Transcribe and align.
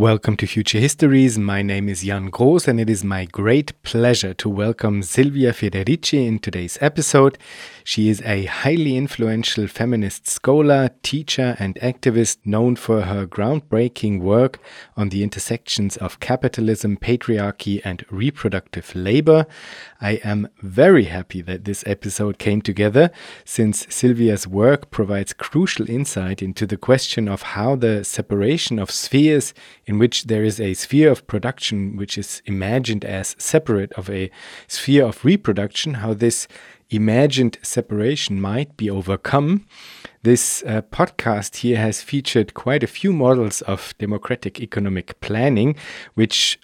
Welcome 0.00 0.38
to 0.38 0.46
Future 0.46 0.78
Histories. 0.78 1.38
My 1.38 1.60
name 1.60 1.86
is 1.86 2.04
Jan 2.04 2.30
Groß, 2.30 2.66
and 2.66 2.80
it 2.80 2.88
is 2.88 3.04
my 3.04 3.26
great 3.26 3.82
pleasure 3.82 4.32
to 4.32 4.48
welcome 4.48 5.02
Silvia 5.02 5.52
Federici 5.52 6.26
in 6.26 6.38
today's 6.38 6.78
episode. 6.80 7.36
She 7.84 8.08
is 8.08 8.22
a 8.22 8.46
highly 8.46 8.96
influential 8.96 9.66
feminist 9.66 10.26
scholar, 10.26 10.88
teacher, 11.02 11.54
and 11.58 11.74
activist 11.82 12.38
known 12.46 12.76
for 12.76 13.02
her 13.02 13.26
groundbreaking 13.26 14.22
work 14.22 14.58
on 14.96 15.10
the 15.10 15.22
intersections 15.22 15.98
of 15.98 16.18
capitalism, 16.18 16.96
patriarchy, 16.96 17.82
and 17.84 18.06
reproductive 18.10 18.94
labor. 18.94 19.44
I 20.00 20.12
am 20.24 20.48
very 20.62 21.04
happy 21.04 21.42
that 21.42 21.66
this 21.66 21.84
episode 21.86 22.38
came 22.38 22.62
together 22.62 23.10
since 23.44 23.86
Silvia's 23.90 24.46
work 24.46 24.90
provides 24.90 25.34
crucial 25.34 25.90
insight 25.90 26.40
into 26.40 26.66
the 26.66 26.78
question 26.78 27.28
of 27.28 27.42
how 27.42 27.76
the 27.76 28.02
separation 28.02 28.78
of 28.78 28.90
spheres 28.90 29.52
in 29.90 29.98
which 29.98 30.24
there 30.24 30.44
is 30.44 30.60
a 30.60 30.72
sphere 30.74 31.10
of 31.10 31.26
production 31.26 31.96
which 31.96 32.16
is 32.16 32.42
imagined 32.46 33.04
as 33.04 33.34
separate 33.38 33.92
of 33.94 34.08
a 34.08 34.30
sphere 34.68 35.04
of 35.04 35.24
reproduction, 35.24 35.94
how 35.94 36.14
this 36.14 36.46
imagined 36.90 37.58
separation 37.60 38.40
might 38.40 38.76
be 38.76 38.88
overcome. 38.88 39.66
This 40.22 40.62
uh, 40.64 40.82
podcast 40.92 41.56
here 41.56 41.76
has 41.78 42.02
featured 42.02 42.54
quite 42.54 42.84
a 42.84 42.94
few 42.98 43.12
models 43.12 43.62
of 43.62 43.92
democratic 43.98 44.60
economic 44.60 45.18
planning, 45.20 45.74
which 46.14 46.60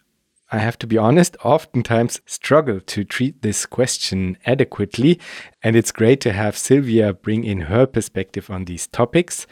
I 0.52 0.58
have 0.58 0.78
to 0.78 0.86
be 0.86 0.96
honest, 0.96 1.36
oftentimes 1.42 2.20
struggle 2.26 2.78
to 2.78 3.02
treat 3.02 3.42
this 3.42 3.66
question 3.66 4.38
adequately. 4.46 5.18
And 5.64 5.74
it's 5.74 5.90
great 5.90 6.20
to 6.20 6.32
have 6.32 6.56
Silvia 6.56 7.12
bring 7.12 7.42
in 7.42 7.62
her 7.62 7.86
perspective 7.86 8.48
on 8.50 8.66
these 8.66 8.86
topics. 8.86 9.48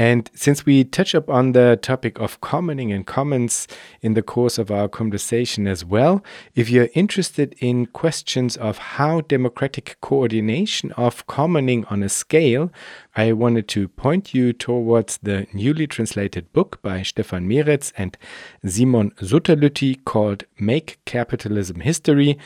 And 0.00 0.30
since 0.32 0.64
we 0.64 0.82
touch 0.84 1.14
up 1.14 1.28
on 1.28 1.52
the 1.52 1.78
topic 1.82 2.18
of 2.18 2.40
commoning 2.40 2.90
and 2.90 3.06
commons 3.06 3.68
in 4.00 4.14
the 4.14 4.22
course 4.22 4.56
of 4.56 4.70
our 4.70 4.88
conversation 4.88 5.66
as 5.66 5.84
well, 5.84 6.24
if 6.54 6.70
you're 6.70 6.88
interested 6.94 7.54
in 7.58 7.84
questions 7.84 8.56
of 8.56 8.78
how 8.78 9.20
democratic 9.20 9.98
coordination 10.00 10.90
of 10.92 11.26
commoning 11.26 11.84
on 11.90 12.02
a 12.02 12.08
scale, 12.08 12.72
I 13.14 13.32
wanted 13.32 13.68
to 13.68 13.88
point 13.88 14.32
you 14.32 14.54
towards 14.54 15.18
the 15.18 15.46
newly 15.52 15.86
translated 15.86 16.50
book 16.54 16.80
by 16.80 17.02
Stefan 17.02 17.46
Meretz 17.46 17.92
and 17.98 18.16
Simon 18.66 19.10
Sutterlütti 19.20 20.02
called 20.06 20.44
Make 20.58 20.98
Capitalism 21.04 21.80
History. 21.80 22.38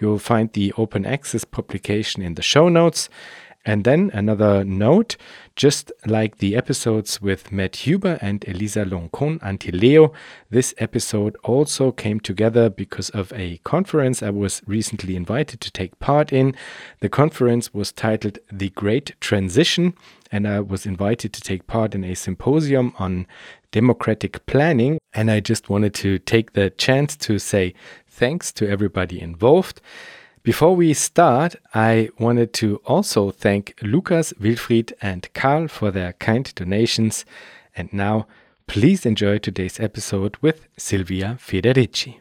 You'll 0.00 0.18
find 0.18 0.52
the 0.54 0.72
open 0.76 1.06
access 1.06 1.44
publication 1.44 2.24
in 2.24 2.34
the 2.34 2.42
show 2.42 2.68
notes. 2.68 3.08
And 3.64 3.82
then 3.82 4.12
another 4.14 4.64
note 4.64 5.16
just 5.56 5.90
like 6.04 6.36
the 6.36 6.54
episodes 6.54 7.22
with 7.22 7.50
Matt 7.50 7.76
Huber 7.76 8.18
and 8.20 8.46
Elisa 8.46 8.84
Loncon 8.84 9.40
Antileo, 9.40 10.12
this 10.50 10.74
episode 10.76 11.34
also 11.42 11.90
came 11.90 12.20
together 12.20 12.68
because 12.68 13.08
of 13.10 13.32
a 13.32 13.56
conference 13.64 14.22
I 14.22 14.30
was 14.30 14.62
recently 14.66 15.16
invited 15.16 15.62
to 15.62 15.70
take 15.70 15.98
part 15.98 16.30
in. 16.30 16.54
The 17.00 17.08
conference 17.08 17.72
was 17.72 17.90
titled 17.90 18.38
The 18.52 18.68
Great 18.70 19.18
Transition, 19.20 19.94
and 20.30 20.46
I 20.46 20.60
was 20.60 20.84
invited 20.84 21.32
to 21.32 21.40
take 21.40 21.66
part 21.66 21.94
in 21.94 22.04
a 22.04 22.14
symposium 22.14 22.92
on 22.98 23.26
democratic 23.72 24.44
planning. 24.44 24.98
And 25.14 25.30
I 25.30 25.40
just 25.40 25.70
wanted 25.70 25.94
to 25.94 26.18
take 26.18 26.52
the 26.52 26.68
chance 26.68 27.16
to 27.16 27.38
say 27.38 27.72
thanks 28.06 28.52
to 28.52 28.68
everybody 28.68 29.20
involved. 29.20 29.80
Before 30.46 30.76
we 30.76 30.94
start, 30.94 31.56
I 31.74 32.10
wanted 32.20 32.52
to 32.52 32.80
also 32.84 33.32
thank 33.32 33.74
Lukas, 33.82 34.32
Wilfried, 34.34 34.92
and 35.02 35.28
Karl 35.34 35.66
for 35.66 35.90
their 35.90 36.12
kind 36.12 36.54
donations. 36.54 37.24
And 37.74 37.92
now, 37.92 38.28
please 38.68 39.04
enjoy 39.04 39.38
today's 39.38 39.80
episode 39.80 40.36
with 40.40 40.68
Silvia 40.76 41.36
Federici. 41.40 42.20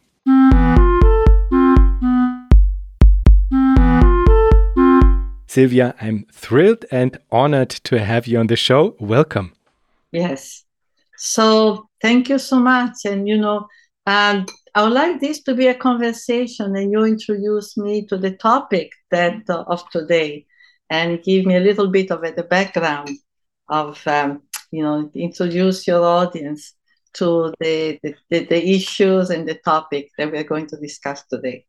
Silvia, 5.46 5.94
I'm 6.02 6.26
thrilled 6.32 6.84
and 6.90 7.20
honored 7.32 7.70
to 7.70 8.00
have 8.00 8.26
you 8.26 8.40
on 8.40 8.48
the 8.48 8.56
show. 8.56 8.96
Welcome. 9.00 9.54
Yes. 10.12 10.66
So, 11.16 11.90
thank 12.02 12.30
you 12.30 12.40
so 12.40 12.58
much. 12.58 13.06
And, 13.06 13.28
you 13.28 13.38
know, 13.38 13.68
um, 14.08 14.48
I 14.76 14.84
would 14.84 14.92
like 14.92 15.22
this 15.22 15.42
to 15.44 15.56
be 15.56 15.68
a 15.68 15.74
conversation, 15.74 16.76
and 16.76 16.92
you 16.92 17.06
introduce 17.06 17.78
me 17.78 18.06
to 18.08 18.18
the 18.18 18.32
topic 18.32 18.92
that 19.10 19.50
uh, 19.50 19.64
of 19.68 19.90
today, 19.90 20.46
and 20.90 21.24
give 21.24 21.46
me 21.46 21.56
a 21.56 21.62
little 21.62 21.88
bit 21.88 22.12
of 22.12 22.22
the 22.22 22.44
background 22.44 23.10
of 23.70 24.06
um, 24.06 24.44
you 24.72 24.84
know 24.84 25.10
introduce 25.16 25.88
your 25.88 26.04
audience 26.04 26.74
to 27.14 27.54
the, 27.62 27.98
the, 28.04 28.46
the 28.46 28.76
issues 28.76 29.30
and 29.30 29.48
the 29.48 29.56
topic 29.64 30.10
that 30.18 30.30
we're 30.30 30.44
going 30.44 30.68
to 30.68 30.78
discuss 30.78 31.24
today. 31.28 31.66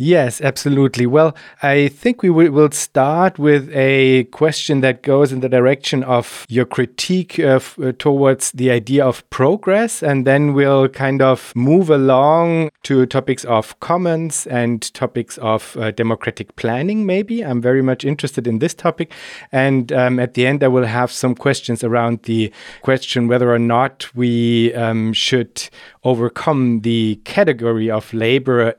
Yes, 0.00 0.40
absolutely. 0.40 1.06
Well, 1.06 1.34
I 1.60 1.88
think 1.88 2.22
we 2.22 2.30
will 2.30 2.70
start 2.70 3.36
with 3.36 3.68
a 3.74 4.24
question 4.30 4.80
that 4.80 5.02
goes 5.02 5.32
in 5.32 5.40
the 5.40 5.48
direction 5.48 6.04
of 6.04 6.46
your 6.48 6.66
critique 6.66 7.40
of, 7.40 7.76
uh, 7.82 7.90
towards 7.98 8.52
the 8.52 8.70
idea 8.70 9.04
of 9.04 9.28
progress, 9.30 10.00
and 10.00 10.24
then 10.24 10.54
we'll 10.54 10.86
kind 10.88 11.20
of 11.20 11.52
move 11.56 11.90
along 11.90 12.70
to 12.84 13.06
topics 13.06 13.44
of 13.46 13.80
commons 13.80 14.46
and 14.46 14.94
topics 14.94 15.36
of 15.38 15.76
uh, 15.76 15.90
democratic 15.90 16.54
planning, 16.54 17.04
maybe. 17.04 17.44
I'm 17.44 17.60
very 17.60 17.82
much 17.82 18.04
interested 18.04 18.46
in 18.46 18.60
this 18.60 18.74
topic. 18.74 19.12
And 19.50 19.92
um, 19.92 20.20
at 20.20 20.34
the 20.34 20.46
end, 20.46 20.62
I 20.62 20.68
will 20.68 20.86
have 20.86 21.10
some 21.10 21.34
questions 21.34 21.82
around 21.82 22.22
the 22.22 22.52
question 22.82 23.26
whether 23.26 23.52
or 23.52 23.58
not 23.58 24.14
we 24.14 24.72
um, 24.74 25.12
should 25.12 25.68
overcome 26.04 26.82
the 26.82 27.16
category 27.24 27.90
of 27.90 28.14
labor 28.14 28.76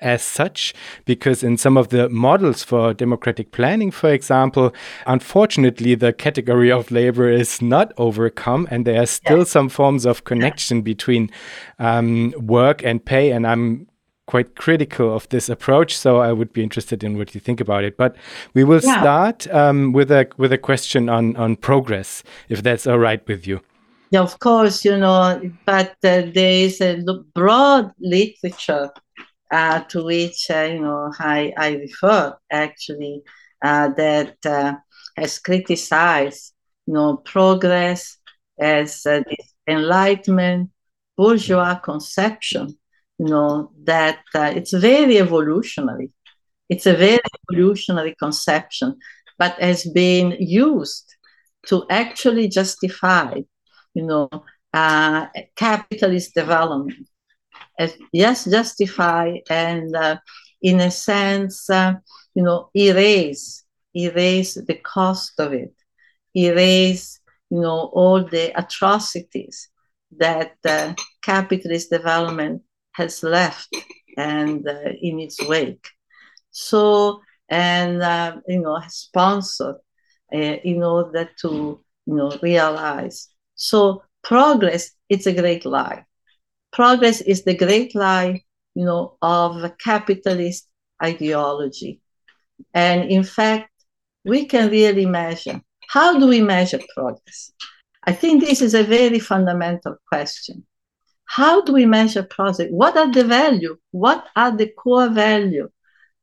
as 0.00 0.22
such, 0.22 0.74
because 1.04 1.42
in 1.42 1.56
some 1.56 1.76
of 1.76 1.88
the 1.88 2.08
models 2.08 2.62
for 2.62 2.94
democratic 2.94 3.52
planning, 3.52 3.90
for 3.90 4.10
example, 4.10 4.72
unfortunately, 5.06 5.94
the 5.94 6.12
category 6.12 6.70
of 6.70 6.90
labor 6.90 7.28
is 7.30 7.60
not 7.60 7.92
overcome, 7.96 8.68
and 8.70 8.86
there 8.86 9.02
are 9.02 9.06
still 9.06 9.38
yeah. 9.38 9.44
some 9.44 9.68
forms 9.68 10.06
of 10.06 10.24
connection 10.24 10.82
between 10.82 11.30
um, 11.78 12.32
work 12.38 12.82
and 12.84 13.04
pay. 13.04 13.32
And 13.32 13.46
I'm 13.46 13.88
quite 14.26 14.54
critical 14.56 15.14
of 15.14 15.28
this 15.30 15.48
approach, 15.48 15.96
so 15.96 16.18
I 16.18 16.32
would 16.32 16.52
be 16.52 16.62
interested 16.62 17.02
in 17.02 17.16
what 17.18 17.34
you 17.34 17.40
think 17.40 17.60
about 17.60 17.82
it. 17.84 17.96
But 17.96 18.14
we 18.54 18.62
will 18.62 18.80
yeah. 18.82 19.00
start 19.00 19.52
um, 19.52 19.92
with 19.92 20.10
a 20.10 20.28
with 20.36 20.52
a 20.52 20.58
question 20.58 21.08
on 21.08 21.34
on 21.36 21.56
progress, 21.56 22.22
if 22.48 22.62
that's 22.62 22.86
all 22.86 22.98
right 22.98 23.26
with 23.26 23.46
you. 23.46 23.60
Yeah, 24.10 24.22
of 24.22 24.38
course, 24.38 24.84
you 24.86 24.96
know, 24.96 25.38
but 25.66 25.90
uh, 26.02 26.22
there 26.32 26.64
is 26.64 26.80
a 26.80 27.04
broad 27.34 27.92
literature 28.00 28.90
uh, 29.50 29.80
to 29.80 30.04
which 30.04 30.50
uh, 30.50 30.68
you 30.72 30.80
know 30.80 31.12
I, 31.18 31.52
I 31.56 31.74
refer 31.76 32.36
actually 32.50 33.22
uh, 33.62 33.88
that 33.96 34.36
uh, 34.44 34.74
has 35.16 35.38
criticized 35.38 36.52
you 36.86 36.94
know 36.94 37.16
progress 37.16 38.16
as 38.58 39.04
uh, 39.06 39.22
this 39.28 39.54
enlightenment 39.68 40.70
bourgeois 41.16 41.76
conception 41.76 42.78
you 43.18 43.26
know 43.26 43.72
that 43.84 44.20
uh, 44.34 44.52
it's 44.54 44.72
very 44.72 45.18
evolutionary. 45.18 46.12
It's 46.68 46.86
a 46.86 46.94
very 46.94 47.20
evolutionary 47.50 48.14
conception 48.18 48.96
but 49.38 49.58
has 49.60 49.84
been 49.86 50.36
used 50.38 51.16
to 51.66 51.84
actually 51.90 52.48
justify 52.48 53.40
you 53.94 54.06
know 54.06 54.28
capitalist 55.56 56.34
development 56.34 57.08
yes, 58.12 58.44
justify 58.44 59.36
and 59.50 59.94
uh, 59.94 60.16
in 60.62 60.80
a 60.80 60.90
sense, 60.90 61.70
uh, 61.70 61.94
you 62.34 62.42
know, 62.42 62.70
erase, 62.74 63.64
erase 63.94 64.54
the 64.54 64.74
cost 64.74 65.38
of 65.38 65.52
it, 65.52 65.74
erase, 66.34 67.20
you 67.50 67.60
know, 67.60 67.90
all 67.92 68.24
the 68.24 68.52
atrocities 68.58 69.68
that 70.16 70.56
uh, 70.64 70.94
capitalist 71.22 71.90
development 71.90 72.62
has 72.92 73.22
left 73.22 73.68
and 74.16 74.66
uh, 74.68 74.90
in 75.00 75.20
its 75.20 75.40
wake. 75.46 75.88
So, 76.50 77.20
and 77.48 78.02
uh, 78.02 78.36
you 78.48 78.60
know, 78.60 78.80
sponsored 78.88 79.76
uh, 80.32 80.36
in 80.36 80.82
order 80.82 81.30
to 81.42 81.80
you 82.06 82.14
know 82.14 82.36
realize. 82.42 83.28
So 83.54 84.02
progress, 84.22 84.92
it's 85.08 85.26
a 85.26 85.32
great 85.32 85.64
lie 85.64 86.04
progress 86.78 87.20
is 87.20 87.42
the 87.42 87.56
great 87.56 87.92
lie, 87.96 88.40
you 88.76 88.84
know, 88.84 89.16
of 89.20 89.76
capitalist 89.78 90.68
ideology. 91.02 92.00
And 92.72 93.10
in 93.10 93.24
fact, 93.24 93.72
we 94.24 94.44
can 94.44 94.70
really 94.70 95.04
measure. 95.04 95.60
How 95.88 96.16
do 96.20 96.28
we 96.28 96.40
measure 96.40 96.78
progress? 96.94 97.50
I 98.04 98.12
think 98.12 98.44
this 98.44 98.62
is 98.62 98.74
a 98.74 98.84
very 98.84 99.18
fundamental 99.18 99.96
question. 100.08 100.64
How 101.24 101.62
do 101.62 101.72
we 101.72 101.84
measure 101.84 102.22
progress? 102.22 102.68
What 102.70 102.96
are 102.96 103.10
the 103.10 103.24
value? 103.24 103.76
What 103.90 104.24
are 104.36 104.56
the 104.56 104.68
core 104.68 105.08
value 105.08 105.68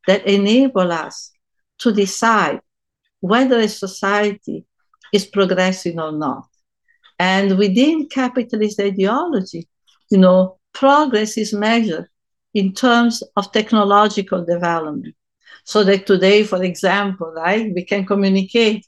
that 0.08 0.26
enable 0.26 0.90
us 0.90 1.34
to 1.80 1.92
decide 1.92 2.62
whether 3.20 3.60
a 3.60 3.68
society 3.68 4.66
is 5.12 5.26
progressing 5.26 6.00
or 6.00 6.14
not? 6.14 6.48
And 7.20 7.58
within 7.58 8.08
capitalist 8.08 8.80
ideology, 8.80 9.68
you 10.10 10.18
know, 10.18 10.60
progress 10.74 11.38
is 11.38 11.54
measured 11.54 12.08
in 12.54 12.74
terms 12.74 13.24
of 13.36 13.52
technological 13.52 14.46
development. 14.46 15.16
So 15.64 15.84
that 15.84 16.06
today, 16.06 16.44
for 16.44 16.64
example, 16.64 17.34
right, 17.36 17.72
we 17.74 17.84
can 17.84 18.06
communicate 18.06 18.86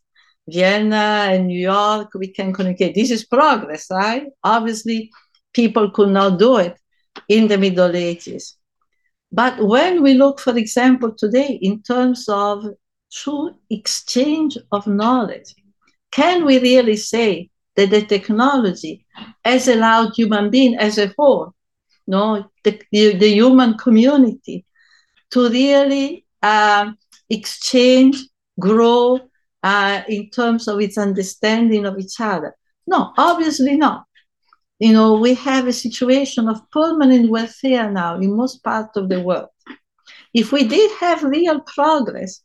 Vienna 0.47 1.27
and 1.31 1.47
New 1.47 1.59
York, 1.59 2.11
we 2.13 2.27
can 2.29 2.53
communicate. 2.53 2.95
This 2.95 3.11
is 3.11 3.25
progress, 3.25 3.87
right? 3.91 4.27
Obviously, 4.43 5.11
people 5.53 5.91
could 5.91 6.09
not 6.09 6.39
do 6.39 6.57
it 6.57 6.77
in 7.27 7.47
the 7.47 7.57
Middle 7.57 7.95
Ages. 7.95 8.57
But 9.31 9.61
when 9.61 10.03
we 10.03 10.13
look, 10.13 10.39
for 10.39 10.55
example, 10.55 11.13
today 11.17 11.59
in 11.61 11.81
terms 11.81 12.29
of 12.29 12.65
true 13.11 13.55
exchange 13.69 14.57
of 14.71 14.87
knowledge, 14.87 15.53
can 16.11 16.45
we 16.45 16.59
really 16.59 16.95
say 16.95 17.49
that 17.77 17.91
the 17.91 18.01
technology 18.01 19.05
has 19.45 19.67
allowed 19.67 20.13
human 20.13 20.49
being 20.49 20.75
as 20.75 20.97
a 20.97 21.13
whole, 21.17 21.53
no, 22.07 22.49
the, 22.63 22.81
the, 22.91 23.15
the 23.15 23.29
human 23.29 23.77
community, 23.77 24.65
to 25.31 25.49
really 25.49 26.25
uh, 26.41 26.91
exchange, 27.29 28.17
grow 28.59 29.19
uh, 29.61 30.01
in 30.09 30.29
terms 30.31 30.67
of 30.67 30.81
its 30.81 30.97
understanding 30.97 31.85
of 31.85 31.99
each 31.99 32.19
other? 32.19 32.55
No, 32.87 33.13
obviously 33.17 33.77
not. 33.77 34.05
You 34.79 34.93
know, 34.93 35.13
we 35.19 35.33
have 35.35 35.67
a 35.67 35.73
situation 35.73 36.47
of 36.47 36.69
permanent 36.71 37.29
welfare 37.29 37.91
now 37.91 38.15
in 38.15 38.35
most 38.35 38.63
parts 38.63 38.97
of 38.97 39.09
the 39.09 39.21
world. 39.21 39.49
If 40.33 40.51
we 40.51 40.67
did 40.67 40.91
have 40.99 41.23
real 41.23 41.61
progress, 41.61 42.41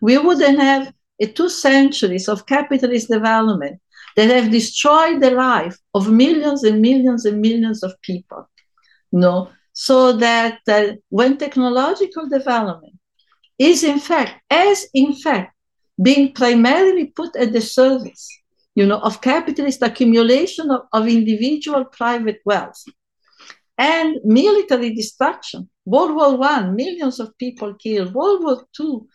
we 0.00 0.18
wouldn't 0.18 0.60
have 0.60 0.92
two 1.34 1.48
centuries 1.48 2.28
of 2.28 2.46
capitalist 2.46 3.08
development 3.08 3.80
that 4.16 4.30
have 4.30 4.50
destroyed 4.50 5.20
the 5.20 5.30
life 5.30 5.76
of 5.94 6.10
millions 6.10 6.64
and 6.64 6.80
millions 6.80 7.24
and 7.26 7.40
millions 7.40 7.82
of 7.82 8.00
people. 8.00 8.48
No, 9.12 9.50
so 9.72 10.12
that 10.14 10.60
uh, 10.68 10.94
when 11.10 11.36
technological 11.36 12.28
development 12.28 12.98
is 13.58 13.84
in 13.84 14.00
fact, 14.00 14.42
as 14.50 14.86
in 14.94 15.14
fact, 15.14 15.54
being 16.02 16.32
primarily 16.32 17.06
put 17.06 17.36
at 17.36 17.52
the 17.52 17.60
service, 17.60 18.28
you 18.74 18.86
know, 18.86 18.98
of 18.98 19.20
capitalist 19.20 19.82
accumulation 19.82 20.70
of, 20.70 20.82
of 20.92 21.08
individual 21.08 21.84
private 21.84 22.40
wealth 22.44 22.82
and 23.78 24.16
military 24.24 24.94
destruction. 24.94 25.68
World 25.84 26.14
War 26.14 26.42
I, 26.42 26.70
millions 26.70 27.20
of 27.20 27.36
people 27.38 27.74
killed. 27.74 28.14
World 28.14 28.44
War 28.44 28.66
Two, 28.74 29.08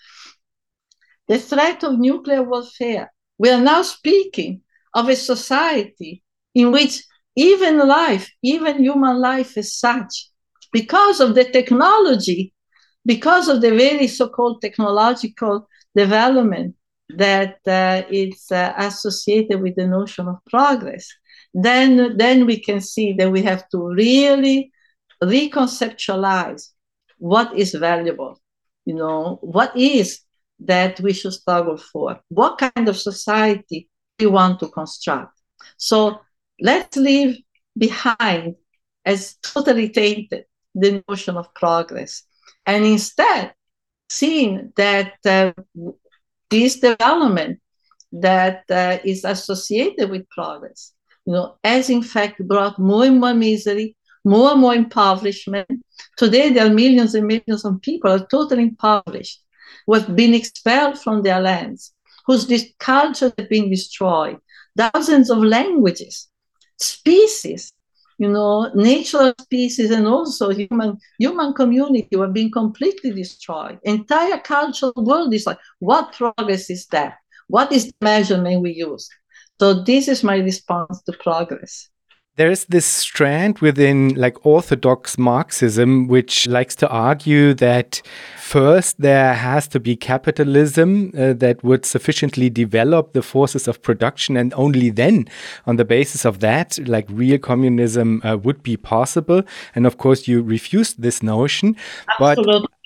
the 1.27 1.38
threat 1.38 1.83
of 1.83 2.00
nuclear 2.00 2.44
warfare. 2.44 3.12
We 3.38 3.50
are 3.50 3.62
now 3.62 3.81
speaking 3.81 4.62
of 4.93 5.09
a 5.09 5.15
society 5.15 6.23
in 6.53 6.71
which 6.71 7.03
even 7.35 7.88
life, 7.88 8.29
even 8.43 8.83
human 8.83 9.19
life 9.19 9.57
as 9.57 9.75
such, 9.75 10.29
because 10.71 11.19
of 11.19 11.35
the 11.35 11.45
technology, 11.45 12.53
because 13.05 13.47
of 13.47 13.61
the 13.61 13.71
very 13.71 14.07
so-called 14.07 14.61
technological 14.61 15.67
development 15.95 16.75
that 17.09 17.57
uh, 17.67 18.03
is 18.09 18.45
uh, 18.51 18.73
associated 18.77 19.61
with 19.61 19.75
the 19.75 19.88
notion 19.88 20.27
of 20.27 20.38
progress, 20.49 21.07
then, 21.53 22.17
then 22.17 22.45
we 22.45 22.59
can 22.59 22.79
see 22.79 23.13
that 23.13 23.31
we 23.31 23.41
have 23.41 23.67
to 23.69 23.88
really 23.88 24.71
reconceptualize 25.23 26.69
what 27.17 27.57
is 27.57 27.73
valuable, 27.73 28.39
you 28.85 28.95
know, 28.95 29.38
what 29.41 29.75
is 29.77 30.21
that 30.59 30.99
we 30.99 31.13
should 31.13 31.33
struggle 31.33 31.77
for, 31.77 32.19
what 32.29 32.57
kind 32.57 32.88
of 32.88 32.97
society 32.97 33.89
want 34.29 34.59
to 34.59 34.69
construct. 34.69 35.39
So 35.77 36.21
let's 36.59 36.97
leave 36.97 37.39
behind 37.77 38.56
as 39.06 39.35
totally 39.41 39.89
tainted 39.89 40.45
the 40.75 41.03
notion 41.07 41.38
of 41.38 41.53
progress 41.53 42.23
and 42.65 42.85
instead 42.85 43.53
seeing 44.09 44.71
that 44.75 45.13
uh, 45.25 45.53
this 46.50 46.79
development 46.79 47.59
that 48.12 48.63
uh, 48.69 48.97
is 49.03 49.23
associated 49.23 50.09
with 50.09 50.29
progress, 50.29 50.94
you 51.25 51.33
know, 51.33 51.56
has 51.63 51.89
in 51.89 52.03
fact 52.03 52.45
brought 52.47 52.77
more 52.77 53.06
and 53.06 53.19
more 53.19 53.33
misery, 53.33 53.95
more 54.25 54.51
and 54.51 54.62
more 54.62 54.75
impoverishment. 54.75 55.67
Today, 56.17 56.51
there 56.51 56.65
are 56.65 56.74
millions 56.74 57.15
and 57.15 57.25
millions 57.25 57.63
of 57.63 57.81
people 57.81 58.12
are 58.12 58.27
totally 58.27 58.63
impoverished, 58.63 59.41
who 59.88 59.94
have 59.94 60.15
been 60.15 60.33
expelled 60.33 61.00
from 61.00 61.24
their 61.24 61.39
lands, 61.39 61.94
whose 62.25 62.47
cultures 62.79 63.33
have 63.38 63.50
been 63.50 63.69
destroyed, 63.69 64.38
thousands 64.77 65.29
of 65.29 65.39
languages, 65.39 66.27
species 66.79 67.71
you 68.21 68.29
know, 68.29 68.69
natural 68.75 69.33
species 69.41 69.89
and 69.89 70.06
also 70.06 70.51
human 70.51 70.95
human 71.18 71.53
community 71.53 72.15
were 72.15 72.27
being 72.27 72.51
completely 72.51 73.12
destroyed. 73.12 73.79
Entire 73.83 74.38
cultural 74.38 74.94
world 74.95 75.33
is 75.33 75.47
like, 75.47 75.57
what 75.79 76.13
progress 76.13 76.69
is 76.69 76.85
that? 76.91 77.15
What 77.47 77.71
is 77.71 77.88
the 77.88 77.94
measurement 78.00 78.62
we 78.62 78.74
use? 78.74 79.09
So 79.59 79.83
this 79.83 80.07
is 80.07 80.24
my 80.24 80.35
response 80.35 81.01
to 81.03 81.13
progress 81.13 81.89
there 82.41 82.49
is 82.49 82.65
this 82.65 82.88
strand 82.88 83.59
within 83.59 84.15
like 84.15 84.43
orthodox 84.43 85.15
Marxism 85.15 86.07
which 86.07 86.47
likes 86.47 86.73
to 86.73 86.89
argue 86.89 87.53
that 87.53 88.01
first 88.39 88.99
there 88.99 89.35
has 89.35 89.67
to 89.67 89.79
be 89.79 89.95
capitalism 89.95 91.11
uh, 91.15 91.33
that 91.33 91.63
would 91.63 91.85
sufficiently 91.85 92.49
develop 92.49 93.13
the 93.13 93.21
forces 93.21 93.67
of 93.67 93.83
production 93.83 94.35
and 94.38 94.55
only 94.55 94.89
then 94.89 95.27
on 95.67 95.75
the 95.75 95.85
basis 95.85 96.25
of 96.25 96.39
that 96.39 96.79
like 96.88 97.05
real 97.11 97.38
communism 97.38 98.19
uh, 98.23 98.35
would 98.35 98.63
be 98.63 98.75
possible 98.75 99.43
and 99.75 99.85
of 99.85 99.99
course 99.99 100.27
you 100.27 100.41
refused 100.41 100.99
this 100.99 101.21
notion 101.21 101.75
Absolutely. 102.19 102.61
but 102.61 102.80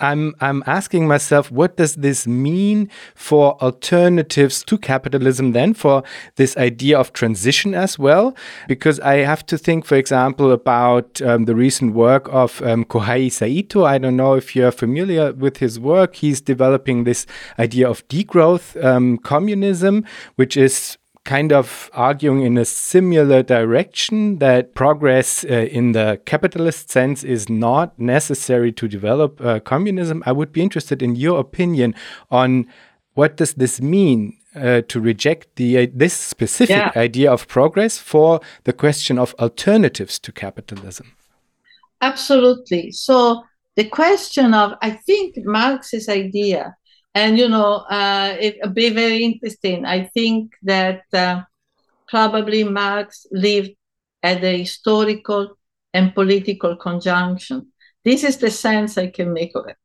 I'm 0.00 0.34
I'm 0.40 0.62
asking 0.66 1.08
myself, 1.08 1.50
what 1.50 1.76
does 1.76 1.96
this 1.96 2.26
mean 2.26 2.88
for 3.14 3.60
alternatives 3.62 4.62
to 4.64 4.78
capitalism? 4.78 5.52
Then 5.52 5.74
for 5.74 6.02
this 6.36 6.56
idea 6.56 6.98
of 6.98 7.12
transition 7.12 7.74
as 7.74 7.98
well, 7.98 8.36
because 8.68 9.00
I 9.00 9.16
have 9.18 9.44
to 9.46 9.58
think, 9.58 9.84
for 9.84 9.96
example, 9.96 10.52
about 10.52 11.20
um, 11.22 11.44
the 11.46 11.54
recent 11.54 11.94
work 11.94 12.28
of 12.32 12.62
um, 12.62 12.84
Saito. 12.84 13.84
I 13.84 13.98
don't 13.98 14.16
know 14.16 14.34
if 14.34 14.54
you're 14.54 14.72
familiar 14.72 15.32
with 15.32 15.58
his 15.58 15.80
work. 15.80 16.16
He's 16.16 16.40
developing 16.40 17.04
this 17.04 17.26
idea 17.58 17.88
of 17.88 18.06
degrowth 18.08 18.82
um, 18.84 19.18
communism, 19.18 20.04
which 20.36 20.56
is 20.56 20.98
kind 21.28 21.52
of 21.52 21.90
arguing 21.92 22.40
in 22.40 22.56
a 22.56 22.64
similar 22.64 23.42
direction 23.42 24.38
that 24.38 24.74
progress 24.74 25.44
uh, 25.44 25.48
in 25.48 25.92
the 25.92 26.18
capitalist 26.24 26.90
sense 26.90 27.22
is 27.22 27.50
not 27.50 27.98
necessary 27.98 28.72
to 28.72 28.88
develop 28.88 29.38
uh, 29.38 29.60
communism. 29.60 30.22
I 30.24 30.32
would 30.32 30.52
be 30.52 30.62
interested 30.62 31.02
in 31.02 31.16
your 31.16 31.38
opinion 31.38 31.94
on 32.30 32.66
what 33.12 33.36
does 33.36 33.52
this 33.54 33.78
mean 33.78 34.38
uh, 34.56 34.80
to 34.88 35.00
reject 35.00 35.56
the 35.56 35.78
uh, 35.78 35.86
this 35.92 36.14
specific 36.14 36.70
yeah. 36.70 36.92
idea 36.96 37.30
of 37.30 37.46
progress 37.46 37.98
for 37.98 38.40
the 38.64 38.72
question 38.72 39.18
of 39.18 39.34
alternatives 39.38 40.18
to 40.20 40.32
capitalism. 40.32 41.12
Absolutely. 42.00 42.90
So 42.90 43.44
the 43.76 43.84
question 43.84 44.54
of 44.54 44.72
I 44.80 44.92
think 44.92 45.36
Marx's 45.44 46.08
idea 46.08 46.74
and 47.14 47.38
you 47.38 47.48
know 47.48 47.84
uh, 47.90 48.36
it'll 48.40 48.70
be 48.70 48.90
very 48.90 49.24
interesting. 49.24 49.84
I 49.84 50.04
think 50.14 50.54
that 50.62 51.02
uh, 51.12 51.42
probably 52.08 52.64
marx 52.64 53.26
lived 53.32 53.72
at 54.22 54.42
a 54.44 54.58
historical 54.58 55.56
and 55.94 56.14
political 56.14 56.76
conjunction. 56.76 57.72
This 58.04 58.24
is 58.24 58.38
the 58.38 58.50
sense 58.50 58.96
i 58.96 59.08
can 59.08 59.32
make 59.32 59.52
of 59.54 59.66
it 59.68 59.76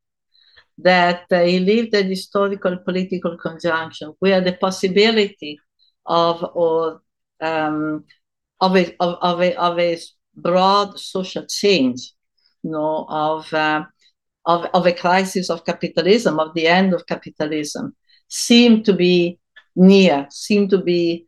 that 0.77 1.25
uh, 1.31 1.41
he 1.43 1.59
lived 1.59 1.93
at 1.93 2.05
historical 2.05 2.77
political 2.77 3.37
conjunction 3.37 4.13
where 4.19 4.41
the 4.41 4.53
possibility 4.53 5.59
of 6.05 6.43
or 6.55 7.01
um, 7.41 8.03
of 8.59 8.75
a, 8.75 8.95
of, 8.99 9.17
of, 9.21 9.41
a, 9.41 9.55
of 9.55 9.79
a 9.79 9.97
broad 10.35 10.99
social 10.99 11.45
change 11.45 12.13
you 12.63 12.71
know 12.71 13.05
of 13.09 13.53
uh, 13.53 13.83
of, 14.45 14.65
of 14.73 14.85
a 14.85 14.93
crisis 14.93 15.49
of 15.49 15.65
capitalism, 15.65 16.39
of 16.39 16.53
the 16.53 16.67
end 16.67 16.93
of 16.93 17.05
capitalism, 17.05 17.95
seem 18.27 18.83
to 18.83 18.93
be 18.93 19.39
near, 19.75 20.27
seem 20.29 20.67
to 20.69 20.77
be, 20.77 21.25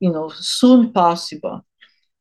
you 0.00 0.10
know, 0.10 0.28
soon 0.28 0.92
possible. 0.92 1.64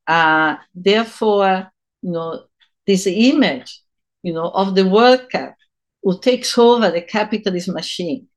Uh, 0.05 0.55
therefore, 0.73 1.69
you 2.01 2.11
know, 2.11 2.43
this 2.85 3.07
image, 3.07 3.81
you 4.23 4.33
know, 4.33 4.49
of 4.49 4.75
the 4.75 4.87
worker 4.87 5.55
who 6.01 6.19
takes 6.19 6.57
over 6.57 6.89
the 6.89 7.01
capitalist 7.01 7.67
machine 7.69 8.27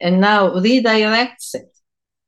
and 0.00 0.20
now 0.20 0.50
redirects 0.50 1.54
it, 1.54 1.70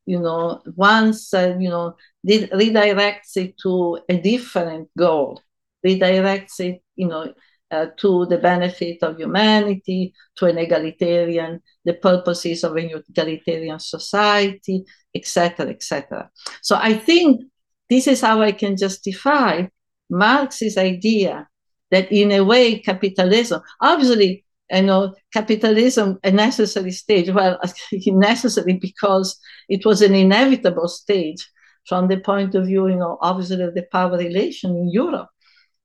you 0.06 0.20
know, 0.20 0.62
once, 0.76 1.34
uh, 1.34 1.56
you 1.58 1.68
know, 1.68 1.96
redirects 2.24 3.36
it 3.36 3.58
to 3.58 3.98
a 4.08 4.16
different 4.16 4.88
goal, 4.96 5.40
redirects 5.84 6.60
it, 6.60 6.82
you 6.94 7.08
know, 7.08 7.34
uh, 7.70 7.86
to 7.96 8.26
the 8.26 8.38
benefit 8.38 9.02
of 9.02 9.18
humanity, 9.18 10.14
to 10.36 10.46
an 10.46 10.58
egalitarian, 10.58 11.60
the 11.84 11.94
purposes 11.94 12.64
of 12.64 12.76
an 12.76 12.90
egalitarian 13.08 13.78
society, 13.78 14.84
etc., 15.14 15.68
etc. 15.68 16.30
So 16.62 16.76
I 16.76 16.94
think 16.94 17.42
this 17.88 18.06
is 18.06 18.20
how 18.20 18.42
I 18.42 18.52
can 18.52 18.76
justify 18.76 19.66
Marx's 20.10 20.76
idea 20.76 21.48
that 21.90 22.10
in 22.12 22.32
a 22.32 22.44
way 22.44 22.78
capitalism, 22.78 23.60
obviously, 23.80 24.44
you 24.70 24.82
know, 24.82 25.14
capitalism 25.32 26.18
a 26.24 26.30
necessary 26.30 26.90
stage. 26.90 27.30
Well, 27.30 27.60
necessary 27.92 28.74
because 28.74 29.38
it 29.68 29.84
was 29.84 30.02
an 30.02 30.14
inevitable 30.14 30.88
stage 30.88 31.48
from 31.86 32.08
the 32.08 32.18
point 32.18 32.54
of 32.54 32.66
view, 32.66 32.88
you 32.88 32.96
know, 32.96 33.18
obviously 33.20 33.62
of 33.62 33.74
the 33.74 33.86
power 33.92 34.18
relation 34.18 34.70
in 34.76 34.90
Europe, 34.90 35.28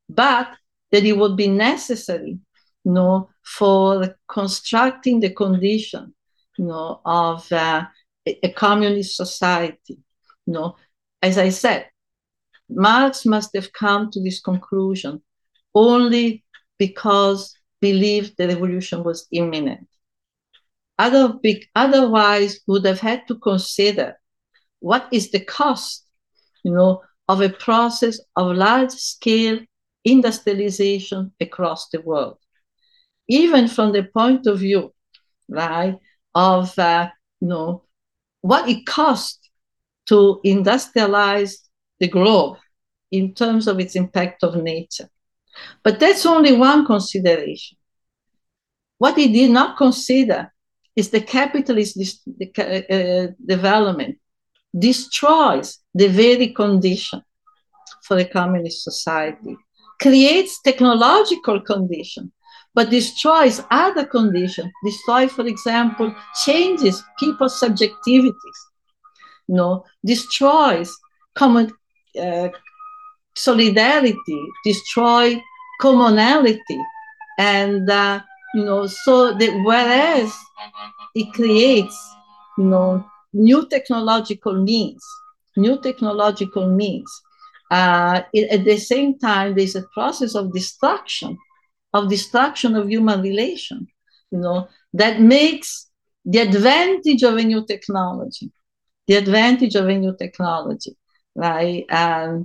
but 0.09 0.47
that 0.91 1.03
it 1.03 1.17
would 1.17 1.37
be 1.37 1.47
necessary, 1.47 2.39
you 2.83 2.91
know, 2.91 3.29
for 3.43 4.15
constructing 4.27 5.19
the 5.19 5.29
condition, 5.29 6.13
you 6.57 6.65
know, 6.65 7.01
of 7.05 7.51
uh, 7.51 7.85
a, 8.25 8.51
communist 8.53 9.15
society. 9.15 9.99
You 10.45 10.53
know, 10.53 10.75
as 11.21 11.37
I 11.37 11.49
said, 11.49 11.87
Marx 12.69 13.25
must 13.25 13.55
have 13.55 13.71
come 13.73 14.11
to 14.11 14.21
this 14.21 14.41
conclusion 14.41 15.21
only 15.73 16.43
because 16.77 17.55
believed 17.79 18.35
the 18.37 18.47
revolution 18.47 19.03
was 19.03 19.27
imminent. 19.31 19.87
Other 20.97 21.39
otherwise, 21.75 22.59
would 22.67 22.85
have 22.85 22.99
had 22.99 23.27
to 23.27 23.35
consider 23.39 24.19
what 24.79 25.07
is 25.11 25.31
the 25.31 25.39
cost, 25.39 26.05
you 26.63 26.71
know, 26.71 27.01
of 27.27 27.41
a 27.41 27.49
process 27.49 28.19
of 28.35 28.55
large-scale 28.55 29.59
industrialization 30.03 31.31
across 31.39 31.89
the 31.89 32.01
world. 32.01 32.37
Even 33.27 33.67
from 33.67 33.91
the 33.91 34.03
point 34.03 34.47
of 34.47 34.59
view, 34.59 34.93
right, 35.47 35.97
of 36.33 36.77
uh, 36.79 37.09
you 37.39 37.47
know 37.47 37.83
what 38.41 38.67
it 38.67 38.85
costs 38.85 39.49
to 40.07 40.41
industrialize 40.45 41.55
the 41.99 42.07
globe 42.07 42.57
in 43.11 43.33
terms 43.33 43.67
of 43.67 43.79
its 43.79 43.95
impact 43.95 44.43
of 44.43 44.55
nature. 44.55 45.09
But 45.83 45.99
that's 45.99 46.25
only 46.25 46.53
one 46.53 46.85
consideration. 46.85 47.77
What 48.97 49.17
he 49.17 49.31
did 49.31 49.51
not 49.51 49.77
consider 49.77 50.51
is 50.95 51.09
the 51.09 51.21
capitalist 51.21 51.97
uh, 52.57 53.27
development 53.45 54.17
destroys 54.77 55.79
the 55.93 56.07
very 56.07 56.47
condition 56.47 57.21
for 58.03 58.17
a 58.17 58.25
communist 58.25 58.83
society, 58.83 59.55
creates 60.01 60.61
technological 60.61 61.61
condition, 61.61 62.31
but 62.73 62.89
destroys 62.89 63.61
other 63.71 64.05
conditions. 64.05 64.71
Destroys, 64.85 65.31
for 65.31 65.45
example, 65.47 66.13
changes 66.45 67.03
people's 67.19 67.59
subjectivities. 67.59 68.59
You 69.47 69.55
know, 69.55 69.85
destroys 70.05 70.91
common 71.35 71.71
uh, 72.21 72.49
solidarity, 73.35 74.41
destroy 74.65 75.41
commonality, 75.81 76.79
and 77.37 77.89
uh, 77.89 78.21
you 78.55 78.65
know, 78.65 78.87
so 78.87 79.33
that 79.33 79.61
whereas 79.65 80.33
it 81.15 81.33
creates, 81.33 81.97
you 82.57 82.65
know, 82.65 83.05
new 83.33 83.67
technological 83.69 84.53
means, 84.63 85.05
new 85.57 85.81
technological 85.81 86.67
means. 86.69 87.09
Uh, 87.71 88.21
it, 88.33 88.49
at 88.51 88.65
the 88.65 88.77
same 88.77 89.17
time, 89.17 89.55
there's 89.55 89.77
a 89.77 89.87
process 89.93 90.35
of 90.35 90.53
destruction, 90.53 91.37
of 91.93 92.09
destruction 92.09 92.75
of 92.75 92.89
human 92.89 93.21
relation, 93.21 93.87
you 94.29 94.39
know, 94.39 94.67
that 94.93 95.21
makes 95.21 95.89
the 96.25 96.39
advantage 96.39 97.23
of 97.23 97.37
a 97.37 97.43
new 97.43 97.65
technology, 97.65 98.51
the 99.07 99.15
advantage 99.15 99.75
of 99.75 99.87
a 99.87 99.97
new 99.97 100.15
technology, 100.17 100.97
right, 101.33 101.85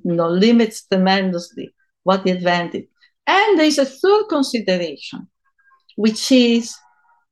you 0.04 0.14
know, 0.14 0.28
limits 0.28 0.86
tremendously 0.86 1.74
what 2.04 2.22
the 2.22 2.30
advantage. 2.30 2.86
And 3.26 3.58
there's 3.58 3.78
a 3.78 3.84
third 3.84 4.28
consideration, 4.28 5.26
which 5.96 6.30
is, 6.30 6.76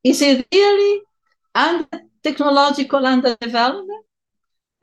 is 0.03 0.21
it 0.21 0.45
really 0.53 1.03
under 1.55 1.87
technological 2.25 3.01
underdevelopment 3.01 4.03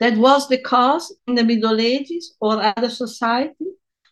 that 0.00 0.16
was 0.16 0.48
the 0.48 0.58
cause 0.58 1.14
in 1.26 1.34
the 1.34 1.44
Middle 1.44 1.80
Ages 1.80 2.34
or 2.40 2.60
other 2.60 2.90
society, 2.90 3.66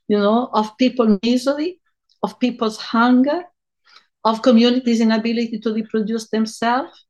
you 0.08 0.18
know, 0.18 0.48
of 0.52 0.76
people 0.76 1.18
misery, 1.22 1.80
of 2.22 2.38
people's 2.38 2.76
hunger, 2.76 3.44
of 4.24 4.42
communities' 4.42 5.00
inability 5.00 5.58
to 5.60 5.72
reproduce 5.72 6.28
themselves, 6.28 7.06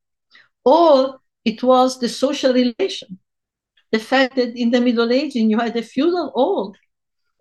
or 0.65 1.19
it 1.45 1.63
was 1.63 1.99
the 1.99 2.09
social 2.09 2.53
relation. 2.53 3.19
The 3.93 3.99
fact 3.99 4.37
that 4.37 4.57
in 4.57 4.71
the 4.71 4.81
Middle 4.81 5.11
Ages 5.11 5.43
you 5.43 5.59
had 5.59 5.77
a 5.77 5.83
feudal 5.83 6.33
world, 6.37 6.77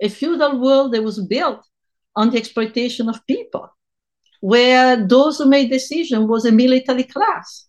a 0.01 0.09
feudal 0.09 0.59
world 0.59 0.93
that 0.93 1.03
was 1.03 1.19
built 1.25 1.65
on 2.15 2.31
the 2.31 2.37
exploitation 2.37 3.07
of 3.07 3.25
people, 3.27 3.69
where 4.41 5.05
those 5.05 5.37
who 5.37 5.45
made 5.45 5.69
decisions 5.69 6.27
was 6.27 6.45
a 6.45 6.51
military 6.51 7.03
class, 7.03 7.67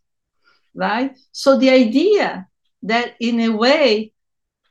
right? 0.74 1.16
So 1.32 1.58
the 1.58 1.70
idea 1.70 2.46
that 2.82 3.14
in 3.20 3.40
a 3.40 3.50
way 3.50 4.12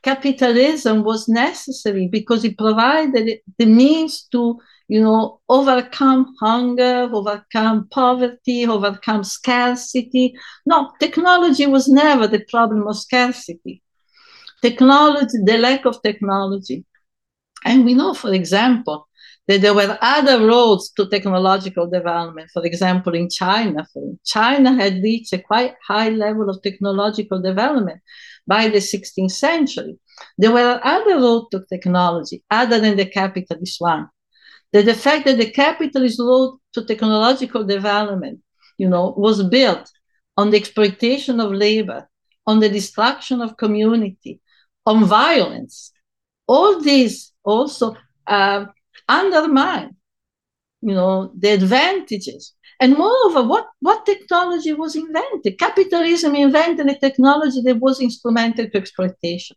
capitalism 0.02 1.04
was 1.04 1.28
necessary 1.28 2.08
because 2.08 2.44
it 2.44 2.56
provided 2.56 3.40
the 3.58 3.66
means 3.66 4.22
to 4.32 4.58
you 4.88 5.00
know 5.00 5.40
overcome 5.48 6.34
hunger 6.40 7.08
overcome 7.12 7.86
poverty 7.90 8.66
overcome 8.66 9.22
scarcity. 9.22 10.34
No 10.66 10.90
technology 11.00 11.66
was 11.66 11.88
never 11.88 12.26
the 12.26 12.44
problem 12.48 12.86
of 12.88 12.96
scarcity. 12.96 13.82
Technology 14.62 15.38
the 15.44 15.58
lack 15.58 15.84
of 15.84 16.02
technology. 16.02 16.84
And 17.64 17.84
we 17.84 17.94
know 17.94 18.14
for 18.14 18.32
example 18.32 19.06
that 19.48 19.60
there 19.60 19.74
were 19.74 19.98
other 20.00 20.46
roads 20.46 20.90
to 20.92 21.08
technological 21.08 21.88
development. 21.88 22.50
For 22.52 22.64
example, 22.64 23.14
in 23.14 23.28
China, 23.28 23.86
China 24.24 24.74
had 24.74 25.02
reached 25.02 25.32
a 25.32 25.38
quite 25.38 25.74
high 25.86 26.10
level 26.10 26.48
of 26.48 26.62
technological 26.62 27.40
development 27.42 28.00
by 28.46 28.68
the 28.68 28.80
16th 28.80 29.32
century. 29.32 29.98
There 30.38 30.52
were 30.52 30.80
other 30.82 31.16
roads 31.16 31.46
to 31.52 31.64
technology 31.68 32.44
other 32.50 32.80
than 32.80 32.96
the 32.96 33.06
capitalist 33.06 33.80
one. 33.80 34.08
That 34.72 34.84
the 34.84 34.94
fact 34.94 35.24
that 35.24 35.38
the 35.38 35.50
capitalist 35.50 36.20
road 36.20 36.58
to 36.74 36.84
technological 36.84 37.64
development, 37.64 38.40
you 38.78 38.88
know, 38.88 39.14
was 39.16 39.42
built 39.42 39.90
on 40.36 40.50
the 40.50 40.56
exploitation 40.56 41.40
of 41.40 41.52
labor, 41.52 42.08
on 42.46 42.60
the 42.60 42.68
destruction 42.68 43.40
of 43.40 43.56
community, 43.56 44.40
on 44.86 45.04
violence. 45.04 45.92
All 46.46 46.80
these 46.80 47.32
also 47.44 47.96
uh, 48.26 48.66
undermine, 49.10 49.96
you 50.80 50.94
know, 50.94 51.32
the 51.36 51.50
advantages. 51.50 52.54
And 52.82 52.96
moreover, 52.96 53.42
what, 53.46 53.66
what 53.80 54.06
technology 54.06 54.72
was 54.72 54.96
invented? 54.96 55.58
Capitalism 55.58 56.34
invented 56.34 56.88
a 56.88 56.98
technology 56.98 57.60
that 57.62 57.78
was 57.78 58.00
instrumental 58.00 58.66
to 58.70 58.78
exploitation. 58.78 59.56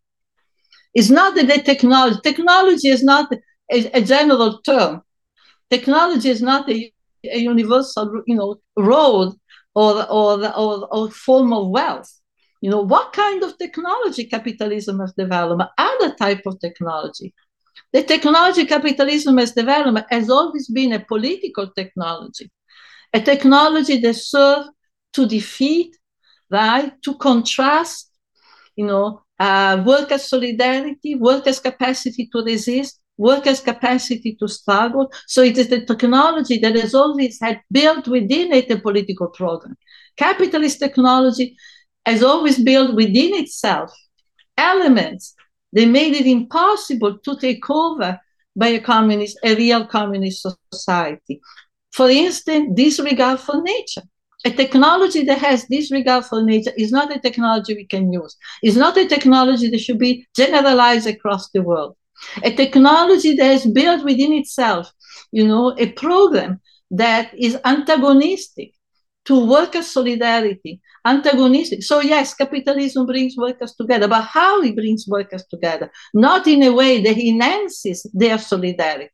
It's 0.94 1.10
not 1.10 1.36
that 1.36 1.48
the 1.48 1.62
technology, 1.62 2.20
technology 2.24 2.90
is 2.90 3.04
not 3.04 3.32
a, 3.72 3.98
a 4.00 4.02
general 4.02 4.62
term. 4.62 5.02
Technology 5.70 6.30
is 6.30 6.42
not 6.42 6.70
a, 6.70 6.92
a 7.24 7.38
universal, 7.38 8.24
you 8.28 8.36
know, 8.36 8.58
road 8.76 9.34
or, 9.74 9.94
or, 10.12 10.46
or, 10.64 10.88
or 10.92 11.12
form 11.12 11.54
of 11.54 11.70
wealth. 11.70 12.12
You 12.62 12.70
know, 12.70 12.82
what 12.82 13.14
kind 13.14 13.44
of 13.44 13.58
technology 13.58 14.26
capitalism 14.26 15.00
has 15.00 15.14
developed? 15.14 15.64
Other 15.78 16.14
type 16.16 16.44
of 16.46 16.60
technology. 16.60 17.34
The 17.92 18.04
technology 18.04 18.66
capitalism 18.66 19.38
has 19.38 19.52
developed 19.52 20.12
has 20.12 20.30
always 20.30 20.68
been 20.68 20.94
a 20.94 21.00
political 21.00 21.68
technology, 21.68 22.52
a 23.14 23.22
technology 23.22 23.98
that 24.00 24.16
served 24.16 24.70
to 25.14 25.26
defeat, 25.28 25.96
right, 26.50 26.92
to 27.04 27.16
contrast, 27.16 28.12
you 28.76 28.86
know, 28.86 29.24
uh, 29.40 29.84
workers' 29.86 30.30
solidarity, 30.30 31.16
workers' 31.16 31.60
capacity 31.60 32.30
to 32.32 32.44
resist, 32.44 33.00
workers' 33.18 33.60
capacity 33.60 34.36
to 34.40 34.48
struggle. 34.48 35.12
So 35.28 35.44
it 35.44 35.58
is 35.58 35.70
the 35.70 35.86
technology 35.86 36.58
that 36.60 36.76
has 36.76 36.96
always 36.96 37.40
had 37.40 37.62
built 37.72 38.08
within 38.08 38.54
it 38.54 38.72
a 38.72 38.80
political 38.80 39.28
program. 39.28 39.76
Capitalist 40.18 40.80
technology 40.80 41.56
has 42.06 42.24
always 42.24 42.60
built 42.60 42.96
within 42.96 43.36
itself 43.36 43.92
elements 44.58 45.36
they 45.74 45.86
made 45.86 46.14
it 46.14 46.28
impossible 46.28 47.18
to 47.18 47.36
take 47.38 47.70
over 47.70 48.20
by 48.56 48.68
a 48.68 48.80
communist, 48.80 49.38
a 49.44 49.56
real 49.56 49.86
communist 49.86 50.46
society. 50.72 51.42
For 51.92 52.10
instance, 52.10 52.72
disregard 52.76 53.40
for 53.40 53.62
nature. 53.62 54.04
A 54.46 54.52
technology 54.52 55.24
that 55.24 55.40
has 55.40 55.66
disregard 55.66 56.26
for 56.26 56.44
nature 56.44 56.74
is 56.78 56.92
not 56.92 57.16
a 57.16 57.20
technology 57.20 57.76
we 57.76 57.86
can 57.86 58.12
use. 58.12 58.36
It's 58.62 58.76
not 58.76 58.98
a 58.98 59.08
technology 59.08 59.70
that 59.70 59.80
should 59.80 60.00
be 60.00 60.28
generalized 60.36 61.08
across 61.08 61.50
the 61.50 61.62
world. 61.62 61.96
A 62.44 62.54
technology 62.54 63.36
that 63.36 63.52
is 63.52 63.66
built 63.66 64.04
within 64.04 64.34
itself, 64.34 64.92
you 65.32 65.48
know, 65.48 65.76
a 65.78 65.92
program 65.94 66.62
that 66.92 67.34
is 67.34 67.58
antagonistic 67.66 68.74
to 69.26 69.46
worker 69.46 69.82
solidarity, 69.82 70.82
antagonistic. 71.06 71.84
So 71.84 72.02
yes, 72.02 72.34
capitalism 72.34 73.06
brings 73.06 73.36
workers 73.38 73.74
together, 73.76 74.08
but 74.08 74.22
how 74.22 74.62
it 74.62 74.76
brings 74.76 75.08
workers 75.08 75.46
together? 75.50 75.92
Not 76.14 76.48
in 76.48 76.64
a 76.64 76.74
way 76.74 77.02
that 77.02 77.18
enhances 77.18 78.06
their 78.14 78.38
solidarity. 78.38 79.12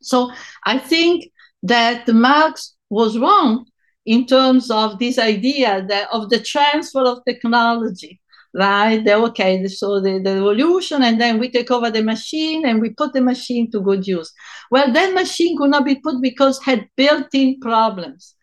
So 0.00 0.30
I 0.64 0.78
think 0.78 1.30
that 1.62 2.06
Marx 2.08 2.74
was 2.90 3.18
wrong 3.18 3.66
in 4.04 4.26
terms 4.26 4.70
of 4.70 4.98
this 4.98 5.18
idea 5.18 5.84
that 5.88 6.08
of 6.12 6.28
the 6.28 6.40
transfer 6.40 7.04
of 7.04 7.24
technology 7.26 8.20
right? 8.54 9.04
They're 9.04 9.22
okay, 9.24 9.66
so 9.66 10.00
the, 10.00 10.20
the 10.20 10.36
revolution, 10.36 11.02
and 11.02 11.20
then 11.20 11.38
we 11.38 11.50
take 11.50 11.70
over 11.70 11.90
the 11.90 12.02
machine 12.02 12.64
and 12.66 12.80
we 12.80 12.90
put 12.90 13.12
the 13.12 13.20
machine 13.20 13.70
to 13.72 13.80
good 13.80 14.06
use. 14.06 14.32
Well, 14.70 14.92
that 14.92 15.12
machine 15.12 15.58
could 15.58 15.70
not 15.70 15.84
be 15.84 15.96
put 15.96 16.22
because 16.22 16.62
had 16.62 16.88
built-in 16.96 17.58
problems. 17.60 18.36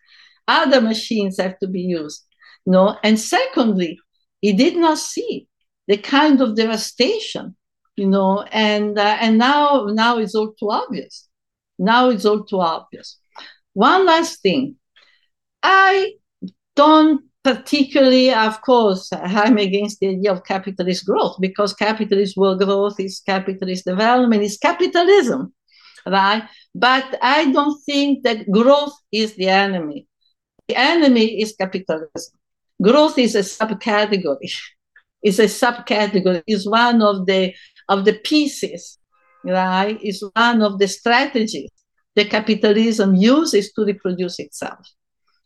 Other 0.60 0.80
machines 0.80 1.38
have 1.40 1.58
to 1.60 1.68
be 1.76 1.80
used. 1.80 2.20
no? 2.66 2.96
And 3.02 3.18
secondly, 3.18 3.98
he 4.40 4.52
did 4.52 4.76
not 4.76 4.98
see 4.98 5.48
the 5.88 5.96
kind 5.96 6.40
of 6.40 6.56
devastation, 6.56 7.56
you 7.96 8.08
know, 8.14 8.42
and 8.52 8.98
uh, 8.98 9.16
and 9.24 9.38
now 9.38 9.86
now 10.02 10.18
it's 10.18 10.34
all 10.34 10.52
too 10.58 10.70
obvious. 10.70 11.28
Now 11.78 12.10
it's 12.10 12.24
all 12.24 12.44
too 12.44 12.60
obvious. 12.60 13.18
One 13.72 14.06
last 14.06 14.42
thing. 14.42 14.76
I 15.62 16.14
don't 16.74 17.22
particularly, 17.44 18.32
of 18.32 18.60
course, 18.62 19.10
I'm 19.12 19.58
against 19.58 20.00
the 20.00 20.08
idea 20.08 20.32
of 20.32 20.44
capitalist 20.44 21.06
growth 21.06 21.36
because 21.40 21.74
capitalist 21.74 22.36
world 22.36 22.60
growth 22.60 22.98
is 23.00 23.20
capitalist 23.20 23.84
development, 23.84 24.42
is 24.42 24.58
capitalism, 24.58 25.52
right? 26.06 26.44
But 26.74 27.18
I 27.20 27.50
don't 27.52 27.80
think 27.84 28.22
that 28.24 28.50
growth 28.50 28.94
is 29.10 29.34
the 29.34 29.48
enemy. 29.48 30.06
The 30.72 30.80
enemy 30.80 31.42
is 31.42 31.54
capitalism. 31.54 32.32
Growth 32.80 33.18
is 33.18 33.34
a 33.34 33.40
subcategory. 33.40 34.52
It's 35.24 35.38
a 35.38 35.44
subcategory. 35.44 36.42
It's 36.48 36.66
one 36.66 37.00
of 37.00 37.26
the 37.26 37.54
of 37.88 38.04
the 38.04 38.14
pieces, 38.14 38.98
right? 39.44 39.96
It's 40.02 40.20
one 40.34 40.62
of 40.62 40.80
the 40.80 40.88
strategies 40.88 41.70
that 42.16 42.30
capitalism 42.30 43.14
uses 43.14 43.72
to 43.74 43.84
reproduce 43.84 44.40
itself. 44.40 44.84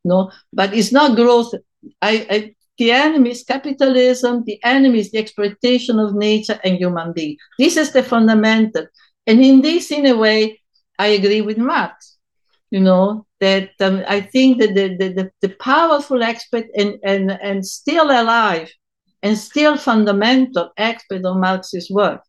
No, 0.03 0.31
but 0.51 0.73
it's 0.73 0.93
not 0.93 1.15
growth 1.15 1.53
I, 2.01 2.27
I, 2.31 2.55
the 2.79 2.93
enemy 2.93 3.31
is 3.31 3.45
capitalism, 3.45 4.45
the 4.45 4.59
enemy 4.65 5.01
is 5.01 5.11
the 5.11 5.19
exploitation 5.19 5.99
of 5.99 6.15
nature 6.15 6.59
and 6.65 6.77
human 6.77 7.13
being. 7.13 7.37
This 7.59 7.77
is 7.77 7.93
the 7.93 8.03
fundamental. 8.03 8.87
And 9.27 9.45
in 9.45 9.61
this, 9.61 9.91
in 9.91 10.07
a 10.07 10.17
way, 10.17 10.61
I 10.99 11.09
agree 11.09 11.41
with 11.41 11.59
Marx. 11.59 12.16
You 12.71 12.81
know, 12.81 13.27
that 13.41 13.71
um, 13.81 14.03
I 14.09 14.21
think 14.21 14.59
that 14.59 14.75
the, 14.75 14.97
the, 14.97 15.31
the, 15.41 15.55
powerful 15.61 16.23
expert 16.23 16.65
and, 16.77 16.99
and, 17.05 17.31
and 17.31 17.65
still 17.65 18.11
alive 18.11 18.73
and 19.23 19.39
still 19.39 19.77
fundamental 19.77 20.73
expert 20.77 21.25
on 21.25 21.41
Marx's 21.41 21.89
work, 21.89 22.23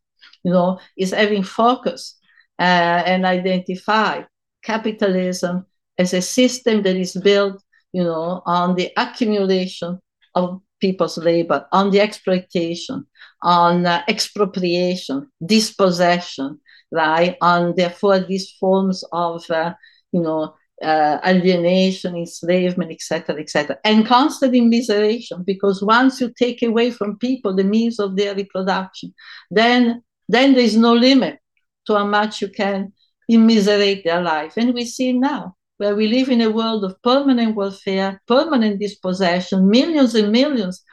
you 0.44 0.51
know, 0.51 0.79
is 0.96 1.12
having 1.12 1.41
focus 1.41 2.20
uh, 2.60 3.01
and 3.06 3.25
identify 3.25 4.22
capitalism 4.63 5.65
as 5.98 6.13
a 6.13 6.22
system 6.22 6.84
that 6.84 6.96
is 6.96 7.13
built 7.13 7.63
you 7.94 8.03
know, 8.03 8.41
on 8.46 8.75
the 8.75 8.91
accumulation 8.98 10.00
of 10.36 10.62
people's 10.79 11.17
labor, 11.17 11.65
on 11.72 11.89
the 11.89 12.00
exploitation, 12.00 13.06
on 13.41 13.86
uh, 13.86 14.03
expropriation, 14.08 15.27
dispossession, 15.44 16.60
right? 16.91 17.38
On 17.41 17.74
therefore 17.75 18.20
these 18.20 18.51
forms 18.60 19.03
of, 19.12 19.50
uh, 19.50 19.74
you 20.11 20.21
know, 20.21 20.55
uh, 20.81 21.19
alienation, 21.25 22.15
enslavement, 22.15 22.91
etc., 22.91 23.35
etc., 23.39 23.77
and 23.83 24.05
constant 24.05 24.53
immiseration. 24.53 25.45
Because 25.45 25.81
once 25.81 26.21
you 26.21 26.31
take 26.37 26.61
away 26.61 26.91
from 26.91 27.17
people 27.17 27.55
the 27.55 27.63
means 27.63 27.99
of 27.99 28.15
their 28.15 28.35
reproduction, 28.35 29.13
then 29.49 30.03
then 30.29 30.53
there 30.53 30.63
is 30.63 30.75
no 30.75 30.93
limit 30.93 31.39
to 31.85 31.95
how 31.95 32.05
much 32.05 32.41
you 32.41 32.49
can 32.49 32.93
immiserate 33.29 34.03
their 34.03 34.21
life, 34.21 34.53
and 34.57 34.73
we 34.73 34.85
see 34.85 35.13
now 35.13 35.55
where 35.77 35.95
we 35.95 36.07
live 36.07 36.29
in 36.29 36.41
a 36.41 36.49
world 36.49 36.83
of 36.83 37.01
permanent 37.03 37.55
warfare, 37.55 38.21
permanent 38.27 38.79
dispossession, 38.79 39.69
millions 39.69 40.15
and 40.15 40.32
millions 40.32 40.84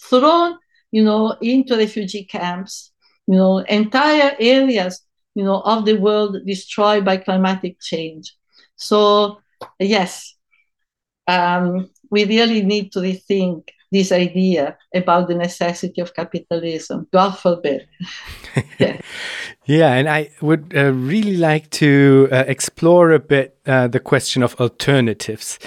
thrown, 0.00 0.58
you 0.90 1.02
know, 1.02 1.36
into 1.40 1.76
refugee 1.76 2.24
camps, 2.24 2.92
you 3.26 3.36
know, 3.36 3.58
entire 3.58 4.34
areas, 4.38 5.00
you 5.34 5.44
know, 5.44 5.60
of 5.60 5.84
the 5.84 5.94
world 5.94 6.36
destroyed 6.46 7.04
by 7.04 7.16
climatic 7.16 7.80
change. 7.80 8.34
So, 8.76 9.40
yes, 9.78 10.34
um, 11.26 11.90
we 12.10 12.24
really 12.24 12.62
need 12.62 12.92
to 12.92 13.00
rethink 13.00 13.68
this 13.94 14.10
idea 14.10 14.76
about 14.94 15.28
the 15.28 15.34
necessity 15.34 16.00
of 16.00 16.14
capitalism. 16.14 17.06
God 17.12 17.30
forbid. 17.30 17.86
yeah. 18.78 19.00
yeah, 19.66 19.92
and 19.94 20.08
I 20.08 20.30
would 20.40 20.74
uh, 20.76 20.92
really 20.92 21.36
like 21.36 21.70
to 21.70 22.28
uh, 22.32 22.44
explore 22.48 23.12
a 23.12 23.20
bit 23.20 23.56
uh, 23.66 23.86
the 23.86 24.00
question 24.00 24.42
of 24.42 24.60
alternatives. 24.60 25.58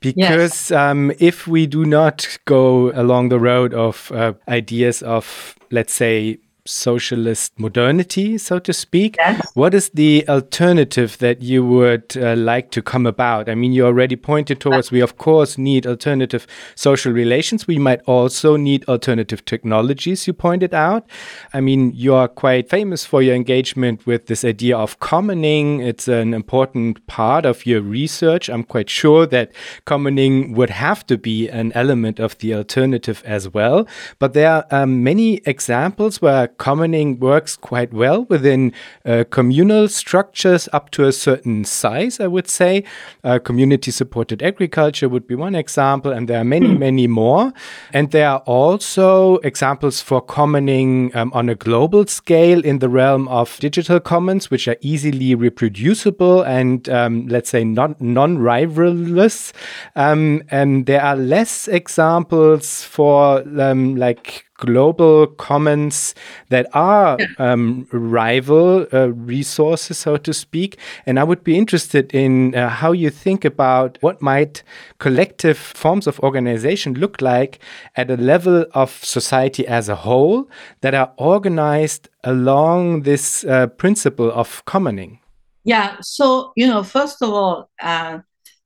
Because 0.00 0.70
yes. 0.70 0.72
um, 0.72 1.12
if 1.18 1.46
we 1.46 1.66
do 1.66 1.84
not 1.84 2.38
go 2.46 2.90
along 2.92 3.28
the 3.28 3.38
road 3.38 3.74
of 3.74 4.10
uh, 4.12 4.32
ideas 4.48 5.02
of, 5.02 5.54
let's 5.70 5.92
say, 5.92 6.38
socialist 6.66 7.58
modernity, 7.58 8.38
so 8.38 8.58
to 8.58 8.72
speak. 8.72 9.16
Yes. 9.18 9.46
What 9.54 9.74
is 9.74 9.90
the 9.90 10.24
alternative 10.28 11.18
that 11.18 11.42
you 11.42 11.64
would 11.64 12.16
uh, 12.16 12.36
like 12.36 12.70
to 12.72 12.82
come 12.82 13.06
about? 13.06 13.48
I 13.48 13.54
mean, 13.54 13.72
you 13.72 13.84
already 13.84 14.16
pointed 14.16 14.60
towards 14.60 14.90
we, 14.90 15.00
of 15.00 15.18
course, 15.18 15.58
need 15.58 15.86
alternative 15.86 16.46
social 16.74 17.12
relations. 17.12 17.66
We 17.66 17.78
might 17.78 18.00
also 18.06 18.56
need 18.56 18.88
alternative 18.88 19.44
technologies, 19.44 20.26
you 20.26 20.32
pointed 20.32 20.72
out. 20.72 21.06
I 21.52 21.60
mean, 21.60 21.92
you 21.94 22.14
are 22.14 22.28
quite 22.28 22.70
famous 22.70 23.04
for 23.04 23.22
your 23.22 23.34
engagement 23.34 24.06
with 24.06 24.26
this 24.26 24.44
idea 24.44 24.76
of 24.76 25.00
commoning. 25.00 25.80
It's 25.80 26.08
an 26.08 26.32
important 26.32 27.06
part 27.06 27.44
of 27.44 27.66
your 27.66 27.82
research. 27.82 28.48
I'm 28.48 28.64
quite 28.64 28.88
sure 28.88 29.26
that 29.26 29.52
commoning 29.84 30.54
would 30.54 30.70
have 30.70 31.06
to 31.08 31.18
be 31.18 31.48
an 31.48 31.72
element 31.72 32.18
of 32.18 32.38
the 32.38 32.54
alternative 32.54 33.22
as 33.26 33.48
well. 33.48 33.86
But 34.18 34.32
there 34.32 34.50
are 34.50 34.66
um, 34.70 35.02
many 35.02 35.42
examples 35.44 36.22
where 36.22 36.48
commoning 36.58 37.18
works 37.20 37.56
quite 37.56 37.92
well 37.92 38.24
within 38.24 38.72
uh, 39.04 39.24
communal 39.30 39.88
structures 39.88 40.68
up 40.72 40.90
to 40.90 41.04
a 41.04 41.12
certain 41.12 41.64
size, 41.64 42.20
I 42.20 42.26
would 42.26 42.48
say. 42.48 42.84
Uh, 43.22 43.38
community 43.38 43.90
supported 43.90 44.42
agriculture 44.42 45.08
would 45.08 45.26
be 45.26 45.34
one 45.34 45.54
example, 45.54 46.12
and 46.12 46.28
there 46.28 46.40
are 46.40 46.44
many, 46.44 46.68
many 46.86 47.06
more. 47.06 47.52
And 47.92 48.10
there 48.10 48.28
are 48.28 48.42
also 48.46 49.36
examples 49.38 50.00
for 50.00 50.20
commoning 50.20 51.14
um, 51.14 51.32
on 51.32 51.48
a 51.48 51.54
global 51.54 52.06
scale 52.06 52.64
in 52.64 52.78
the 52.78 52.88
realm 52.88 53.28
of 53.28 53.58
digital 53.60 54.00
commons, 54.00 54.50
which 54.50 54.68
are 54.68 54.76
easily 54.80 55.34
reproducible 55.34 56.42
and, 56.42 56.88
um, 56.88 57.26
let's 57.28 57.50
say, 57.50 57.64
non 57.64 57.94
rivalrous. 57.94 59.52
Um, 59.96 60.42
and 60.50 60.86
there 60.86 61.02
are 61.02 61.16
less 61.16 61.68
examples 61.68 62.82
for 62.84 63.42
um, 63.60 63.96
like 63.96 64.44
global 64.56 65.26
commons 65.26 66.14
that 66.48 66.66
are 66.72 67.18
um, 67.38 67.86
rival 67.92 68.86
uh, 68.92 69.08
resources, 69.08 69.98
so 69.98 70.16
to 70.16 70.32
speak. 70.32 70.78
And 71.06 71.18
I 71.18 71.24
would 71.24 71.42
be 71.44 71.58
interested 71.58 72.14
in 72.14 72.54
uh, 72.54 72.68
how 72.68 72.92
you 72.92 73.10
think 73.10 73.44
about 73.44 73.98
what 74.00 74.22
might 74.22 74.62
collective 74.98 75.58
forms 75.58 76.06
of 76.06 76.20
organization 76.20 76.94
look 76.94 77.20
like 77.20 77.58
at 77.96 78.10
a 78.10 78.16
level 78.16 78.66
of 78.72 78.90
society 79.04 79.66
as 79.66 79.88
a 79.88 79.96
whole 79.96 80.48
that 80.80 80.94
are 80.94 81.12
organized 81.16 82.08
along 82.22 83.02
this 83.02 83.44
uh, 83.44 83.66
principle 83.66 84.30
of 84.30 84.64
commoning. 84.64 85.20
Yeah. 85.64 85.96
So 86.00 86.52
you 86.56 86.66
know, 86.66 86.82
first 86.82 87.22
of 87.22 87.30
all, 87.30 87.70
uh, 87.82 88.18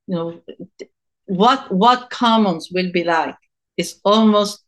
you 0.07 0.15
know, 0.15 0.41
what 1.25 1.71
what 1.71 2.09
commons 2.09 2.69
will 2.71 2.91
be 2.91 3.03
like 3.03 3.35
is 3.77 3.99
almost 4.03 4.63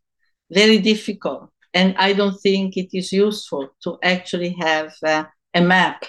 very 0.51 0.79
difficult. 0.79 1.49
And 1.73 1.95
I 1.97 2.13
don't 2.13 2.39
think 2.41 2.75
it 2.75 2.89
is 2.93 3.13
useful 3.13 3.69
to 3.83 3.97
actually 4.03 4.55
have 4.59 4.93
uh, 5.03 5.23
a 5.53 5.61
map, 5.61 6.03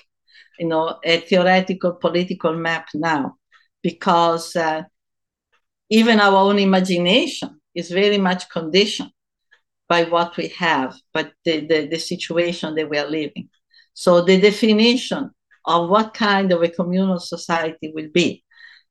you 0.58 0.66
know, 0.66 0.98
a 1.04 1.20
theoretical 1.20 1.92
political 1.92 2.54
map 2.54 2.88
now, 2.94 3.36
because 3.82 4.56
uh, 4.56 4.82
even 5.88 6.20
our 6.20 6.36
own 6.36 6.58
imagination 6.58 7.60
is 7.74 7.90
very 7.90 8.18
much 8.18 8.48
conditioned 8.50 9.12
by 9.88 10.04
what 10.04 10.36
we 10.36 10.48
have, 10.48 10.94
but 11.12 11.32
the, 11.44 11.66
the, 11.66 11.86
the 11.86 11.98
situation 11.98 12.74
that 12.74 12.88
we 12.88 12.98
are 12.98 13.08
living. 13.08 13.48
So 13.94 14.22
the 14.22 14.40
definition 14.40 15.30
of 15.66 15.88
what 15.88 16.14
kind 16.14 16.50
of 16.50 16.62
a 16.62 16.68
communal 16.68 17.20
society 17.20 17.92
will 17.94 18.08
be, 18.12 18.42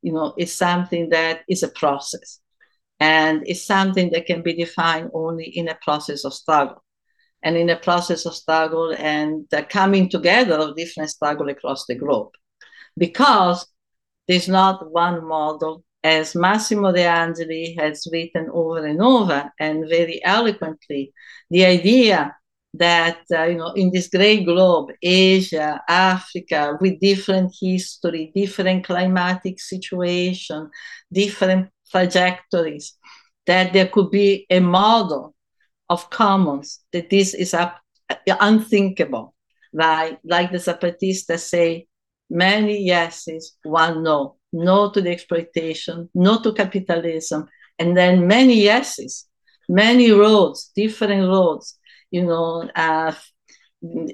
you 0.01 0.13
know, 0.13 0.33
is 0.37 0.55
something 0.55 1.09
that 1.09 1.41
is 1.49 1.63
a 1.63 1.69
process 1.69 2.40
and 3.01 3.41
it's 3.47 3.65
something 3.65 4.11
that 4.11 4.27
can 4.27 4.43
be 4.43 4.53
defined 4.53 5.09
only 5.15 5.45
in 5.45 5.67
a 5.67 5.77
process 5.81 6.23
of 6.23 6.35
struggle. 6.35 6.83
And 7.43 7.57
in 7.57 7.71
a 7.71 7.75
process 7.75 8.27
of 8.27 8.35
struggle 8.35 8.93
and 8.95 9.47
the 9.49 9.63
coming 9.63 10.07
together 10.07 10.53
of 10.59 10.75
different 10.75 11.09
struggle 11.09 11.49
across 11.49 11.87
the 11.87 11.95
globe. 11.95 12.29
Because 12.95 13.65
there's 14.27 14.47
not 14.47 14.91
one 14.91 15.27
model. 15.27 15.83
As 16.03 16.35
Massimo 16.35 16.91
De 16.91 17.03
Angelis 17.03 17.75
has 17.79 18.07
written 18.11 18.47
over 18.53 18.85
and 18.85 19.01
over 19.01 19.51
and 19.59 19.89
very 19.89 20.23
eloquently, 20.23 21.11
the 21.49 21.65
idea 21.65 22.35
that 22.75 23.21
uh, 23.33 23.43
you 23.43 23.57
know 23.57 23.73
in 23.73 23.91
this 23.91 24.07
great 24.07 24.45
globe 24.45 24.91
asia 25.03 25.81
africa 25.89 26.77
with 26.79 27.01
different 27.01 27.53
history 27.59 28.31
different 28.33 28.85
climatic 28.85 29.59
situation 29.59 30.69
different 31.11 31.67
trajectories 31.91 32.97
that 33.45 33.73
there 33.73 33.87
could 33.87 34.11
be 34.11 34.45
a 34.49 34.59
model 34.59 35.35
of 35.89 36.09
commons 36.09 36.79
that 36.91 37.09
this 37.09 37.33
is 37.33 37.53
up, 37.53 37.79
unthinkable 38.27 39.33
right 39.73 40.19
like 40.23 40.51
the 40.51 40.57
zapatistas 40.57 41.39
say 41.39 41.87
many 42.29 42.83
yeses 42.83 43.57
one 43.63 44.03
no 44.03 44.35
no 44.51 44.89
to 44.89 45.01
the 45.01 45.09
exploitation 45.09 46.09
no 46.13 46.41
to 46.41 46.53
capitalism 46.53 47.47
and 47.79 47.95
then 47.95 48.27
many 48.27 48.61
yeses 48.61 49.27
many 49.69 50.11
roads 50.11 50.71
different 50.75 51.27
roads 51.27 51.79
you 52.11 52.25
know, 52.25 52.69
uh, 52.75 53.13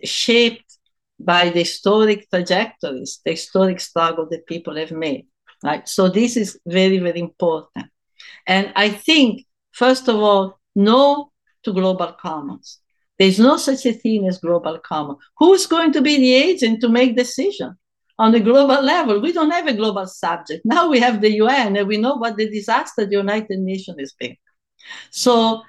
shaped 0.03 0.77
by 1.19 1.49
the 1.49 1.59
historic 1.59 2.29
trajectories, 2.29 3.19
the 3.25 3.31
historic 3.31 3.79
struggle 3.79 4.27
that 4.29 4.45
people 4.45 4.75
have 4.75 4.91
made. 4.91 5.25
Right. 5.63 5.87
So 5.87 6.07
this 6.09 6.37
is 6.37 6.59
very, 6.65 6.99
very 6.99 7.19
important. 7.19 7.87
And 8.45 8.71
I 8.75 8.89
think, 8.89 9.45
first 9.71 10.07
of 10.07 10.15
all, 10.15 10.59
no 10.75 11.31
to 11.63 11.73
global 11.73 12.13
commons. 12.13 12.79
There's 13.17 13.39
no 13.39 13.57
such 13.57 13.85
a 13.85 13.93
thing 13.93 14.27
as 14.27 14.37
global 14.37 14.77
common. 14.79 15.17
Who's 15.37 15.65
going 15.65 15.91
to 15.93 16.01
be 16.01 16.17
the 16.17 16.33
agent 16.33 16.81
to 16.81 16.89
make 16.89 17.15
decision 17.15 17.75
on 18.19 18.31
the 18.31 18.39
global 18.39 18.81
level? 18.83 19.19
We 19.19 19.31
don't 19.31 19.49
have 19.51 19.67
a 19.67 19.73
global 19.73 20.05
subject. 20.05 20.61
Now 20.65 20.87
we 20.87 20.99
have 20.99 21.21
the 21.21 21.31
UN 21.33 21.75
and 21.75 21.87
we 21.87 21.97
know 21.97 22.15
what 22.15 22.37
the 22.37 22.49
disaster 22.49 23.05
the 23.05 23.17
United 23.17 23.59
Nations 23.59 23.97
has 23.99 24.13
been. 24.13 24.37
So 25.09 25.63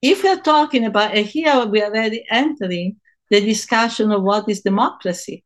if 0.00 0.24
we're 0.24 0.40
talking 0.40 0.84
about, 0.84 1.14
and 1.14 1.26
here 1.26 1.66
we 1.66 1.82
are 1.82 1.90
already 1.90 2.24
entering 2.30 2.96
the 3.30 3.40
discussion 3.40 4.10
of 4.10 4.22
what 4.22 4.48
is 4.48 4.62
democracy. 4.62 5.44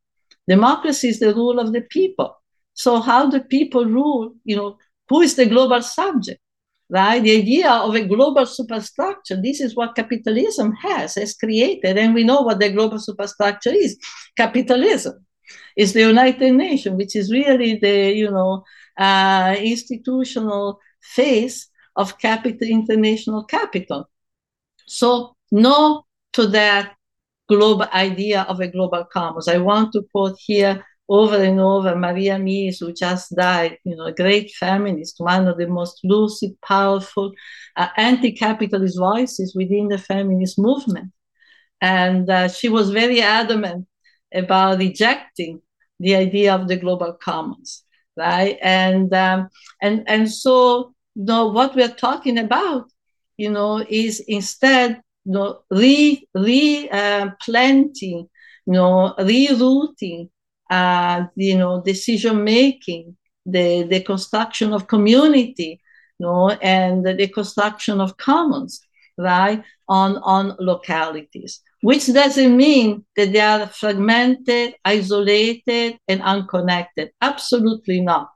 Democracy 0.49 1.09
is 1.09 1.19
the 1.19 1.35
rule 1.35 1.59
of 1.59 1.73
the 1.73 1.83
people. 1.83 2.40
So 2.75 3.01
how 3.01 3.29
do 3.31 3.41
people 3.41 3.85
rule? 3.85 4.35
You 4.45 4.57
know, 4.57 4.79
who 5.09 5.21
is 5.23 5.35
the 5.37 5.47
global 5.47 5.83
subject? 5.83 6.41
Right? 6.89 7.23
The 7.23 7.39
idea 7.39 7.71
of 7.71 7.95
a 7.95 8.05
global 8.05 8.47
superstructure, 8.47 9.41
this 9.41 9.61
is 9.61 9.77
what 9.77 9.95
capitalism 9.95 10.73
has, 10.73 11.15
has 11.15 11.35
created. 11.35 11.97
And 11.97 12.15
we 12.15 12.25
know 12.25 12.41
what 12.41 12.59
the 12.59 12.71
global 12.71 12.99
superstructure 12.99 13.73
is. 13.73 13.97
Capitalism 14.37 15.25
is 15.77 15.93
the 15.93 16.01
United 16.01 16.53
Nations, 16.53 16.97
which 16.97 17.15
is 17.15 17.31
really 17.31 17.77
the, 17.77 18.13
you 18.13 18.31
know, 18.31 18.65
uh, 18.99 19.55
institutional 19.59 20.81
face 21.01 21.69
of 21.97 22.19
capital, 22.19 22.67
international 22.67 23.45
capital. 23.45 24.09
So 24.87 25.37
no 25.51 26.05
to 26.33 26.47
that 26.49 26.95
global 27.49 27.87
idea 27.93 28.43
of 28.43 28.61
a 28.61 28.69
global 28.69 29.05
commons. 29.05 29.49
I 29.49 29.59
want 29.59 29.93
to 29.93 30.03
quote 30.13 30.37
here 30.39 30.85
over 31.11 31.37
and 31.43 31.61
over 31.61 31.97
Maria 31.97 32.37
Mies, 32.39 32.79
who 32.81 32.93
just 32.93 33.35
died, 33.37 33.79
you 33.85 33.97
know, 33.97 34.07
a 34.07 34.13
great 34.13 34.53
feminist, 34.53 35.17
one 35.19 35.49
of 35.49 35.59
the 35.59 35.67
most 35.67 36.01
lucid, 36.05 36.53
powerful 36.63 37.33
uh, 37.77 37.89
anti-capitalist 37.97 38.99
voices 38.99 39.55
within 39.55 39.89
the 39.89 39.99
feminist 39.99 40.59
movement. 40.59 41.11
And 41.83 42.31
uh, 42.31 42.49
she 42.49 42.69
was 42.69 42.91
very 42.91 43.21
adamant 43.21 43.87
about 44.33 44.79
rejecting 44.79 45.61
the 45.99 46.15
idea 46.15 46.55
of 46.55 46.69
the 46.69 46.77
global 46.77 47.13
commons, 47.13 47.85
right? 48.17 48.59
And 48.63 49.13
um, 49.13 49.49
and 49.83 50.05
and 50.07 50.31
so, 50.31 50.95
you 51.17 51.25
know, 51.25 51.49
what 51.49 51.75
we're 51.75 51.89
talking 51.89 52.39
about 52.39 52.87
you 53.41 53.51
know, 53.51 53.83
is 53.89 54.23
instead 54.29 55.01
you 55.25 55.33
know, 55.33 55.61
re, 55.71 56.29
replanting, 56.35 58.19
uh, 58.23 58.67
you 58.67 58.73
know, 58.75 59.15
rerouting, 59.19 60.29
uh, 60.71 61.25
you 61.37 61.59
know, 61.59 61.83
decision 61.83 62.45
making, 62.45 63.17
the, 63.47 63.83
the 63.85 64.01
construction 64.01 64.73
of 64.73 64.87
community, 64.87 65.81
you 66.19 66.27
know, 66.27 66.51
and 66.51 67.05
the 67.05 67.29
construction 67.29 68.01
of 68.01 68.17
commons, 68.17 68.81
right, 69.19 69.63
on, 69.89 70.19
on 70.19 70.57
localities, 70.59 71.61
which 71.83 72.07
doesn't 72.13 72.57
mean 72.57 73.05
that 73.17 73.33
they 73.33 73.41
are 73.41 73.67
fragmented, 73.67 74.75
isolated, 74.85 75.99
and 76.07 76.23
unconnected. 76.23 77.11
Absolutely 77.21 78.01
not. 78.01 78.31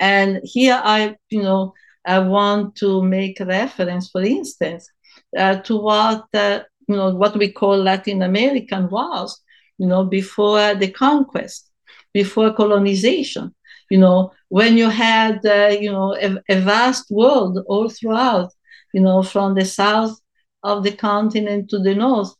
And 0.00 0.40
here 0.44 0.80
I, 0.82 1.16
you 1.30 1.42
know, 1.42 1.74
I 2.04 2.20
want 2.20 2.76
to 2.76 3.02
make 3.02 3.38
reference, 3.40 4.10
for 4.10 4.22
instance, 4.22 4.90
uh, 5.36 5.56
to 5.56 5.76
what 5.76 6.26
uh, 6.32 6.60
you 6.88 6.96
know 6.96 7.14
what 7.14 7.36
we 7.36 7.52
call 7.52 7.76
Latin 7.76 8.22
American 8.22 8.88
was, 8.88 9.40
you 9.78 9.86
know, 9.86 10.04
before 10.04 10.74
the 10.74 10.90
conquest, 10.90 11.70
before 12.12 12.52
colonization. 12.52 13.54
You 13.90 13.98
know, 13.98 14.32
when 14.48 14.76
you 14.76 14.90
had 14.90 15.44
uh, 15.46 15.76
you 15.80 15.90
know 15.90 16.14
a, 16.14 16.36
a, 16.48 16.60
vast 16.60 17.10
world 17.10 17.58
all 17.66 17.88
throughout, 17.88 18.52
you 18.92 19.00
know, 19.00 19.22
from 19.22 19.54
the 19.54 19.64
south 19.64 20.18
of 20.62 20.84
the 20.84 20.92
continent 20.92 21.70
to 21.70 21.78
the 21.78 21.94
north, 21.94 22.34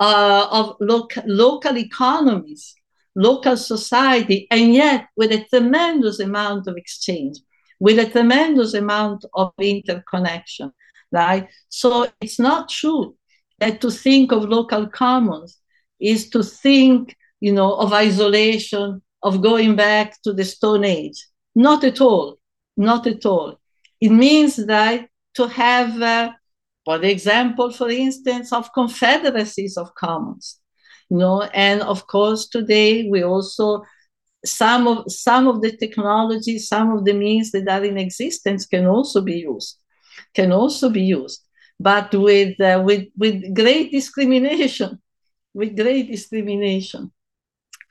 uh, 0.00 0.46
of 0.50 0.76
local 0.80 1.22
local 1.26 1.76
economies, 1.76 2.74
local 3.14 3.56
society, 3.56 4.48
and 4.50 4.74
yet 4.74 5.08
with 5.16 5.30
a 5.32 5.44
tremendous 5.50 6.18
amount 6.18 6.66
of 6.66 6.76
exchange 6.76 7.38
with 7.80 7.98
a 7.98 8.08
tremendous 8.08 8.74
amount 8.74 9.24
of 9.34 9.52
interconnection, 9.58 10.70
right? 11.10 11.48
So 11.70 12.06
it's 12.20 12.38
not 12.38 12.68
true 12.68 13.16
that 13.58 13.80
to 13.80 13.90
think 13.90 14.32
of 14.32 14.44
local 14.44 14.86
commons 14.86 15.59
is 16.00 16.30
to 16.30 16.42
think, 16.42 17.16
you 17.40 17.52
know, 17.52 17.74
of 17.74 17.92
isolation, 17.92 19.02
of 19.22 19.42
going 19.42 19.76
back 19.76 20.20
to 20.22 20.32
the 20.32 20.44
Stone 20.44 20.84
Age. 20.84 21.26
Not 21.54 21.84
at 21.84 22.00
all. 22.00 22.38
Not 22.76 23.06
at 23.06 23.26
all. 23.26 23.60
It 24.00 24.10
means 24.10 24.56
that 24.56 25.08
to 25.34 25.46
have, 25.48 26.00
uh, 26.00 26.32
for 26.84 26.98
the 26.98 27.10
example, 27.10 27.70
for 27.70 27.90
instance, 27.90 28.52
of 28.52 28.72
confederacies 28.72 29.76
of 29.76 29.94
commons, 29.94 30.58
you 31.10 31.18
know, 31.18 31.42
and 31.54 31.82
of 31.82 32.06
course 32.06 32.48
today 32.48 33.08
we 33.08 33.22
also 33.22 33.84
some 34.44 34.88
of 34.88 35.10
some 35.12 35.48
of 35.48 35.60
the 35.60 35.76
technology, 35.76 36.58
some 36.58 36.92
of 36.92 37.04
the 37.04 37.12
means 37.12 37.50
that 37.50 37.68
are 37.68 37.84
in 37.84 37.98
existence 37.98 38.66
can 38.66 38.86
also 38.86 39.20
be 39.20 39.38
used, 39.40 39.76
can 40.34 40.50
also 40.52 40.88
be 40.88 41.02
used, 41.02 41.44
but 41.78 42.14
with 42.14 42.58
uh, 42.60 42.82
with 42.84 43.08
with 43.16 43.54
great 43.54 43.92
discrimination, 43.92 44.98
with 45.54 45.76
great 45.76 46.10
discrimination. 46.10 47.12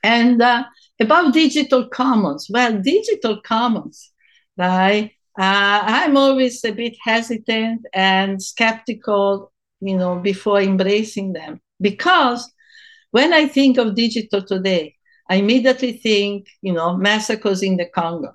And 0.02 0.40
uh, 0.40 0.64
about 0.98 1.34
digital 1.34 1.88
commons, 1.88 2.48
well, 2.50 2.80
digital 2.80 3.40
commons, 3.42 4.10
right? 4.56 5.12
Uh, 5.38 5.80
I'm 5.84 6.16
always 6.16 6.64
a 6.64 6.72
bit 6.72 6.96
hesitant 7.02 7.86
and 7.92 8.42
skeptical, 8.42 9.52
you 9.80 9.96
know, 9.96 10.16
before 10.16 10.60
embracing 10.60 11.32
them 11.32 11.60
because 11.80 12.50
when 13.10 13.32
I 13.32 13.46
think 13.46 13.78
of 13.78 13.94
digital 13.94 14.42
today, 14.42 14.96
I 15.28 15.36
immediately 15.36 15.92
think, 15.92 16.48
you 16.62 16.72
know, 16.72 16.96
massacres 16.96 17.62
in 17.62 17.76
the 17.76 17.86
Congo. 17.86 18.34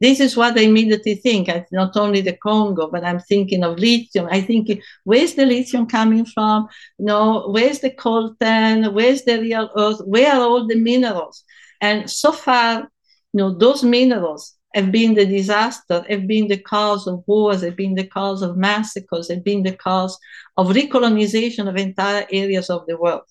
This 0.00 0.18
is 0.20 0.36
what 0.36 0.58
I 0.58 0.62
immediately 0.62 1.16
think. 1.16 1.48
I, 1.48 1.66
not 1.72 1.96
only 1.96 2.22
the 2.22 2.36
Congo, 2.36 2.90
but 2.90 3.04
I'm 3.04 3.20
thinking 3.20 3.62
of 3.62 3.78
lithium. 3.78 4.28
I 4.30 4.40
think, 4.40 4.70
where's 5.04 5.34
the 5.34 5.44
lithium 5.44 5.86
coming 5.86 6.24
from? 6.24 6.68
Know, 6.98 7.48
where's 7.50 7.80
the 7.80 7.90
coltan? 7.90 8.92
Where's 8.92 9.22
the 9.24 9.40
rare 9.40 9.68
earth? 9.76 10.00
Where 10.04 10.32
are 10.32 10.40
all 10.40 10.66
the 10.66 10.76
minerals? 10.76 11.44
And 11.80 12.10
so 12.10 12.32
far, 12.32 12.90
you 13.32 13.38
know, 13.38 13.56
those 13.56 13.82
minerals 13.82 14.54
have 14.74 14.90
been 14.90 15.14
the 15.14 15.26
disaster, 15.26 16.04
have 16.08 16.26
been 16.26 16.48
the 16.48 16.58
cause 16.58 17.06
of 17.06 17.22
wars, 17.26 17.62
have 17.62 17.76
been 17.76 17.94
the 17.94 18.06
cause 18.06 18.42
of 18.42 18.56
massacres, 18.56 19.28
have 19.28 19.44
been 19.44 19.62
the 19.62 19.76
cause 19.76 20.16
of 20.56 20.68
recolonization 20.68 21.68
of 21.68 21.76
entire 21.76 22.26
areas 22.30 22.70
of 22.70 22.86
the 22.86 22.96
world. 22.96 23.22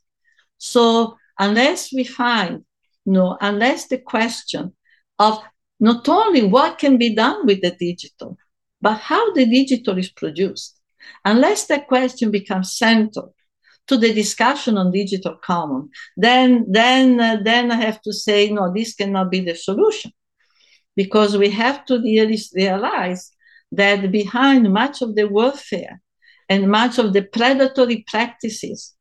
So 0.58 1.18
unless 1.40 1.94
we 1.94 2.04
find, 2.04 2.66
you 3.06 3.14
know, 3.14 3.38
unless 3.40 3.88
the 3.88 3.98
question 3.98 4.74
of 5.18 5.42
not 5.80 6.08
only 6.10 6.44
what 6.44 6.78
can 6.78 6.98
be 6.98 7.16
done 7.16 7.46
with 7.46 7.62
the 7.62 7.72
digital, 7.72 8.38
but 8.82 8.98
how 8.98 9.34
the 9.34 9.46
digital 9.46 9.98
is 9.98 10.10
produced, 10.10 10.80
unless 11.26 11.68
that 11.68 11.88
question 11.88 12.32
becomes 12.32 12.78
central 12.78 13.34
to 13.88 13.98
the 13.98 14.14
discussion 14.14 14.78
on 14.78 14.92
digital 14.92 15.36
common, 15.36 15.90
then 16.16 16.66
then 16.70 17.20
uh, 17.20 17.38
then 17.44 17.72
I 17.72 17.76
have 17.76 18.02
to 18.04 18.14
say 18.14 18.50
no, 18.50 18.72
this 18.74 18.94
cannot 18.96 19.32
be 19.32 19.40
the 19.40 19.56
solution, 19.56 20.12
because 20.96 21.38
we 21.38 21.50
have 21.50 21.86
to 21.86 22.00
really 22.00 22.40
realize 22.54 23.32
that 23.72 24.12
behind 24.12 24.72
much 24.72 25.02
of 25.02 25.16
the 25.16 25.28
warfare 25.28 26.02
and 26.48 26.70
much 26.70 26.98
of 27.00 27.14
the 27.14 27.24
predatory 27.24 28.04
practices 28.08 28.96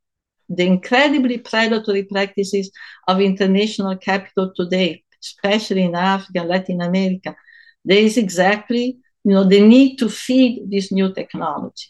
the 0.49 0.65
incredibly 0.65 1.39
predatory 1.39 2.05
practices 2.05 2.71
of 3.07 3.21
international 3.21 3.97
capital 3.97 4.53
today, 4.57 5.05
especially 5.23 5.85
in 5.85 5.95
Africa 5.95 6.41
and 6.41 6.49
Latin 6.49 6.81
America, 6.81 7.37
There 7.85 7.99
is 7.99 8.17
exactly, 8.17 8.99
you 9.25 9.33
know, 9.33 9.45
the 9.45 9.61
need 9.61 9.97
to 9.97 10.09
feed 10.09 10.71
this 10.71 10.93
new 10.93 11.13
technology, 11.15 11.89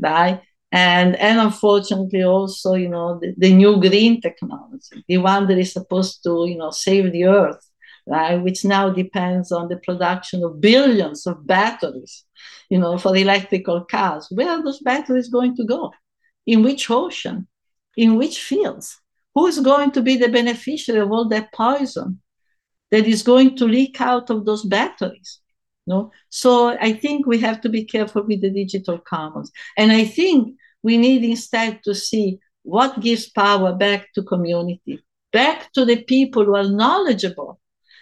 right? 0.00 0.40
And, 0.70 1.16
and 1.16 1.40
unfortunately 1.40 2.22
also, 2.24 2.74
you 2.74 2.88
know, 2.88 3.18
the, 3.20 3.34
the 3.36 3.52
new 3.52 3.80
green 3.80 4.20
technology, 4.20 5.04
the 5.08 5.18
one 5.18 5.46
that 5.48 5.58
is 5.58 5.72
supposed 5.72 6.22
to, 6.24 6.46
you 6.48 6.56
know, 6.56 6.70
save 6.70 7.12
the 7.12 7.24
earth, 7.24 7.62
right? 8.06 8.36
Which 8.36 8.64
now 8.64 8.90
depends 8.90 9.52
on 9.52 9.68
the 9.68 9.76
production 9.76 10.44
of 10.44 10.60
billions 10.60 11.26
of 11.26 11.46
batteries, 11.46 12.24
you 12.70 12.78
know, 12.78 12.96
for 12.98 13.16
electrical 13.16 13.84
cars. 13.84 14.28
Where 14.30 14.50
are 14.50 14.62
those 14.62 14.80
batteries 14.80 15.28
going 15.28 15.56
to 15.56 15.64
go? 15.64 15.92
In 16.46 16.62
which 16.62 16.90
ocean? 16.90 17.48
In 17.96 18.16
which 18.16 18.40
fields? 18.40 18.98
Who 19.34 19.46
is 19.46 19.60
going 19.60 19.90
to 19.92 20.02
be 20.02 20.16
the 20.16 20.28
beneficiary 20.28 21.00
of 21.00 21.10
all 21.10 21.28
that 21.28 21.52
poison 21.52 22.20
that 22.92 23.06
is 23.06 23.22
going 23.22 23.56
to 23.56 23.64
leak 23.64 24.00
out 24.00 24.30
of 24.30 24.44
those 24.46 24.64
batteries? 24.64 25.40
No? 25.86 26.12
So 26.28 26.68
I 26.68 26.92
think 26.92 27.26
we 27.26 27.38
have 27.40 27.60
to 27.62 27.68
be 27.68 27.84
careful 27.84 28.22
with 28.22 28.40
the 28.40 28.50
digital 28.50 28.98
commons. 28.98 29.50
And 29.76 29.90
I 29.90 30.04
think 30.04 30.56
we 30.84 30.96
need 30.96 31.24
instead 31.24 31.82
to 31.84 31.94
see 31.94 32.38
what 32.62 33.00
gives 33.00 33.28
power 33.28 33.74
back 33.74 34.12
to 34.14 34.22
community, 34.22 35.02
back 35.32 35.72
to 35.72 35.84
the 35.84 36.04
people 36.04 36.44
who 36.44 36.54
are 36.54 36.68
knowledgeable 36.68 37.58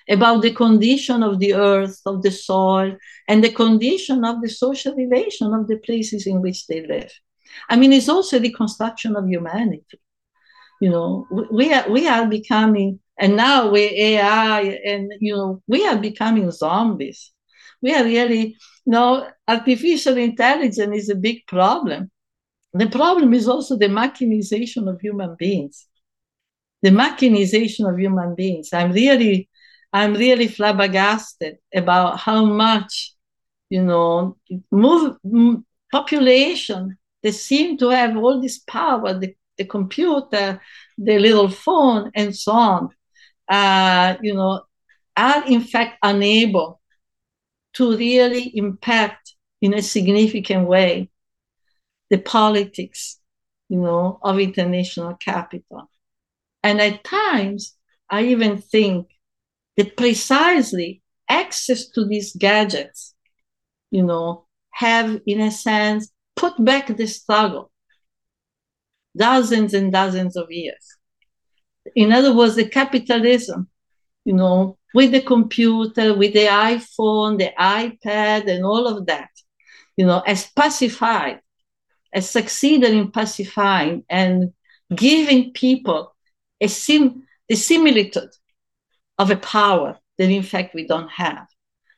about 0.08 0.42
the 0.42 0.52
condition 0.52 1.22
of 1.22 1.38
the 1.38 1.54
earth, 1.54 2.00
of 2.04 2.22
the 2.22 2.30
soil, 2.30 2.96
and 3.28 3.42
the 3.42 3.52
condition 3.52 4.24
of 4.24 4.42
the 4.42 4.48
social 4.48 4.94
relation 4.94 5.54
of 5.54 5.68
the 5.68 5.78
places 5.78 6.26
in 6.26 6.42
which 6.42 6.66
they 6.66 6.86
live. 6.86 7.12
I 7.68 7.76
mean, 7.76 7.92
it's 7.92 8.08
also 8.08 8.38
the 8.38 8.52
construction 8.52 9.16
of 9.16 9.28
humanity. 9.28 10.00
You 10.80 10.90
know, 10.90 11.26
we 11.50 11.72
are 11.72 11.88
we 11.90 12.08
are 12.08 12.26
becoming, 12.26 13.00
and 13.20 13.36
now 13.36 13.70
we 13.70 13.82
AI, 13.82 14.62
and 14.84 15.12
you 15.20 15.36
know, 15.36 15.62
we 15.68 15.86
are 15.86 15.98
becoming 15.98 16.50
zombies. 16.50 17.32
We 17.82 17.94
are 17.94 18.02
really, 18.02 18.56
you 18.86 18.92
know, 18.92 19.28
artificial 19.46 20.16
intelligence 20.16 20.96
is 20.96 21.10
a 21.10 21.14
big 21.14 21.46
problem. 21.46 22.10
The 22.72 22.88
problem 22.88 23.34
is 23.34 23.46
also 23.46 23.76
the 23.76 23.88
mechanization 23.88 24.88
of 24.88 25.00
human 25.00 25.36
beings. 25.38 25.86
The 26.82 26.90
mechanization 26.90 27.86
of 27.86 27.98
human 27.98 28.34
beings. 28.34 28.70
I'm 28.72 28.92
really, 28.92 29.50
I'm 29.92 30.14
really 30.14 30.48
flabbergasted 30.48 31.58
about 31.74 32.18
how 32.20 32.46
much, 32.46 33.14
you 33.68 33.82
know, 33.82 34.38
move 34.70 35.16
population 35.92 36.96
they 37.22 37.32
seem 37.32 37.76
to 37.78 37.90
have 37.90 38.16
all 38.16 38.40
this 38.40 38.60
power, 38.60 39.12
the, 39.12 39.34
the 39.58 39.66
computer, 39.66 40.58
the 40.96 41.18
little 41.18 41.50
phone, 41.50 42.10
and 42.14 42.34
so 42.34 42.52
on, 42.52 42.88
uh, 43.50 44.16
you 44.22 44.34
know, 44.34 44.62
are 45.16 45.46
in 45.46 45.62
fact 45.62 45.98
unable 46.02 46.80
to 47.74 47.96
really 47.96 48.56
impact 48.56 49.34
in 49.62 49.74
a 49.74 49.82
significant 49.82 50.68
way 50.68 51.10
the 52.10 52.18
politics, 52.18 53.18
you 53.68 53.78
know, 53.78 54.18
of 54.22 54.38
international 54.38 55.14
capital. 55.14 55.90
And 56.62 56.80
at 56.80 57.04
times, 57.04 57.76
I 58.10 58.24
even 58.26 58.58
think 58.58 59.08
that 59.76 59.96
precisely 59.96 61.02
access 61.28 61.88
to 61.90 62.06
these 62.06 62.34
gadgets, 62.36 63.14
you 63.90 64.04
know, 64.04 64.46
have 64.72 65.20
in 65.26 65.40
a 65.40 65.50
sense 65.50 66.10
put 66.36 66.62
back 66.64 66.88
the 66.96 67.06
struggle 67.06 67.70
dozens 69.16 69.72
and 69.74 69.92
dozens 69.92 70.36
of 70.36 70.50
years. 70.50 70.96
In 71.94 72.12
other 72.12 72.34
words, 72.34 72.56
the 72.56 72.68
capitalism, 72.68 73.68
you 74.24 74.34
know, 74.34 74.78
with 74.94 75.12
the 75.12 75.22
computer, 75.22 76.14
with 76.14 76.32
the 76.32 76.46
iPhone, 76.46 77.38
the 77.38 77.52
iPad, 77.58 78.48
and 78.48 78.64
all 78.64 78.86
of 78.86 79.06
that, 79.06 79.30
you 79.96 80.06
know, 80.06 80.22
has 80.26 80.50
pacified, 80.50 81.40
has 82.12 82.28
succeeded 82.28 82.92
in 82.92 83.10
pacifying 83.10 84.04
and 84.08 84.52
giving 84.94 85.52
people 85.52 86.14
a 86.60 86.68
sim 86.68 87.22
the 87.48 87.56
similitude 87.56 88.30
of 89.18 89.30
a 89.30 89.36
power 89.36 89.98
that 90.18 90.30
in 90.30 90.42
fact 90.42 90.74
we 90.74 90.86
don't 90.86 91.10
have. 91.10 91.46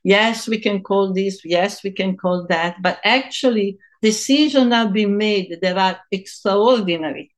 Yes, 0.05 0.49
we 0.49 0.59
can 0.59 0.83
call 0.83 1.13
this, 1.13 1.41
yes, 1.45 1.85
we 1.85 1.93
can 1.93 2.17
call 2.17 2.47
that, 2.49 2.83
but 2.83 2.99
actually 3.05 3.79
decisions 4.01 4.73
have 4.73 4.93
been 4.93 5.17
made 5.17 5.59
that 5.63 5.79
are 5.79 6.01
extraordinary. 6.11 7.33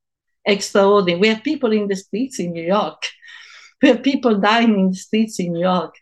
Extraordinary. 0.46 1.20
We 1.20 1.28
have 1.28 1.42
people 1.42 1.72
in 1.72 1.88
the 1.88 1.96
streets 1.96 2.38
in 2.38 2.52
New 2.52 2.64
York. 2.64 3.02
We 3.82 3.88
have 3.88 4.02
people 4.02 4.38
dying 4.38 4.78
in 4.78 4.90
the 4.90 4.96
streets 4.96 5.40
in 5.40 5.52
New 5.52 5.60
York. 5.60 5.94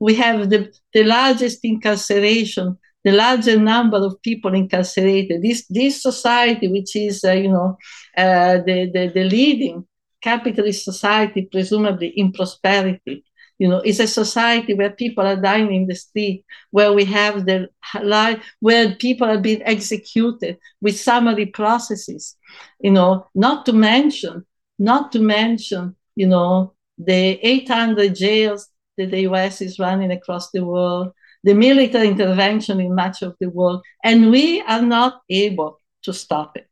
We 0.00 0.14
have 0.16 0.50
the, 0.50 0.72
the 0.92 1.04
largest 1.04 1.60
incarceration, 1.62 2.76
the 3.04 3.12
largest 3.12 3.58
number 3.58 3.98
of 3.98 4.20
people 4.22 4.54
incarcerated. 4.54 5.42
This, 5.42 5.66
this 5.68 6.02
society, 6.02 6.68
which 6.68 6.96
is, 6.96 7.24
uh, 7.24 7.32
you 7.32 7.52
know, 7.52 7.76
uh, 8.16 8.58
the, 8.58 8.90
the, 8.92 9.12
the 9.14 9.24
leading 9.24 9.86
capitalist 10.20 10.84
society, 10.84 11.48
presumably 11.50 12.08
in 12.08 12.32
prosperity, 12.32 13.24
you 13.58 13.68
know, 13.68 13.78
it's 13.78 13.98
a 13.98 14.06
society 14.06 14.74
where 14.74 14.90
people 14.90 15.26
are 15.26 15.36
dying 15.36 15.74
in 15.74 15.86
the 15.86 15.94
street, 15.94 16.44
where 16.70 16.92
we 16.92 17.04
have 17.06 17.44
the 17.44 17.68
life, 18.02 18.42
where 18.60 18.94
people 18.94 19.28
are 19.28 19.40
being 19.40 19.62
executed 19.64 20.58
with 20.80 20.98
summary 20.98 21.46
processes. 21.46 22.36
You 22.80 22.92
know, 22.92 23.26
not 23.34 23.66
to 23.66 23.72
mention, 23.72 24.46
not 24.78 25.10
to 25.12 25.18
mention, 25.18 25.96
you 26.14 26.28
know, 26.28 26.74
the 26.98 27.38
800 27.42 28.14
jails 28.14 28.68
that 28.96 29.10
the 29.10 29.22
US 29.22 29.60
is 29.60 29.78
running 29.78 30.12
across 30.12 30.50
the 30.50 30.64
world, 30.64 31.12
the 31.42 31.54
military 31.54 32.08
intervention 32.08 32.80
in 32.80 32.94
much 32.94 33.22
of 33.22 33.34
the 33.40 33.48
world, 33.50 33.82
and 34.04 34.30
we 34.30 34.60
are 34.62 34.82
not 34.82 35.20
able 35.30 35.80
to 36.02 36.12
stop 36.12 36.56
it. 36.56 36.68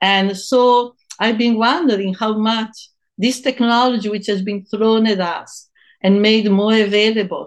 And 0.00 0.36
so 0.36 0.96
I've 1.18 1.38
been 1.38 1.56
wondering 1.56 2.14
how 2.14 2.36
much 2.36 2.90
this 3.18 3.40
technology, 3.40 4.08
which 4.08 4.26
has 4.26 4.42
been 4.42 4.64
thrown 4.64 5.06
at 5.06 5.20
us, 5.20 5.68
and 6.06 6.22
made 6.22 6.50
more 6.50 6.76
available 6.88 7.44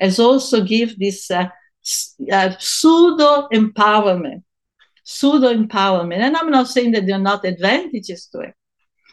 has 0.00 0.18
also 0.18 0.56
give 0.64 0.98
this 0.98 1.30
uh, 1.30 1.48
uh, 2.32 2.50
pseudo 2.58 3.48
empowerment 3.60 4.42
pseudo 5.04 5.48
empowerment. 5.52 6.20
And 6.26 6.36
i'm 6.36 6.50
not 6.50 6.68
saying 6.68 6.92
that 6.92 7.06
there 7.06 7.16
are 7.16 7.28
not 7.32 7.44
advantages 7.44 8.26
to 8.32 8.40
it 8.40 8.54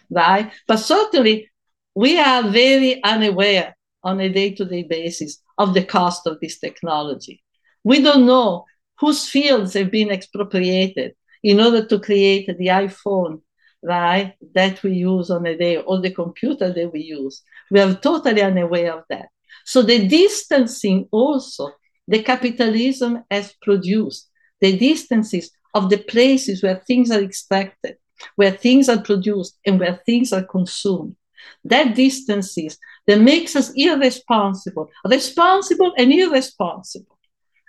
right? 0.09 0.51
But 0.67 0.77
certainly 0.77 1.49
we 1.95 2.19
are 2.19 2.49
very 2.49 3.03
unaware 3.03 3.75
on 4.03 4.19
a 4.19 4.29
day-to-day 4.29 4.83
basis 4.83 5.41
of 5.57 5.73
the 5.73 5.83
cost 5.83 6.27
of 6.27 6.39
this 6.39 6.59
technology. 6.59 7.43
We 7.83 8.01
don't 8.01 8.25
know 8.25 8.65
whose 8.99 9.27
fields 9.27 9.73
have 9.73 9.91
been 9.91 10.11
expropriated 10.11 11.15
in 11.43 11.59
order 11.59 11.85
to 11.85 11.99
create 11.99 12.47
the 12.47 12.67
iphone 12.67 13.41
right, 13.87 14.33
that 14.53 14.83
we 14.83 14.93
use 14.93 15.31
on 15.31 15.45
a 15.45 15.57
day, 15.57 15.77
or 15.77 16.01
the 16.01 16.11
computer 16.11 16.71
that 16.73 16.93
we 16.93 17.01
use. 17.01 17.41
We 17.71 17.79
are 17.79 17.93
totally 17.95 18.41
unaware 18.41 18.93
of 18.97 19.03
that. 19.09 19.29
So 19.65 19.81
the 19.81 20.07
distancing 20.07 21.07
also, 21.11 21.71
the 22.07 22.21
capitalism 22.23 23.23
has 23.31 23.53
produced, 23.61 24.29
the 24.61 24.77
distances 24.77 25.51
of 25.73 25.89
the 25.89 25.97
places 25.97 26.63
where 26.63 26.81
things 26.87 27.11
are 27.11 27.21
extracted, 27.21 27.97
where 28.35 28.51
things 28.51 28.89
are 28.89 29.01
produced, 29.01 29.57
and 29.65 29.79
where 29.79 30.01
things 30.05 30.33
are 30.33 30.43
consumed. 30.43 31.15
That 31.63 31.95
distances 31.95 32.77
that 33.05 33.21
makes 33.21 33.55
us 33.55 33.71
irresponsible, 33.75 34.89
responsible 35.05 35.93
and 35.97 36.11
irresponsible, 36.11 37.17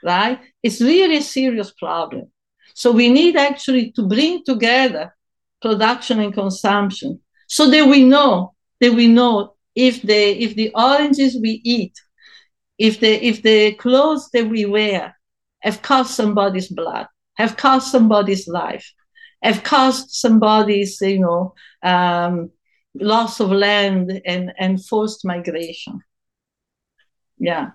right? 0.02 0.40
It's 0.62 0.80
really 0.80 1.18
a 1.18 1.22
serious 1.22 1.70
problem. 1.72 2.30
So 2.74 2.92
we 2.92 3.08
need 3.08 3.36
actually 3.36 3.92
to 3.92 4.06
bring 4.06 4.44
together 4.44 5.14
production 5.60 6.20
and 6.20 6.34
consumption. 6.34 7.20
So 7.46 7.70
that 7.70 7.86
we 7.86 8.04
know 8.04 8.54
that 8.80 8.92
we 8.92 9.06
know 9.06 9.54
if 9.74 10.02
the 10.02 10.42
if 10.42 10.54
the 10.54 10.70
oranges 10.74 11.36
we 11.40 11.60
eat 11.64 11.94
if 12.78 13.00
the 13.00 13.12
if 13.24 13.42
the 13.42 13.72
clothes 13.74 14.28
that 14.32 14.48
we 14.48 14.64
wear 14.64 15.16
have 15.60 15.82
cost 15.82 16.14
somebody's 16.14 16.68
blood 16.68 17.06
have 17.36 17.56
cost 17.56 17.90
somebody's 17.90 18.46
life 18.48 18.92
have 19.42 19.62
cost 19.62 20.14
somebody's 20.14 21.00
you 21.00 21.20
know 21.20 21.54
um, 21.82 22.50
loss 22.94 23.40
of 23.40 23.50
land 23.50 24.20
and 24.24 24.52
and 24.58 24.84
forced 24.84 25.24
migration. 25.24 26.00
Yeah 27.38 27.70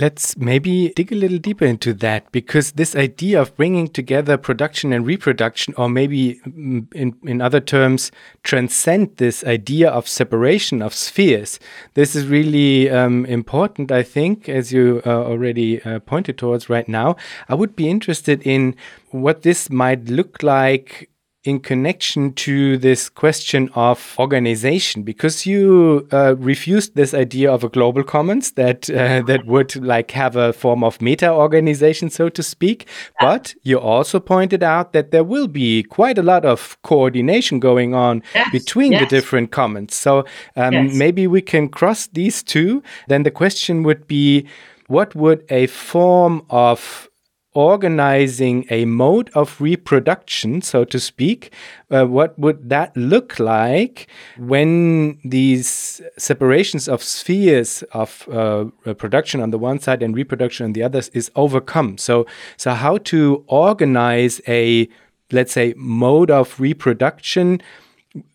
Let's 0.00 0.38
maybe 0.38 0.90
dig 0.96 1.12
a 1.12 1.16
little 1.16 1.36
deeper 1.36 1.66
into 1.66 1.92
that 1.92 2.32
because 2.32 2.72
this 2.72 2.96
idea 2.96 3.38
of 3.38 3.54
bringing 3.56 3.88
together 3.88 4.38
production 4.38 4.90
and 4.90 5.04
reproduction, 5.04 5.74
or 5.76 5.90
maybe 5.90 6.40
in, 6.46 7.14
in 7.22 7.42
other 7.42 7.60
terms, 7.60 8.10
transcend 8.42 9.18
this 9.18 9.44
idea 9.44 9.90
of 9.90 10.08
separation 10.08 10.80
of 10.80 10.94
spheres, 10.94 11.60
this 11.92 12.16
is 12.16 12.26
really 12.26 12.88
um, 12.88 13.26
important, 13.26 13.92
I 13.92 14.02
think, 14.02 14.48
as 14.48 14.72
you 14.72 15.02
uh, 15.04 15.10
already 15.10 15.82
uh, 15.82 15.98
pointed 15.98 16.38
towards 16.38 16.70
right 16.70 16.88
now. 16.88 17.16
I 17.50 17.54
would 17.54 17.76
be 17.76 17.90
interested 17.90 18.40
in 18.46 18.74
what 19.10 19.42
this 19.42 19.68
might 19.68 20.08
look 20.08 20.42
like 20.42 21.10
in 21.44 21.58
connection 21.58 22.32
to 22.32 22.78
this 22.78 23.08
question 23.08 23.68
of 23.74 24.14
organization 24.18 25.02
because 25.02 25.44
you 25.44 26.06
uh, 26.12 26.36
refused 26.36 26.94
this 26.94 27.12
idea 27.12 27.52
of 27.52 27.64
a 27.64 27.68
global 27.68 28.04
commons 28.04 28.52
that 28.52 28.88
uh, 28.90 29.22
that 29.22 29.44
would 29.46 29.74
like 29.76 30.12
have 30.12 30.36
a 30.36 30.52
form 30.52 30.84
of 30.84 31.00
meta 31.02 31.30
organization 31.32 32.10
so 32.10 32.28
to 32.28 32.42
speak. 32.42 32.86
But 33.18 33.54
you 33.62 33.80
also 33.80 34.20
pointed 34.20 34.62
out 34.62 34.92
that 34.92 35.10
there 35.10 35.24
will 35.24 35.48
be 35.48 35.82
quite 35.82 36.16
a 36.16 36.22
lot 36.22 36.44
of 36.44 36.80
coordination 36.82 37.58
going 37.58 37.94
on 37.94 38.22
yes, 38.34 38.50
between 38.52 38.92
yes. 38.92 39.00
the 39.00 39.06
different 39.06 39.50
commons. 39.50 39.94
So 39.94 40.24
um, 40.54 40.72
yes. 40.72 40.94
maybe 40.94 41.26
we 41.26 41.42
can 41.42 41.68
cross 41.68 42.06
these 42.06 42.42
two. 42.42 42.82
Then 43.08 43.24
the 43.24 43.30
question 43.30 43.82
would 43.82 44.06
be 44.06 44.46
what 44.86 45.14
would 45.16 45.44
a 45.48 45.66
form 45.66 46.44
of 46.50 47.08
organizing 47.54 48.64
a 48.70 48.84
mode 48.84 49.30
of 49.34 49.60
reproduction, 49.60 50.62
so 50.62 50.84
to 50.84 50.98
speak, 50.98 51.52
uh, 51.90 52.06
what 52.06 52.38
would 52.38 52.68
that 52.68 52.96
look 52.96 53.38
like 53.38 54.08
when 54.38 55.18
these 55.24 56.00
separations 56.16 56.88
of 56.88 57.02
spheres 57.02 57.82
of 57.92 58.26
uh, 58.30 58.64
production 58.96 59.40
on 59.40 59.50
the 59.50 59.58
one 59.58 59.78
side 59.78 60.02
and 60.02 60.16
reproduction 60.16 60.64
on 60.64 60.72
the 60.72 60.82
other 60.82 61.02
is 61.12 61.30
overcome? 61.36 61.98
So, 61.98 62.26
so 62.56 62.72
how 62.72 62.98
to 62.98 63.44
organize 63.48 64.40
a, 64.48 64.88
let's 65.30 65.52
say, 65.52 65.74
mode 65.76 66.30
of 66.30 66.58
reproduction 66.58 67.60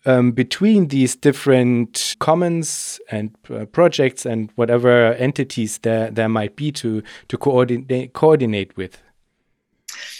um, 0.06 0.32
between 0.32 0.88
these 0.88 1.14
different 1.14 2.16
commons 2.18 3.00
and 3.10 3.34
uh, 3.50 3.64
projects 3.66 4.26
and 4.26 4.50
whatever 4.56 5.12
entities 5.14 5.78
there 5.78 6.10
there 6.10 6.28
might 6.28 6.56
be 6.56 6.72
to 6.72 7.02
to 7.28 7.38
coordinate 7.38 8.12
coordinate 8.12 8.76
with 8.76 9.00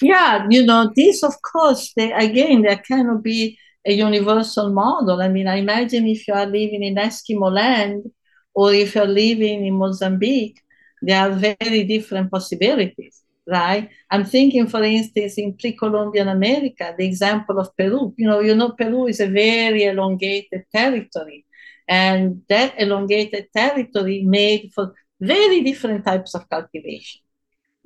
yeah, 0.00 0.46
you 0.50 0.64
know, 0.64 0.92
this, 0.94 1.22
of 1.22 1.34
course, 1.42 1.92
they, 1.96 2.12
again, 2.12 2.62
there 2.62 2.76
cannot 2.76 3.22
be 3.22 3.58
a 3.86 3.92
universal 3.92 4.72
model. 4.72 5.20
I 5.22 5.28
mean, 5.28 5.48
I 5.48 5.56
imagine 5.56 6.06
if 6.06 6.26
you 6.28 6.34
are 6.34 6.46
living 6.46 6.82
in 6.82 6.96
Eskimo 6.96 7.50
land 7.52 8.10
or 8.54 8.72
if 8.72 8.94
you're 8.94 9.06
living 9.06 9.66
in 9.66 9.74
Mozambique, 9.74 10.60
there 11.00 11.22
are 11.22 11.30
very 11.30 11.84
different 11.84 12.30
possibilities, 12.30 13.22
right? 13.46 13.88
I'm 14.10 14.24
thinking, 14.24 14.66
for 14.66 14.82
instance, 14.82 15.38
in 15.38 15.56
pre-Columbian 15.56 16.28
America, 16.28 16.94
the 16.98 17.06
example 17.06 17.58
of 17.58 17.76
Peru. 17.76 18.14
You 18.16 18.26
know, 18.26 18.40
you 18.40 18.54
know, 18.54 18.72
Peru 18.72 19.06
is 19.06 19.20
a 19.20 19.28
very 19.28 19.84
elongated 19.84 20.64
territory, 20.74 21.46
and 21.88 22.42
that 22.48 22.74
elongated 22.78 23.46
territory 23.54 24.24
made 24.24 24.72
for 24.74 24.92
very 25.20 25.62
different 25.62 26.04
types 26.04 26.34
of 26.34 26.48
cultivation 26.48 27.20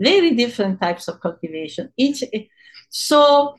very 0.09 0.33
different 0.43 0.81
types 0.81 1.05
of 1.09 1.21
cultivation. 1.27 1.85
Each 1.97 2.21
so 2.91 3.57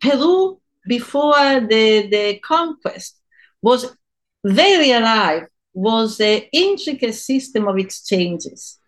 Peru 0.00 0.60
before 0.86 1.60
the, 1.72 2.06
the 2.14 2.38
conquest 2.40 3.20
was 3.62 3.96
very 4.44 4.90
alive, 4.92 5.44
was 5.72 6.20
an 6.20 6.42
intricate 6.52 7.14
system 7.14 7.66
of 7.66 7.78
exchanges 7.78 8.78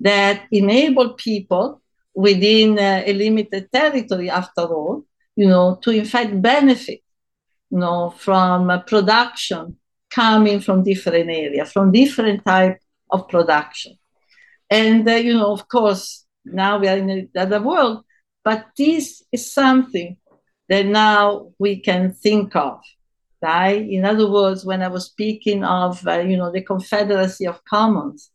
that 0.00 0.42
enabled 0.52 1.16
people 1.16 1.80
within 2.14 2.78
uh, 2.78 3.02
a 3.06 3.12
limited 3.12 3.70
territory, 3.72 4.28
after 4.30 4.62
all, 4.62 5.04
you 5.34 5.48
know, 5.48 5.78
to 5.82 5.90
in 5.90 6.04
fact 6.04 6.40
benefit, 6.40 7.00
you 7.70 7.78
know, 7.78 8.10
from 8.10 8.70
uh, 8.70 8.78
production 8.82 9.76
coming 10.10 10.60
from 10.60 10.84
different 10.84 11.30
areas, 11.30 11.72
from 11.72 11.92
different 11.92 12.44
type 12.44 12.78
of 13.10 13.28
production. 13.28 13.92
And, 14.70 15.08
uh, 15.08 15.14
you 15.14 15.34
know, 15.34 15.52
of 15.52 15.68
course, 15.68 16.26
now 16.44 16.78
we 16.78 16.88
are 16.88 16.96
in 16.96 17.28
another 17.34 17.60
world, 17.60 18.04
but 18.44 18.66
this 18.76 19.22
is 19.32 19.52
something 19.52 20.16
that 20.68 20.86
now 20.86 21.52
we 21.58 21.80
can 21.80 22.12
think 22.12 22.54
of. 22.56 22.80
Right? 23.40 23.88
In 23.88 24.04
other 24.04 24.28
words, 24.30 24.64
when 24.64 24.82
I 24.82 24.88
was 24.88 25.06
speaking 25.06 25.62
of, 25.64 26.04
uh, 26.06 26.20
you 26.20 26.36
know, 26.36 26.50
the 26.50 26.62
Confederacy 26.62 27.46
of 27.46 27.62
Commons, 27.64 28.30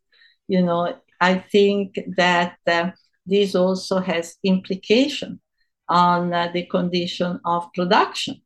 you 0.48 0.62
know, 0.62 0.96
I 1.20 1.40
think 1.40 2.00
that 2.18 2.58
uh, 2.68 2.92
this 3.26 3.56
also 3.56 4.00
has 4.00 4.38
implication 4.44 5.42
on 5.90 6.34
uh, 6.34 6.50
the 6.54 6.66
condition 6.66 7.40
of 7.46 7.72
production, 7.74 8.42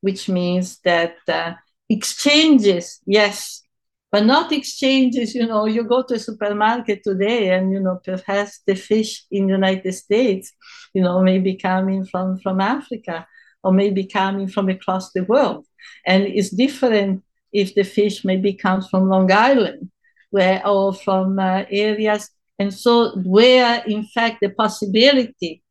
which 0.00 0.28
means 0.28 0.78
that 0.84 1.16
uh, 1.28 1.54
exchanges, 1.88 3.00
yes, 3.06 3.62
but 4.10 4.24
not 4.24 4.52
exchanges. 4.52 5.34
You 5.34 5.46
know, 5.46 5.66
you 5.66 5.84
go 5.84 6.02
to 6.02 6.14
a 6.14 6.18
supermarket 6.18 7.02
today, 7.04 7.50
and 7.50 7.72
you 7.72 7.80
know, 7.80 8.00
perhaps 8.04 8.60
the 8.66 8.74
fish 8.74 9.24
in 9.30 9.46
the 9.46 9.52
United 9.52 9.92
States, 9.92 10.52
you 10.94 11.02
know, 11.02 11.22
may 11.22 11.38
be 11.38 11.56
coming 11.56 12.04
from 12.04 12.38
from 12.38 12.60
Africa 12.60 13.26
or 13.62 13.72
maybe 13.72 14.06
coming 14.06 14.48
from 14.48 14.68
across 14.68 15.12
the 15.12 15.24
world, 15.24 15.66
and 16.06 16.24
it's 16.24 16.50
different 16.50 17.22
if 17.52 17.74
the 17.74 17.82
fish 17.82 18.24
maybe 18.24 18.52
comes 18.52 18.88
from 18.88 19.08
Long 19.08 19.30
Island, 19.32 19.90
where 20.30 20.66
or 20.66 20.94
from 20.94 21.38
uh, 21.38 21.64
areas, 21.70 22.30
and 22.58 22.72
so 22.72 23.16
where 23.24 23.82
in 23.86 24.04
fact 24.04 24.38
the 24.40 24.50
possibility 24.50 25.62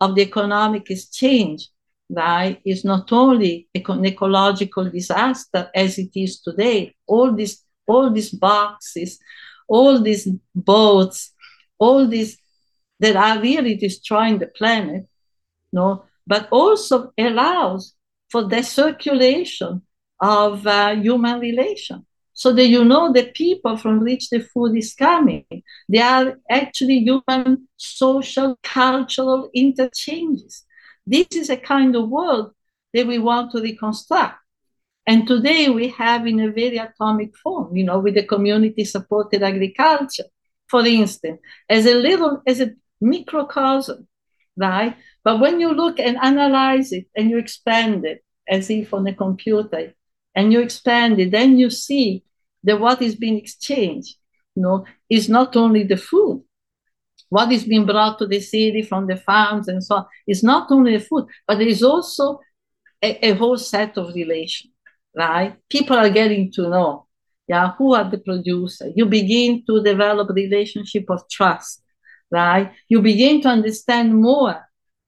of 0.00 0.14
the 0.14 0.22
economic 0.22 0.90
exchange 0.90 1.68
right, 2.10 2.60
is 2.64 2.84
not 2.84 3.10
only 3.12 3.68
an 3.74 4.04
ecological 4.04 4.88
disaster 4.90 5.70
as 5.74 5.98
it 5.98 6.10
is 6.14 6.40
today. 6.40 6.94
All 7.06 7.32
these 7.32 7.62
all 7.86 8.10
these 8.10 8.30
boxes, 8.30 9.18
all 9.68 10.00
these 10.00 10.28
boats, 10.54 11.32
all 11.78 12.06
these 12.06 12.38
that 13.00 13.16
are 13.16 13.40
really 13.40 13.74
destroying 13.74 14.38
the 14.38 14.46
planet, 14.46 15.06
no, 15.72 16.04
but 16.26 16.48
also 16.50 17.12
allows 17.18 17.94
for 18.30 18.44
the 18.44 18.62
circulation 18.62 19.82
of 20.20 20.66
uh, 20.66 20.94
human 20.94 21.40
relation. 21.40 22.06
So 22.32 22.52
that 22.52 22.66
you 22.66 22.84
know 22.84 23.12
the 23.12 23.30
people 23.32 23.78
from 23.78 24.00
which 24.00 24.28
the 24.28 24.40
food 24.40 24.76
is 24.76 24.92
coming, 24.92 25.46
they 25.88 26.00
are 26.00 26.38
actually 26.50 26.98
human, 26.98 27.66
social, 27.78 28.58
cultural 28.62 29.48
interchanges. 29.54 30.64
This 31.06 31.28
is 31.32 31.48
a 31.48 31.56
kind 31.56 31.96
of 31.96 32.10
world 32.10 32.52
that 32.92 33.06
we 33.06 33.18
want 33.18 33.52
to 33.52 33.62
reconstruct. 33.62 34.36
And 35.06 35.26
today 35.26 35.68
we 35.68 35.88
have 35.90 36.26
in 36.26 36.40
a 36.40 36.50
very 36.50 36.78
atomic 36.78 37.36
form, 37.36 37.76
you 37.76 37.84
know, 37.84 38.00
with 38.00 38.14
the 38.14 38.24
community 38.24 38.84
supported 38.84 39.42
agriculture, 39.42 40.24
for 40.66 40.84
instance, 40.84 41.40
as 41.68 41.86
a 41.86 41.94
little, 41.94 42.42
as 42.44 42.60
a 42.60 42.72
microcosm, 43.00 44.08
right? 44.56 44.96
But 45.22 45.38
when 45.38 45.60
you 45.60 45.72
look 45.72 46.00
and 46.00 46.18
analyze 46.20 46.90
it 46.92 47.06
and 47.14 47.30
you 47.30 47.38
expand 47.38 48.04
it 48.04 48.24
as 48.48 48.68
if 48.68 48.92
on 48.92 49.06
a 49.06 49.14
computer 49.14 49.94
and 50.34 50.52
you 50.52 50.60
expand 50.60 51.20
it, 51.20 51.30
then 51.30 51.56
you 51.56 51.70
see 51.70 52.24
that 52.64 52.80
what 52.80 53.00
is 53.00 53.14
being 53.14 53.38
exchanged, 53.38 54.16
you 54.56 54.62
know, 54.62 54.84
is 55.08 55.28
not 55.28 55.54
only 55.56 55.84
the 55.84 55.96
food, 55.96 56.42
what 57.28 57.52
is 57.52 57.62
being 57.62 57.86
brought 57.86 58.18
to 58.18 58.26
the 58.26 58.40
city 58.40 58.82
from 58.82 59.06
the 59.06 59.16
farms 59.16 59.68
and 59.68 59.84
so 59.84 59.96
on 59.96 60.06
is 60.26 60.42
not 60.42 60.70
only 60.72 60.96
the 60.96 61.04
food, 61.04 61.26
but 61.46 61.58
there 61.58 61.68
is 61.68 61.82
also 61.84 62.40
a, 63.02 63.28
a 63.28 63.32
whole 63.34 63.58
set 63.58 63.96
of 63.98 64.12
relations 64.12 64.72
right? 65.16 65.56
People 65.70 65.96
are 65.96 66.10
getting 66.10 66.52
to 66.52 66.68
know, 66.68 67.06
yeah, 67.48 67.72
who 67.78 67.94
are 67.94 68.08
the 68.08 68.18
producers. 68.18 68.92
You 68.94 69.06
begin 69.06 69.64
to 69.66 69.82
develop 69.82 70.28
relationship 70.30 71.06
of 71.08 71.28
trust, 71.30 71.82
right? 72.30 72.72
You 72.88 73.00
begin 73.00 73.40
to 73.42 73.48
understand 73.48 74.14
more 74.14 74.60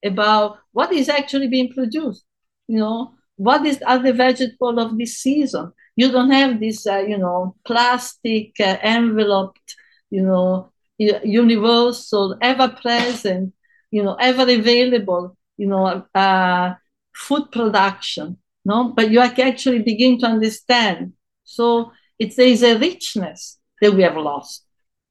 about 0.05 0.59
what 0.73 0.92
is 0.92 1.09
actually 1.09 1.49
being 1.49 1.73
produced. 1.73 2.25
You 2.66 2.79
know, 2.79 3.14
what 3.37 3.66
is 3.66 3.81
are 3.83 3.99
the 3.99 4.12
vegetable 4.12 4.79
of 4.79 4.97
this 4.97 5.18
season? 5.18 5.73
You 5.94 6.11
don't 6.11 6.31
have 6.31 6.61
this, 6.61 6.87
uh, 6.87 7.05
you 7.07 7.18
know, 7.18 7.57
plastic 7.66 8.53
uh, 8.61 8.77
enveloped, 8.83 9.75
you 10.11 10.23
know, 10.23 10.73
universal, 10.99 12.37
ever 12.40 12.68
present, 12.68 13.53
you 13.90 14.03
know, 14.03 14.14
ever 14.14 14.42
available, 14.42 15.37
you 15.57 15.66
know, 15.66 16.05
uh, 16.14 16.75
food 17.14 17.51
production 17.51 18.38
no? 18.64 18.92
But 18.94 19.11
you 19.11 19.21
actually 19.21 19.81
begin 19.83 20.18
to 20.21 20.27
understand. 20.27 21.12
So 21.44 21.92
it's 22.18 22.37
there 22.37 22.47
is 22.49 22.62
a 22.62 22.79
richness 22.79 23.59
that 23.81 23.92
we 23.94 24.03
have 24.03 24.16
lost. 24.16 24.64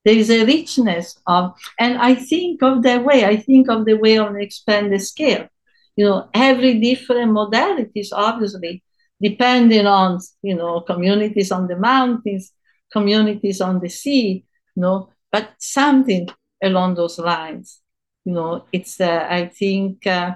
There 0.05 0.15
is 0.15 0.29
a 0.31 0.45
richness 0.45 1.17
of 1.27 1.53
and 1.79 1.97
i 1.97 2.15
think 2.15 2.63
of 2.63 2.81
the 2.81 2.99
way 2.99 3.25
i 3.25 3.35
think 3.35 3.69
of 3.69 3.85
the 3.85 3.95
way 3.95 4.17
on 4.17 4.35
an 4.35 4.41
expanded 4.41 5.01
scale. 5.01 5.47
You 5.95 6.05
know 6.05 6.29
every 6.33 6.79
different 6.79 7.31
modalities 7.31 8.09
obviously 8.13 8.83
depending 9.21 9.85
on 9.87 10.19
you 10.41 10.55
know 10.55 10.81
communities 10.81 11.51
on 11.51 11.67
the 11.67 11.75
mountains 11.75 12.53
communities 12.91 13.59
on 13.61 13.79
the 13.81 13.89
sea 13.89 14.45
you 14.75 14.81
know 14.81 15.09
but 15.31 15.49
something 15.59 16.29
along 16.63 16.95
those 16.95 17.19
lines. 17.19 17.81
You 18.25 18.33
know 18.33 18.65
it's 18.71 18.99
uh, 19.01 19.25
i 19.29 19.47
think 19.47 20.05
uh, 20.07 20.35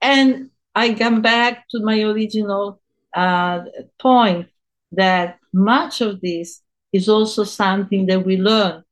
and 0.00 0.50
I 0.74 0.94
come 0.94 1.22
back 1.22 1.68
to 1.70 1.80
my 1.80 2.00
original 2.02 2.80
uh, 3.14 3.64
point 4.00 4.48
that 4.92 5.38
much 5.52 6.00
of 6.00 6.20
this 6.20 6.62
is 6.92 7.08
also 7.08 7.44
something 7.44 8.06
that 8.06 8.24
we 8.24 8.36
learn 8.36 8.84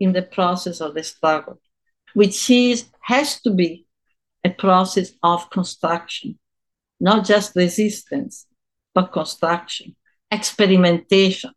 in 0.00 0.12
the 0.12 0.22
process 0.22 0.80
of 0.80 0.94
the 0.94 1.02
struggle, 1.02 1.60
which 2.14 2.50
is 2.50 2.86
has 3.00 3.40
to 3.42 3.50
be 3.50 3.86
a 4.44 4.50
process 4.50 5.12
of 5.22 5.50
construction. 5.50 6.38
not 7.00 7.24
just 7.26 7.54
resistance, 7.56 8.46
but 8.94 9.12
construction, 9.12 9.94
experimentation. 10.30 11.50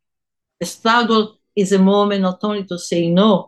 The 0.60 0.66
struggle 0.66 1.40
is 1.56 1.72
a 1.72 1.80
moment 1.80 2.22
not 2.22 2.40
only 2.44 2.66
to 2.66 2.78
say 2.78 3.10
no, 3.10 3.48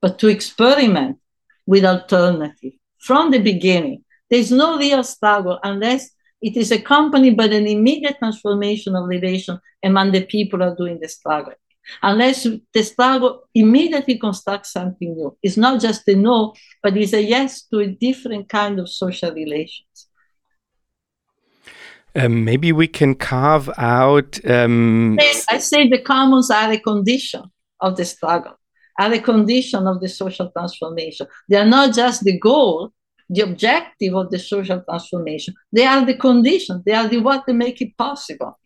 but 0.00 0.18
to 0.18 0.28
experiment 0.28 1.18
with 1.66 1.84
alternative 1.84 2.74
from 2.98 3.30
the 3.30 3.38
beginning. 3.38 4.04
There's 4.30 4.52
no 4.52 4.78
real 4.78 5.02
struggle 5.02 5.58
unless 5.62 6.10
it 6.40 6.56
is 6.56 6.70
accompanied 6.72 7.36
by 7.36 7.46
an 7.46 7.66
immediate 7.66 8.18
transformation 8.18 8.96
of 8.96 9.06
relation 9.06 9.58
among 9.84 10.12
the 10.12 10.24
people 10.24 10.60
who 10.60 10.66
are 10.66 10.76
doing 10.76 10.98
the 11.00 11.08
struggle. 11.08 11.52
Unless 12.02 12.46
the 12.72 12.82
struggle 12.82 13.48
immediately 13.54 14.18
constructs 14.18 14.72
something 14.72 15.16
new. 15.16 15.36
It's 15.42 15.56
not 15.56 15.80
just 15.80 16.06
a 16.08 16.14
no, 16.14 16.54
but 16.82 16.96
it's 16.96 17.12
a 17.12 17.22
yes 17.22 17.62
to 17.64 17.80
a 17.80 17.86
different 17.88 18.48
kind 18.48 18.78
of 18.78 18.88
social 18.88 19.32
relations. 19.32 20.06
Um, 22.14 22.44
maybe 22.44 22.72
we 22.72 22.88
can 22.88 23.14
carve 23.14 23.70
out. 23.76 24.38
Um... 24.48 25.18
I 25.50 25.58
say 25.58 25.88
the 25.88 26.02
commons 26.02 26.50
are 26.50 26.72
a 26.72 26.78
condition 26.78 27.44
of 27.80 27.96
the 27.96 28.04
struggle, 28.04 28.58
are 28.98 29.12
a 29.12 29.20
condition 29.20 29.86
of 29.86 30.00
the 30.00 30.08
social 30.08 30.50
transformation. 30.50 31.26
They 31.48 31.56
are 31.56 31.66
not 31.66 31.94
just 31.94 32.24
the 32.24 32.38
goal, 32.38 32.92
the 33.30 33.42
objective 33.42 34.14
of 34.14 34.30
the 34.30 34.38
social 34.38 34.82
transformation. 34.82 35.54
They 35.72 35.86
are 35.86 36.04
the 36.04 36.14
conditions, 36.14 36.82
They 36.84 36.92
are 36.92 37.08
the 37.08 37.18
what 37.18 37.44
they 37.46 37.52
make 37.52 37.80
it 37.80 37.96
possible. 37.96 38.58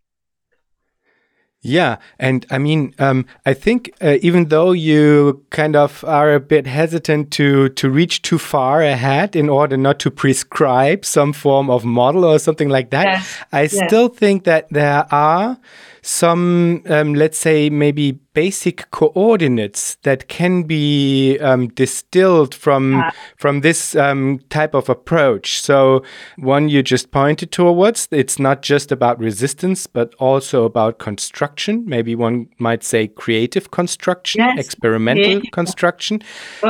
Yeah, 1.66 1.96
and 2.18 2.44
I 2.50 2.58
mean, 2.58 2.94
um, 2.98 3.24
I 3.46 3.54
think 3.54 3.90
uh, 4.02 4.18
even 4.20 4.48
though 4.48 4.72
you 4.72 5.46
kind 5.48 5.76
of 5.76 6.04
are 6.04 6.34
a 6.34 6.40
bit 6.40 6.66
hesitant 6.66 7.30
to 7.32 7.70
to 7.70 7.88
reach 7.88 8.20
too 8.20 8.36
far 8.38 8.82
ahead 8.82 9.34
in 9.34 9.48
order 9.48 9.78
not 9.78 9.98
to 10.00 10.10
prescribe 10.10 11.06
some 11.06 11.32
form 11.32 11.70
of 11.70 11.84
model 11.86 12.26
or 12.26 12.38
something 12.38 12.68
like 12.68 12.90
that, 12.90 13.06
yes. 13.06 13.38
I 13.50 13.62
yes. 13.62 13.80
still 13.86 14.08
think 14.08 14.44
that 14.44 14.66
there 14.70 15.06
are 15.10 15.56
some, 16.05 16.82
um, 16.86 17.14
let's 17.14 17.38
say, 17.38 17.70
maybe 17.70 18.20
basic 18.34 18.90
coordinates 18.90 19.94
that 20.02 20.28
can 20.28 20.64
be 20.64 21.38
um, 21.38 21.68
distilled 21.68 22.52
from 22.55 22.96
uh, 22.96 23.11
from 23.38 23.61
this 23.61 23.94
um, 23.96 24.40
type 24.50 24.74
of 24.74 24.88
approach. 24.90 25.62
So 25.62 26.02
one 26.36 26.68
you 26.68 26.82
just 26.82 27.11
pointed 27.11 27.52
towards, 27.52 28.09
it's 28.11 28.38
not 28.38 28.61
just 28.61 28.92
about 28.92 29.18
resistance, 29.18 29.86
but 29.86 30.14
also 30.16 30.64
about 30.64 30.98
construction. 30.98 31.84
Maybe 31.86 32.14
one 32.14 32.48
might 32.59 32.82
say 32.84 33.09
creative 33.09 33.70
construction, 33.70 34.40
yes. 34.40 34.59
experimental 34.59 35.42
yeah. 35.42 35.50
construction. 35.52 36.20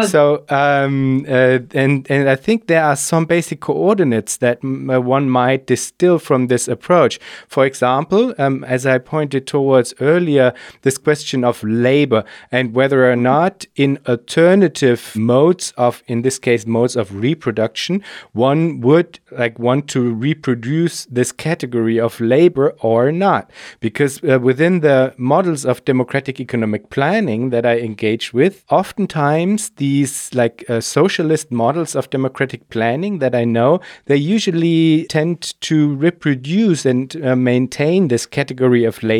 So 0.07 0.45
um, 0.51 1.24
uh, 1.28 1.59
and 1.74 2.07
and 2.09 2.28
I 2.28 2.37
think 2.37 2.68
there 2.68 2.85
are 2.85 2.97
some 2.97 3.24
basic 3.24 3.61
coordinates 3.61 4.37
that 4.37 4.59
uh, 4.62 5.01
one 5.01 5.28
might 5.28 5.66
distill 5.66 6.18
from 6.18 6.47
this 6.47 6.68
approach. 6.68 7.18
For 7.49 7.64
example, 7.66 8.32
um, 8.39 8.62
as 8.64 8.87
I 8.87 8.99
pointed 8.99 9.24
towards 9.31 9.95
earlier, 10.01 10.53
this 10.83 10.99
question 10.99 11.43
of 11.45 11.55
of 11.55 11.62
labor 11.64 12.25
and 12.51 12.75
whether 12.75 13.11
or 13.11 13.16
not 13.16 13.64
in 13.77 13.99
alternative 14.09 15.14
modes 15.16 15.72
of, 15.77 16.03
in 16.07 16.22
this 16.22 16.39
case, 16.39 16.66
modes 16.66 16.97
of 16.97 17.14
reproduction, 17.14 18.03
one 18.33 18.81
would 18.81 19.20
like 19.33 19.59
want 19.59 19.89
to 19.89 20.12
reproduce 20.14 21.07
this 21.07 21.33
category 21.33 22.01
of 22.01 22.20
labor 22.20 22.70
or 22.81 23.12
not. 23.12 23.51
Because 23.81 24.22
uh, 24.25 24.39
within 24.41 24.81
the 24.81 25.14
models 25.16 25.64
of 25.64 25.85
democratic 25.85 26.41
economic 26.41 26.91
planning 26.91 27.51
that 27.51 27.64
I 27.66 27.79
engage 27.79 28.33
with, 28.33 28.64
oftentimes 28.70 29.70
these 29.77 30.35
like 30.35 30.64
uh, 30.68 30.81
socialist 30.81 31.51
models 31.51 31.95
of 31.95 32.11
democratic 32.11 32.68
planning 32.70 33.18
that 33.20 33.35
I 33.35 33.45
know, 33.45 33.81
they 34.07 34.16
usually 34.16 35.07
tend 35.09 35.61
to 35.62 35.95
reproduce 35.97 36.85
and 36.85 37.14
uh, 37.25 37.37
maintain 37.37 38.09
this 38.09 38.27
category 38.27 38.85
of 38.85 39.03
labor 39.03 39.14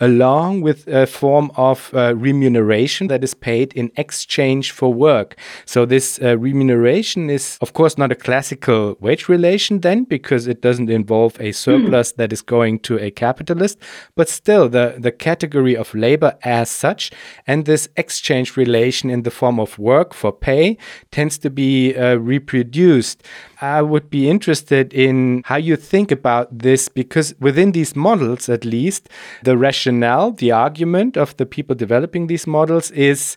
along 0.00 0.62
with 0.62 0.86
a 0.88 1.06
form 1.06 1.50
of 1.56 1.90
uh, 1.94 2.14
remuneration 2.16 3.08
that 3.08 3.24
is 3.24 3.34
paid 3.34 3.72
in 3.74 3.90
exchange 3.96 4.70
for 4.72 4.92
work. 4.92 5.36
So 5.64 5.86
this 5.86 6.20
uh, 6.22 6.38
remuneration 6.38 7.30
is, 7.30 7.58
of 7.60 7.72
course, 7.72 7.98
not 7.98 8.12
a 8.12 8.14
classical 8.14 8.96
wage 9.00 9.28
relation 9.28 9.80
then, 9.80 10.04
because 10.04 10.46
it 10.46 10.60
doesn't 10.60 10.90
involve 10.90 11.40
a 11.40 11.52
surplus 11.52 12.12
mm. 12.12 12.16
that 12.16 12.32
is 12.32 12.42
going 12.42 12.80
to 12.80 12.98
a 12.98 13.10
capitalist, 13.10 13.78
but 14.14 14.28
still 14.28 14.68
the, 14.68 14.96
the 14.98 15.12
category 15.12 15.76
of 15.76 15.94
labor 15.94 16.36
as 16.42 16.70
such 16.70 17.10
and 17.46 17.64
this 17.64 17.88
exchange 17.96 18.56
relation 18.56 19.10
in 19.10 19.22
the 19.22 19.30
form 19.30 19.58
of 19.58 19.78
work 19.78 20.14
for 20.14 20.32
pay 20.32 20.76
tends 21.10 21.38
to 21.38 21.50
be 21.50 21.94
uh, 21.96 22.16
reproduced. 22.16 23.22
I 23.62 23.80
would 23.80 24.10
be 24.10 24.28
interested 24.28 24.92
in 24.92 25.42
how 25.44 25.54
you 25.56 25.76
think 25.76 26.10
about 26.10 26.58
this 26.58 26.88
because 26.88 27.32
within 27.38 27.70
these 27.70 27.94
models, 27.94 28.48
at 28.48 28.64
least, 28.64 29.08
the 29.44 29.56
rationale, 29.56 30.32
the 30.32 30.50
argument 30.50 31.16
of 31.16 31.36
the 31.36 31.46
people 31.46 31.76
developing 31.76 32.26
these 32.26 32.44
models 32.44 32.90
is 32.90 33.36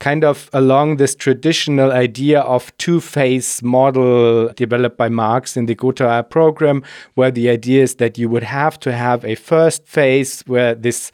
kind 0.00 0.24
of 0.24 0.48
along 0.54 0.96
this 0.96 1.14
traditional 1.14 1.92
idea 1.92 2.40
of 2.40 2.76
two-phase 2.78 3.62
model 3.62 4.48
developed 4.54 4.96
by 4.96 5.10
Marx 5.10 5.58
in 5.58 5.66
the 5.66 5.74
Gotha 5.74 6.24
program, 6.28 6.82
where 7.14 7.30
the 7.30 7.50
idea 7.50 7.82
is 7.82 7.96
that 7.96 8.16
you 8.16 8.30
would 8.30 8.44
have 8.44 8.80
to 8.80 8.92
have 8.92 9.24
a 9.26 9.34
first 9.34 9.86
phase 9.86 10.42
where 10.46 10.74
this 10.74 11.12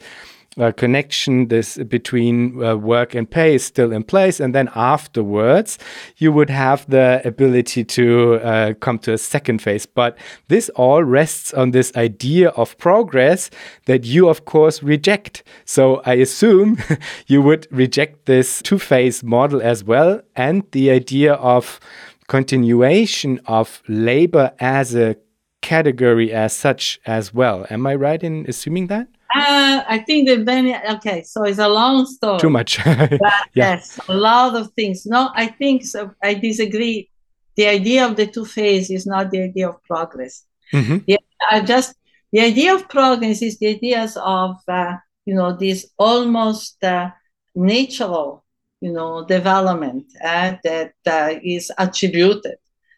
uh, 0.57 0.71
connection 0.71 1.47
this 1.47 1.77
between 1.77 2.63
uh, 2.63 2.75
work 2.75 3.15
and 3.15 3.29
pay 3.29 3.55
is 3.55 3.65
still 3.65 3.91
in 3.91 4.03
place. 4.03 4.39
And 4.39 4.53
then 4.53 4.69
afterwards 4.75 5.77
you 6.17 6.31
would 6.31 6.49
have 6.49 6.89
the 6.89 7.21
ability 7.25 7.83
to 7.83 8.35
uh, 8.35 8.73
come 8.75 8.99
to 8.99 9.13
a 9.13 9.17
second 9.17 9.61
phase. 9.61 9.85
But 9.85 10.17
this 10.47 10.69
all 10.69 11.03
rests 11.03 11.53
on 11.53 11.71
this 11.71 11.95
idea 11.95 12.49
of 12.49 12.77
progress 12.77 13.49
that 13.85 14.05
you 14.05 14.29
of 14.29 14.45
course 14.45 14.83
reject. 14.83 15.43
So 15.65 16.01
i 16.05 16.13
assume 16.13 16.77
you 17.27 17.41
would 17.41 17.67
reject 17.71 18.25
this 18.25 18.61
two 18.61 18.79
phase 18.79 19.23
model 19.23 19.61
as 19.61 19.83
well. 19.83 20.21
And 20.35 20.63
the 20.71 20.91
idea 20.91 21.33
of 21.33 21.79
continuation 22.27 23.39
of 23.45 23.81
labor 23.87 24.53
as 24.59 24.95
a 24.95 25.15
category 25.61 26.31
as 26.31 26.53
such 26.53 26.99
as 27.05 27.33
well. 27.33 27.65
Am 27.69 27.87
i 27.87 27.95
right 27.95 28.21
in 28.21 28.45
assuming 28.47 28.87
that 28.87 29.07
uh, 29.35 29.83
I 29.87 30.03
think 30.05 30.27
the 30.27 30.37
many. 30.37 30.75
Okay, 30.75 31.23
so 31.23 31.43
it's 31.43 31.59
a 31.59 31.67
long 31.67 32.05
story. 32.05 32.39
Too 32.39 32.49
much. 32.49 32.79
yeah. 32.85 33.39
Yes, 33.53 33.99
a 34.07 34.13
lot 34.13 34.55
of 34.55 34.71
things. 34.73 35.05
No, 35.05 35.31
I 35.33 35.47
think 35.47 35.85
so. 35.85 36.11
I 36.21 36.35
disagree. 36.35 37.09
The 37.55 37.67
idea 37.67 38.05
of 38.05 38.15
the 38.15 38.27
two 38.27 38.45
phase 38.45 38.89
is 38.89 39.05
not 39.05 39.31
the 39.31 39.43
idea 39.43 39.69
of 39.69 39.83
progress. 39.83 40.45
Mm-hmm. 40.71 40.97
Yeah, 41.07 41.17
I 41.49 41.61
just 41.61 41.95
the 42.31 42.41
idea 42.41 42.75
of 42.75 42.89
progress 42.89 43.41
is 43.41 43.59
the 43.59 43.67
ideas 43.67 44.17
of 44.17 44.57
uh, 44.67 44.97
you 45.25 45.35
know 45.35 45.55
this 45.55 45.91
almost 45.97 46.83
uh, 46.83 47.09
natural 47.55 48.43
you 48.81 48.91
know 48.91 49.25
development 49.25 50.05
uh, 50.23 50.55
that 50.63 50.93
uh, 51.07 51.33
is 51.43 51.71
attributed 51.77 52.57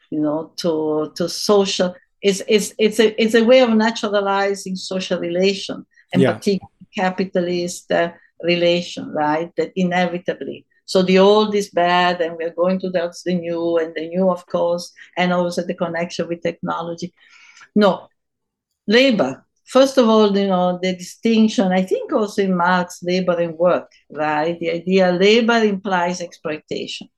you 0.10 0.20
know 0.20 0.52
to 0.58 1.12
to 1.16 1.30
social. 1.30 1.96
It's, 2.22 2.42
it's, 2.48 2.74
it's, 2.80 3.00
a, 3.00 3.22
it's 3.22 3.36
a 3.36 3.44
way 3.44 3.60
of 3.60 3.70
naturalizing 3.70 4.76
social 4.76 5.20
relation 5.20 5.86
and 6.16 6.22
yeah. 6.22 6.34
particularly 6.34 6.88
capitalist 6.96 7.92
uh, 7.92 8.12
relation, 8.42 9.12
right? 9.12 9.52
That 9.58 9.74
inevitably. 9.76 10.66
So 10.86 11.02
the 11.02 11.20
old 11.20 11.56
is 11.56 11.70
bad, 11.70 12.22
and 12.22 12.38
we're 12.38 12.54
going 12.54 12.80
towards 12.80 13.24
the 13.24 13.34
new, 13.36 13.78
and 13.78 13.94
the 13.96 14.08
new, 14.08 14.30
of 14.30 14.46
course, 14.46 14.94
and 15.18 15.34
also 15.34 15.62
the 15.64 15.74
connection 15.74 16.28
with 16.28 16.42
technology. 16.42 17.14
No, 17.76 18.08
labor. 18.88 19.46
First 19.66 19.98
of 19.98 20.08
all, 20.08 20.38
you 20.38 20.48
know 20.48 20.80
the 20.82 20.96
distinction. 20.96 21.72
I 21.72 21.82
think 21.82 22.14
also 22.14 22.44
in 22.44 22.56
Marx, 22.56 23.02
labor 23.04 23.38
and 23.40 23.58
work, 23.58 23.92
right? 24.12 24.58
The 24.60 24.72
idea 24.72 25.12
labor 25.12 25.58
implies 25.58 26.22
exploitation. 26.22 27.10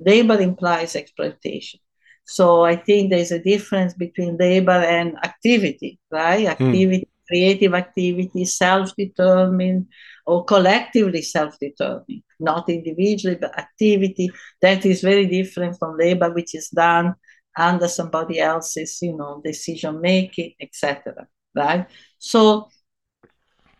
Labor 0.00 0.40
implies 0.40 0.96
exploitation. 0.96 1.80
So 2.26 2.64
I 2.64 2.76
think 2.76 3.10
there's 3.10 3.30
a 3.32 3.38
difference 3.38 3.94
between 3.94 4.36
labor 4.38 4.72
and 4.72 5.16
activity, 5.22 6.00
right? 6.10 6.40
Hmm. 6.58 6.66
Activity 6.66 7.08
creative 7.28 7.74
activity, 7.74 8.44
self-determined 8.44 9.86
or 10.26 10.44
collectively 10.44 11.22
self-determined, 11.22 12.22
not 12.40 12.68
individually, 12.68 13.36
but 13.40 13.58
activity 13.58 14.30
that 14.60 14.84
is 14.84 15.00
very 15.02 15.26
different 15.26 15.78
from 15.78 15.98
labor, 15.98 16.32
which 16.32 16.54
is 16.54 16.68
done 16.68 17.14
under 17.56 17.88
somebody 17.88 18.40
else's, 18.40 18.98
you 19.02 19.16
know, 19.16 19.40
decision 19.44 20.00
making, 20.00 20.54
etc. 20.60 21.26
Right? 21.54 21.86
So 22.18 22.68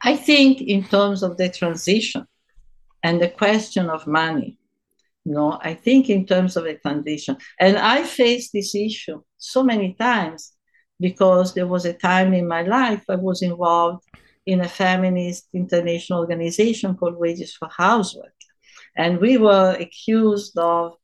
I 0.01 0.17
think 0.17 0.61
in 0.61 0.85
terms 0.85 1.23
of 1.23 1.37
the 1.37 1.49
transition 1.49 2.27
and 3.03 3.21
the 3.21 3.29
question 3.29 3.89
of 3.89 4.07
money, 4.07 4.59
you 5.25 5.33
know, 5.33 5.59
I 5.63 5.75
think 5.75 6.11
in 6.11 6.27
terms 6.27 6.57
of 6.57 6.65
the 6.65 6.75
transition, 6.75 7.37
and 7.59 7.79
I 7.79 8.03
faced 8.03 8.53
this 8.53 8.75
issue 8.75 9.23
so 9.39 9.63
many 9.63 9.95
times 9.95 10.53
because 11.01 11.55
there 11.55 11.67
was 11.67 11.85
a 11.85 11.93
time 11.93 12.33
in 12.35 12.47
my 12.49 12.63
life 12.63 13.05
I 13.09 13.17
was 13.17 13.43
involved 13.43 14.05
in 14.47 14.61
a 14.61 14.69
feminist 14.69 15.49
international 15.55 16.21
organization 16.21 16.97
called 16.97 17.17
Wages 17.17 17.55
for 17.55 17.69
Housework. 17.69 18.35
And 18.97 19.21
we 19.21 19.39
were 19.39 19.77
accused 19.79 20.57
of 20.59 20.95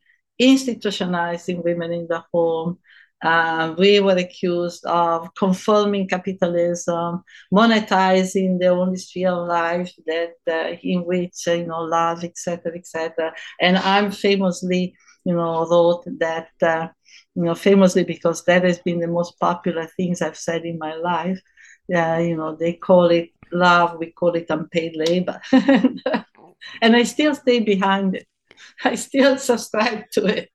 institutionalizing 0.41 1.65
women 1.65 1.93
in 1.93 2.07
the 2.09 2.25
home, 2.33 2.79
Uh, 3.23 3.75
we 3.77 4.01
were 4.01 4.17
accused 4.17 4.85
of 4.87 5.29
confirming 5.35 6.09
capitalism, 6.09 7.23
monetizing 7.53 8.59
the 8.59 8.69
only 8.69 8.97
sphere 8.97 9.31
of 9.31 9.47
life 9.47 9.93
that 10.07 10.33
uh, 10.49 10.75
in 10.83 11.05
which 11.05 11.37
uh, 11.47 11.53
you 11.53 11.67
know 11.67 11.83
love, 11.83 12.25
etc., 12.25 12.73
etc. 12.75 13.33
And 13.61 13.77
I'm 13.77 14.11
famously, 14.11 14.95
you 15.25 15.35
know, 15.35 15.67
wrote 15.67 16.05
that 16.19 16.51
uh, 16.63 16.89
you 17.35 17.45
know 17.45 17.55
famously 17.55 18.05
because 18.05 18.45
that 18.45 18.65
has 18.65 18.79
been 18.79 19.01
the 19.01 19.09
most 19.09 19.39
popular 19.39 19.87
things 19.87 20.23
I've 20.23 20.39
said 20.39 20.65
in 20.65 20.79
my 20.79 20.95
life. 20.95 21.41
Yeah, 21.89 22.19
you 22.19 22.37
know, 22.37 22.55
they 22.55 22.75
call 22.75 23.11
it 23.11 23.31
love, 23.53 23.99
we 23.99 24.13
call 24.13 24.35
it 24.37 24.47
unpaid 24.49 24.95
labor, 24.97 25.41
and 25.53 26.97
I 26.97 27.03
still 27.03 27.35
stay 27.35 27.61
behind 27.61 28.17
it. 28.17 28.27
I 28.85 28.95
still 28.95 29.39
subscribe 29.39 30.11
to 30.13 30.27
it. 30.27 30.51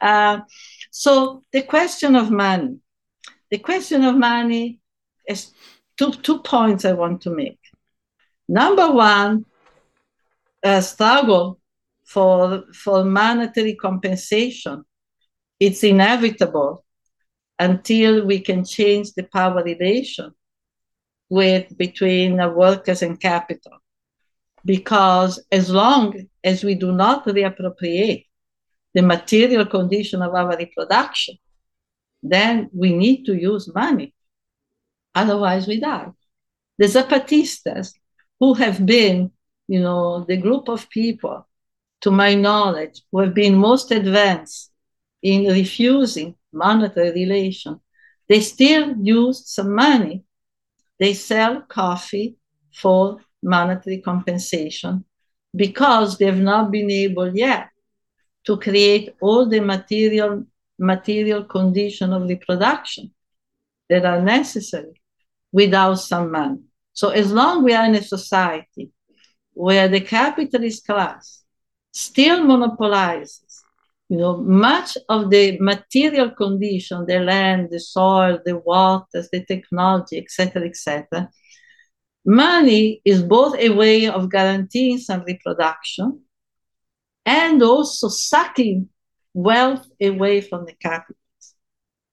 Uh, 0.00 0.40
so 0.90 1.42
the 1.52 1.62
question 1.62 2.16
of 2.16 2.30
money, 2.30 2.78
the 3.50 3.58
question 3.58 4.04
of 4.04 4.16
money 4.16 4.80
is 5.28 5.52
two, 5.96 6.12
two 6.12 6.40
points 6.40 6.84
I 6.84 6.92
want 6.92 7.22
to 7.22 7.30
make. 7.30 7.58
Number 8.48 8.90
one, 8.90 9.46
a 10.62 10.82
struggle 10.82 11.58
for, 12.04 12.64
for 12.72 13.04
monetary 13.04 13.74
compensation. 13.74 14.84
It's 15.58 15.82
inevitable 15.84 16.84
until 17.58 18.26
we 18.26 18.40
can 18.40 18.64
change 18.64 19.12
the 19.12 19.22
power 19.24 19.62
relation 19.62 20.32
with 21.28 21.76
between 21.78 22.40
uh, 22.40 22.50
workers 22.50 23.02
and 23.02 23.20
capital. 23.20 23.78
Because 24.64 25.42
as 25.52 25.70
long 25.70 26.28
as 26.42 26.64
we 26.64 26.74
do 26.74 26.92
not 26.92 27.26
reappropriate 27.26 28.26
the 28.94 29.02
material 29.02 29.66
condition 29.66 30.22
of 30.22 30.34
our 30.34 30.56
reproduction, 30.56 31.36
then 32.22 32.70
we 32.72 32.92
need 32.96 33.24
to 33.24 33.34
use 33.34 33.72
money. 33.74 34.14
Otherwise, 35.14 35.66
we 35.66 35.80
die. 35.80 36.10
The 36.78 36.86
Zapatistas, 36.86 37.92
who 38.40 38.54
have 38.54 38.84
been, 38.84 39.30
you 39.68 39.80
know, 39.80 40.24
the 40.24 40.36
group 40.36 40.68
of 40.68 40.88
people, 40.90 41.46
to 42.04 42.10
my 42.10 42.34
knowledge, 42.34 43.00
who 43.10 43.20
have 43.20 43.32
been 43.32 43.56
most 43.56 43.90
advanced 43.90 44.70
in 45.22 45.50
refusing 45.50 46.34
monetary 46.52 47.12
relation, 47.12 47.80
they 48.28 48.40
still 48.40 48.94
use 49.02 49.48
some 49.48 49.74
money. 49.74 50.22
They 51.00 51.14
sell 51.14 51.62
coffee 51.62 52.36
for 52.74 53.20
monetary 53.42 54.02
compensation 54.02 55.06
because 55.56 56.18
they've 56.18 56.46
not 56.52 56.70
been 56.70 56.90
able 56.90 57.34
yet 57.34 57.70
to 58.44 58.58
create 58.58 59.14
all 59.22 59.46
the 59.46 59.60
material 59.60 60.44
material 60.78 61.44
condition 61.44 62.12
of 62.12 62.28
reproduction 62.28 63.14
that 63.88 64.04
are 64.04 64.20
necessary 64.20 65.00
without 65.52 65.94
some 65.94 66.30
money. 66.30 66.58
So 66.92 67.08
as 67.10 67.32
long 67.32 67.64
we 67.64 67.72
are 67.72 67.86
in 67.86 67.94
a 67.94 68.02
society 68.02 68.90
where 69.54 69.88
the 69.88 70.00
capitalist 70.00 70.84
class 70.84 71.43
still 71.94 72.42
monopolizes, 72.42 73.62
you 74.08 74.18
know, 74.18 74.36
much 74.36 74.98
of 75.08 75.30
the 75.30 75.58
material 75.60 76.30
condition, 76.30 77.06
the 77.06 77.20
land, 77.20 77.68
the 77.70 77.80
soil, 77.80 78.38
the 78.44 78.58
waters, 78.58 79.28
the 79.30 79.44
technology, 79.44 80.18
etc., 80.18 80.64
etc., 80.64 81.30
money 82.26 83.00
is 83.04 83.22
both 83.22 83.56
a 83.58 83.68
way 83.68 84.08
of 84.08 84.30
guaranteeing 84.30 84.98
some 84.98 85.22
reproduction 85.22 86.20
and 87.24 87.62
also 87.62 88.08
sucking 88.08 88.88
wealth 89.32 89.86
away 90.02 90.40
from 90.40 90.64
the 90.64 90.74
capitalists. 90.74 91.54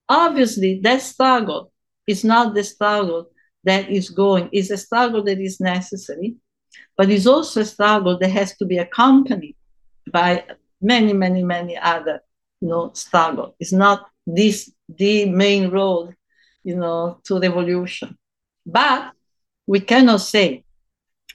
Obviously, 0.08 0.80
that 0.84 1.02
struggle 1.02 1.72
is 2.06 2.24
not 2.24 2.54
the 2.54 2.64
struggle 2.64 3.30
that 3.64 3.90
is 3.90 4.10
going, 4.10 4.50
it's 4.52 4.70
a 4.70 4.78
struggle 4.78 5.24
that 5.24 5.40
is 5.40 5.60
necessary, 5.60 6.36
but 6.96 7.10
it's 7.10 7.26
also 7.28 7.62
a 7.62 7.66
struggle 7.66 8.20
that 8.20 8.30
has 8.30 8.56
to 8.58 8.66
be 8.66 8.78
accompanied 8.78 9.56
by 10.12 10.46
many, 10.82 11.14
many, 11.14 11.44
many 11.44 11.78
other 11.78 12.22
you 12.62 12.70
know, 12.70 12.92
struggle. 12.94 13.56
It's 13.60 13.74
not 13.74 14.08
this 14.26 14.72
the 14.88 15.26
main 15.26 15.70
road, 15.72 16.16
you 16.64 16.76
know, 16.76 17.20
to 17.26 17.40
revolution. 17.40 18.18
But 18.66 19.12
we 19.66 19.80
cannot 19.80 20.22
say, 20.22 20.64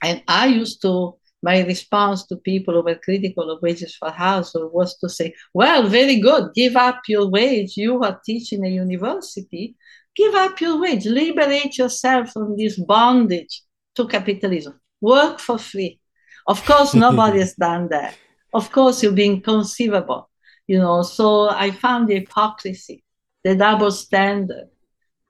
and 0.02 0.22
I 0.28 0.46
used 0.46 0.80
to 0.82 1.16
my 1.42 1.62
response 1.64 2.26
to 2.26 2.36
people 2.36 2.74
who 2.74 2.82
were 2.82 2.96
critical 2.96 3.50
of 3.50 3.62
wages 3.62 3.94
for 3.94 4.10
household 4.10 4.72
was 4.72 4.96
to 4.98 5.08
say, 5.08 5.34
well, 5.52 5.86
very 5.88 6.18
good, 6.18 6.52
give 6.54 6.76
up 6.76 7.02
your 7.08 7.28
wage. 7.28 7.76
You 7.76 8.02
are 8.02 8.20
teaching 8.24 8.64
a 8.64 8.68
university, 8.68 9.76
give 10.14 10.34
up 10.34 10.60
your 10.60 10.80
wage, 10.80 11.06
liberate 11.06 11.76
yourself 11.78 12.32
from 12.32 12.56
this 12.56 12.78
bondage 12.78 13.62
to 13.96 14.08
capitalism, 14.08 14.80
work 15.00 15.38
for 15.38 15.58
free. 15.58 16.00
Of 16.46 16.64
course, 16.64 16.94
nobody 17.06 17.40
has 17.40 17.54
done 17.54 17.88
that. 17.90 18.16
Of 18.52 18.72
course, 18.72 19.02
you're 19.02 19.12
be 19.12 19.26
inconceivable 19.26 20.30
you 20.66 20.78
know. 20.78 21.02
So 21.02 21.50
I 21.50 21.70
found 21.70 22.08
the 22.08 22.16
hypocrisy, 22.16 23.04
the 23.44 23.54
double 23.54 23.90
standard. 23.90 24.68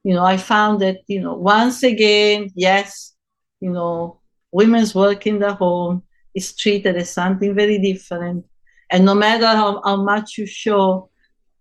You 0.03 0.15
know, 0.15 0.25
I 0.25 0.37
found 0.37 0.81
that, 0.83 0.99
you 1.07 1.21
know, 1.21 1.35
once 1.35 1.83
again, 1.83 2.51
yes, 2.55 3.15
you 3.61 3.71
know, 3.71 4.21
women's 4.53 4.95
work 4.95 5.27
in 5.27 5.41
the 5.41 5.55
home 5.55 6.03
is 6.35 6.55
treated 6.55 6.97
as 6.97 7.11
something 7.11 7.55
very 7.55 7.79
different. 7.79 8.45
And 8.91 9.05
no 9.05 9.15
matter 9.15 9.47
how, 9.47 9.83
how 9.83 9.97
much 9.97 10.39
you 10.39 10.47
show 10.47 11.11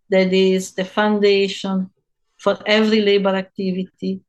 that 0.09 0.31
is 0.31 0.73
the 0.73 0.85
foundation 0.85 1.89
for 2.37 2.59
every 2.67 3.01
labor 3.01 3.35
activity, 3.35 4.21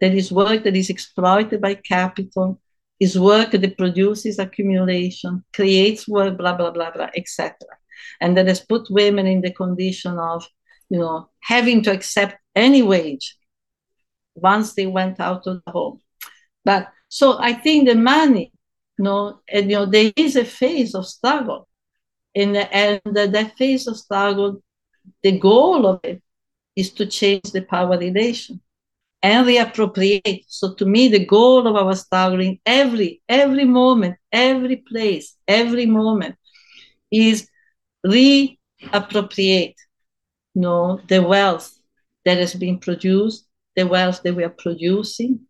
that 0.00 0.12
is 0.12 0.32
work 0.32 0.64
that 0.64 0.74
is 0.76 0.90
exploited 0.90 1.60
by 1.60 1.74
capital, 1.74 2.60
is 3.02 3.18
work 3.18 3.50
that 3.50 3.76
produces 3.76 4.38
accumulation, 4.38 5.44
creates 5.52 6.06
work, 6.06 6.38
blah, 6.38 6.54
blah, 6.54 6.70
blah, 6.70 6.92
blah, 6.92 7.10
etc. 7.16 7.56
And 8.20 8.36
that 8.36 8.46
has 8.46 8.60
put 8.60 8.90
women 8.90 9.26
in 9.26 9.40
the 9.40 9.52
condition 9.52 10.18
of, 10.18 10.46
you 10.88 11.00
know, 11.00 11.28
having 11.40 11.82
to 11.82 11.92
accept 11.92 12.36
any 12.54 12.82
wage 12.82 13.36
once 14.36 14.74
they 14.74 14.86
went 14.86 15.18
out 15.18 15.46
of 15.48 15.62
the 15.64 15.72
home. 15.72 16.00
But 16.64 16.92
so 17.08 17.38
I 17.40 17.54
think 17.54 17.88
the 17.88 17.96
money 17.96 18.52
you 18.98 19.04
know, 19.04 19.40
and 19.48 19.68
you 19.68 19.76
know, 19.78 19.86
there 19.86 20.12
is 20.14 20.36
a 20.36 20.44
phase 20.44 20.94
of 20.94 21.06
struggle. 21.06 21.68
And, 22.36 22.56
and 22.56 23.00
that 23.04 23.56
phase 23.58 23.88
of 23.88 23.96
struggle, 23.96 24.62
the 25.24 25.38
goal 25.38 25.86
of 25.86 26.00
it 26.04 26.22
is 26.76 26.90
to 26.94 27.06
change 27.06 27.50
the 27.50 27.62
power 27.62 27.98
relation 27.98 28.60
and 29.22 29.46
reappropriate. 29.46 30.44
So 30.48 30.74
to 30.74 30.84
me, 30.84 31.08
the 31.08 31.24
goal 31.24 31.66
of 31.66 31.76
our 31.76 31.94
struggle 31.94 32.56
every, 32.66 33.22
every 33.28 33.64
moment, 33.64 34.16
every 34.32 34.76
place, 34.76 35.36
every 35.46 35.86
moment 35.86 36.36
is 37.10 37.48
reappropriate 38.06 39.74
you 40.54 40.62
know, 40.62 41.00
the 41.08 41.22
wealth 41.22 41.78
that 42.24 42.38
has 42.38 42.54
been 42.54 42.78
produced, 42.78 43.46
the 43.76 43.86
wealth 43.86 44.22
that 44.22 44.34
we 44.34 44.44
are 44.44 44.54
producing, 44.58 45.40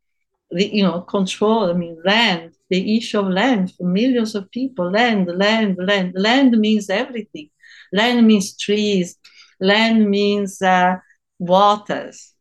the, 0.50 0.74
you 0.74 0.82
know, 0.82 1.00
control, 1.00 1.70
I 1.70 1.72
mean, 1.72 2.00
land, 2.04 2.52
the 2.70 2.96
issue 2.96 3.18
of 3.20 3.28
land 3.28 3.72
for 3.74 3.84
millions 3.84 4.34
of 4.34 4.50
people. 4.50 4.90
Land, 4.90 5.28
land, 5.36 5.76
land. 5.78 6.12
Land 6.14 6.52
means 6.58 6.88
everything. 6.88 7.50
Land 7.92 8.26
means 8.26 8.56
trees. 8.56 9.16
Land 9.60 10.08
means 10.08 10.60
uh, 10.62 10.96
waters. 11.38 12.31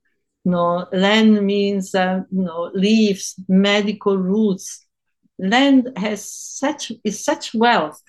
You 0.43 0.51
know, 0.51 0.87
land 0.91 1.45
means 1.45 1.93
uh, 1.93 2.21
you 2.31 2.43
know 2.43 2.71
leaves, 2.73 3.35
medical 3.47 4.17
roots. 4.17 4.85
Land 5.37 5.89
has 5.97 6.31
such 6.31 6.91
is 7.03 7.23
such 7.23 7.53
wealth 7.53 8.01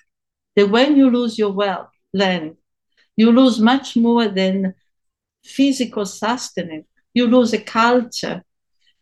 that 0.57 0.68
when 0.68 0.97
you 0.97 1.11
lose 1.11 1.39
your 1.39 1.53
wealth, 1.53 1.91
land, 2.12 2.57
you 3.16 3.33
lose 3.33 3.61
much 3.61 3.97
more 3.97 4.28
than 4.28 4.74
physical 5.45 6.05
sustenance. 6.07 6.87
You 7.14 7.26
lose 7.26 7.53
a 7.53 7.61
culture. 7.61 8.43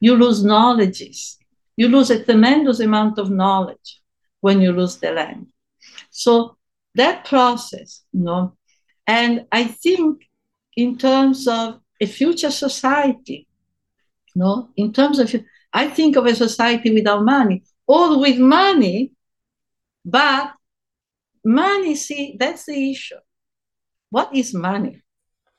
You 0.00 0.16
lose 0.16 0.42
knowledges 0.44 1.40
you 1.80 1.88
lose 1.88 2.10
a 2.10 2.22
tremendous 2.22 2.78
amount 2.80 3.18
of 3.18 3.30
knowledge 3.30 4.02
when 4.42 4.60
you 4.60 4.70
lose 4.70 4.98
the 4.98 5.12
land. 5.12 5.46
So 6.10 6.58
that 6.94 7.24
process, 7.24 8.02
you 8.12 8.20
know, 8.20 8.52
and 9.06 9.46
I 9.50 9.64
think 9.64 10.28
in 10.76 10.98
terms 10.98 11.48
of 11.48 11.80
a 12.00 12.06
future 12.06 12.50
society, 12.50 13.46
you 14.34 14.40
know, 14.40 14.70
in 14.76 14.92
terms 14.92 15.18
of, 15.18 15.34
I 15.72 15.88
think 15.88 16.16
of 16.16 16.26
a 16.26 16.34
society 16.34 16.92
without 16.92 17.24
money 17.24 17.62
or 17.86 18.18
with 18.18 18.38
money, 18.38 19.12
but 20.04 20.52
money, 21.44 21.94
see, 21.94 22.36
that's 22.38 22.66
the 22.66 22.90
issue. 22.90 23.16
What 24.10 24.34
is 24.34 24.54
money? 24.54 25.02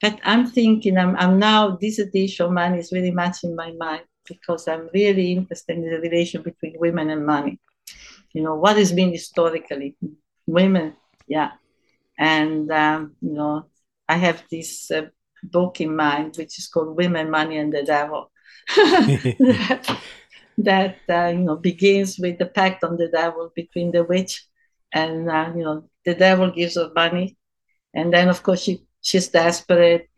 I'm 0.04 0.48
thinking, 0.48 0.98
I'm, 0.98 1.16
I'm 1.16 1.38
now, 1.38 1.78
this 1.80 2.00
issue 2.00 2.46
of 2.46 2.52
money 2.52 2.80
is 2.80 2.92
really 2.92 3.12
much 3.12 3.44
in 3.44 3.56
my 3.56 3.72
mind 3.74 4.02
because 4.28 4.68
I'm 4.68 4.90
really 4.94 5.32
interested 5.34 5.78
in 5.78 5.90
the 5.90 6.00
relation 6.00 6.42
between 6.42 6.76
women 6.80 7.10
and 7.12 7.26
money. 7.26 7.60
You 8.34 8.44
know, 8.44 8.56
what 8.56 8.78
has 8.78 8.92
been 8.92 9.12
historically 9.12 9.96
women, 10.48 10.96
yeah. 11.28 11.52
And, 12.18 12.72
um, 12.72 13.16
you 13.22 13.34
know, 13.34 13.66
I 14.08 14.18
have 14.18 14.44
this 14.50 14.90
uh, 14.90 15.08
book 15.44 15.82
in 15.82 15.96
mind, 15.96 16.36
which 16.38 16.58
is 16.60 16.68
called 16.68 16.96
Women, 16.96 17.30
Money, 17.30 17.58
and 17.58 17.74
the 17.74 17.84
Devil. 17.84 18.32
that, 18.76 19.98
that 20.58 20.98
uh, 21.10 21.28
you 21.28 21.40
know 21.40 21.56
begins 21.56 22.20
with 22.20 22.38
the 22.38 22.46
pact 22.46 22.84
on 22.84 22.98
the 22.98 23.08
devil 23.08 23.52
between 23.56 23.92
the 23.92 24.04
witch 24.04 24.46
and 24.94 25.30
uh, 25.30 25.52
you 25.56 25.64
know 25.64 25.84
the 26.06 26.16
devil 26.16 26.52
gives 26.52 26.76
her 26.76 26.92
money, 26.96 27.38
and 27.94 28.14
then 28.14 28.30
of 28.30 28.44
course 28.44 28.62
she 28.62 28.84
she's 29.02 29.30
desperate, 29.30 30.10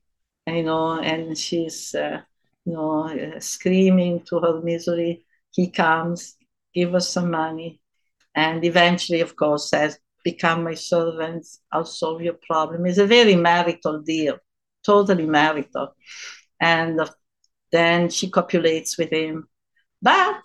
you 0.48 0.64
know, 0.64 1.00
and 1.00 1.38
she's 1.38 1.94
uh, 1.96 2.22
you 2.66 2.74
know 2.74 3.10
uh, 3.10 3.40
screaming 3.40 4.22
to 4.22 4.40
her 4.40 4.62
misery. 4.62 5.26
He 5.52 5.70
comes, 5.70 6.36
give 6.74 6.96
us 6.96 7.10
some 7.10 7.32
money, 7.32 7.80
and 8.36 8.64
eventually, 8.66 9.22
of 9.22 9.36
course, 9.36 9.70
says, 9.70 10.00
"Become 10.24 10.64
my 10.64 10.74
servants. 10.74 11.60
I'll 11.72 11.86
solve 11.86 12.22
your 12.22 12.38
problem." 12.48 12.86
It's 12.86 12.98
a 12.98 13.08
very 13.08 13.36
marital 13.36 14.02
deal, 14.02 14.38
totally 14.86 15.26
marital, 15.26 15.96
and 16.60 17.00
then 17.72 18.10
she 18.10 18.30
copulates 18.30 18.98
with 18.98 19.12
him, 19.12 19.48
but 20.02 20.42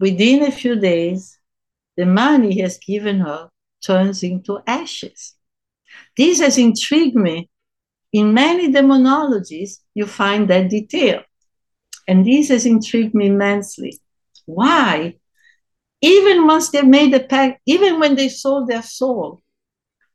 within 0.00 0.42
a 0.42 0.50
few 0.50 0.76
days, 0.76 1.38
the 1.96 2.06
money 2.06 2.52
he 2.54 2.60
has 2.60 2.78
given 2.78 3.20
her 3.20 3.50
turns 3.84 4.22
into 4.22 4.60
ashes. 4.66 5.34
This 6.16 6.40
has 6.40 6.58
intrigued 6.58 7.16
me. 7.16 7.50
In 8.12 8.32
many 8.32 8.72
demonologies, 8.72 9.78
you 9.94 10.06
find 10.06 10.48
that 10.48 10.70
detail. 10.70 11.22
And 12.08 12.24
this 12.24 12.48
has 12.48 12.66
intrigued 12.66 13.14
me 13.14 13.26
immensely. 13.26 14.00
Why? 14.46 15.16
Even 16.00 16.46
once 16.46 16.70
they 16.70 16.82
made 16.82 17.12
a 17.14 17.20
pact, 17.20 17.60
even 17.66 17.98
when 17.98 18.14
they 18.14 18.28
sold 18.28 18.68
their 18.68 18.82
soul, 18.82 19.42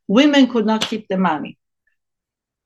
women 0.08 0.48
could 0.48 0.66
not 0.66 0.82
keep 0.82 1.06
the 1.08 1.18
money. 1.18 1.58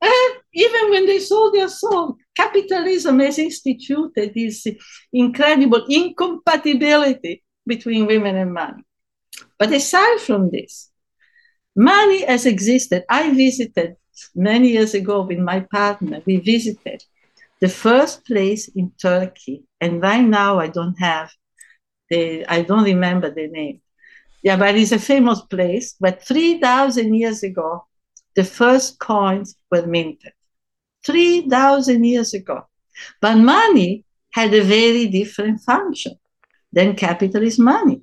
Eh, 0.01 0.29
even 0.57 0.91
when 0.91 1.07
they 1.07 1.19
sold 1.19 1.55
their 1.55 1.69
soul, 1.69 2.17
capitalism 2.35 3.21
has 3.21 3.39
instituted 3.39 4.33
this 4.35 4.67
incredible 5.13 5.85
incompatibility 5.89 7.43
between 7.67 8.07
women 8.07 8.37
and 8.37 8.55
money. 8.55 8.83
But 9.59 9.73
aside 9.73 10.21
from 10.21 10.51
this, 10.51 10.91
money 11.77 12.25
has 12.25 12.47
existed. 12.47 13.05
I 13.11 13.35
visited 13.35 13.97
many 14.35 14.69
years 14.69 14.95
ago 14.95 15.23
with 15.23 15.39
my 15.39 15.61
partner, 15.61 16.23
we 16.25 16.39
visited 16.39 17.05
the 17.61 17.69
first 17.69 18.25
place 18.25 18.69
in 18.69 18.93
Turkey, 18.99 19.65
and 19.81 20.03
right 20.03 20.25
now 20.25 20.59
I 20.59 20.69
don't 20.69 20.99
have 20.99 21.31
the, 22.09 22.47
I 22.47 22.63
don't 22.63 22.85
remember 22.85 23.31
the 23.31 23.49
name. 23.49 23.83
Yeah, 24.43 24.57
but 24.57 24.75
it's 24.77 24.93
a 24.93 24.99
famous 24.99 25.41
place. 25.41 25.97
But 25.99 26.23
3,000 26.23 27.15
years 27.15 27.43
ago, 27.43 27.85
the 28.37 28.45
first 28.45 28.99
coins 28.99 29.57
were 29.71 29.87
minted. 29.87 30.33
3,000 31.07 32.05
years 32.05 32.35
ago. 32.35 32.67
But 33.21 33.37
money 33.37 34.05
had 34.33 34.53
a 34.53 34.63
very 34.63 35.07
different 35.07 35.61
function 35.61 36.17
than 36.73 36.97
capitalist 36.97 37.59
money. 37.59 38.03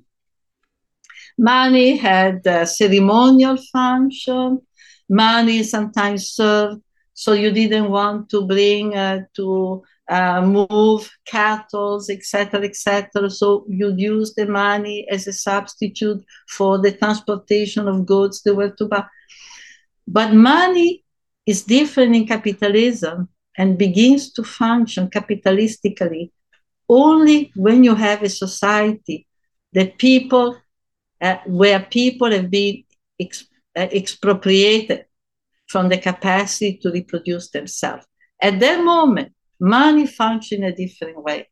Money 1.38 1.96
had 1.96 2.46
a 2.46 2.66
ceremonial 2.66 3.56
function. 3.72 4.60
Money 5.08 5.62
sometimes 5.62 6.30
served 6.30 6.80
so 7.14 7.32
you 7.32 7.52
didn't 7.52 7.90
want 7.90 8.28
to 8.30 8.44
bring 8.44 8.94
uh, 8.96 9.20
to 9.36 9.82
uh, 10.08 10.42
move 10.42 11.10
cattle, 11.24 12.02
etc., 12.10 12.64
etc. 12.64 13.30
So 13.30 13.64
you'd 13.68 14.00
use 14.00 14.34
the 14.34 14.46
money 14.46 15.06
as 15.08 15.26
a 15.28 15.32
substitute 15.32 16.22
for 16.48 16.78
the 16.78 16.92
transportation 16.92 17.86
of 17.88 18.04
goods 18.04 18.42
they 18.42 18.50
were 18.50 18.70
to 18.70 18.86
buy. 18.86 19.04
But 20.06 20.34
money 20.34 21.03
is 21.46 21.62
different 21.64 22.14
in 22.14 22.26
capitalism 22.26 23.28
and 23.56 23.78
begins 23.78 24.32
to 24.32 24.42
function 24.42 25.08
capitalistically 25.08 26.30
only 26.88 27.52
when 27.54 27.84
you 27.84 27.94
have 27.94 28.22
a 28.22 28.28
society 28.28 29.26
that 29.72 29.98
people 29.98 30.56
uh, 31.20 31.36
where 31.46 31.80
people 31.80 32.30
have 32.30 32.50
been 32.50 32.84
ex- 33.18 33.46
uh, 33.76 33.88
expropriated 33.92 35.06
from 35.66 35.88
the 35.88 35.98
capacity 35.98 36.76
to 36.82 36.90
reproduce 36.90 37.50
themselves. 37.50 38.06
At 38.40 38.60
that 38.60 38.84
moment, 38.84 39.32
money 39.58 40.06
functions 40.06 40.60
in 40.60 40.64
a 40.64 40.74
different 40.74 41.22
way, 41.22 41.48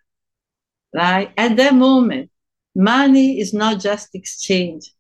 right? 0.95 1.33
At 1.37 1.57
that 1.57 1.75
moment, 1.75 2.31
money 2.75 3.41
is 3.41 3.55
not 3.55 3.81
just 3.81 4.15
exchange. 4.15 4.93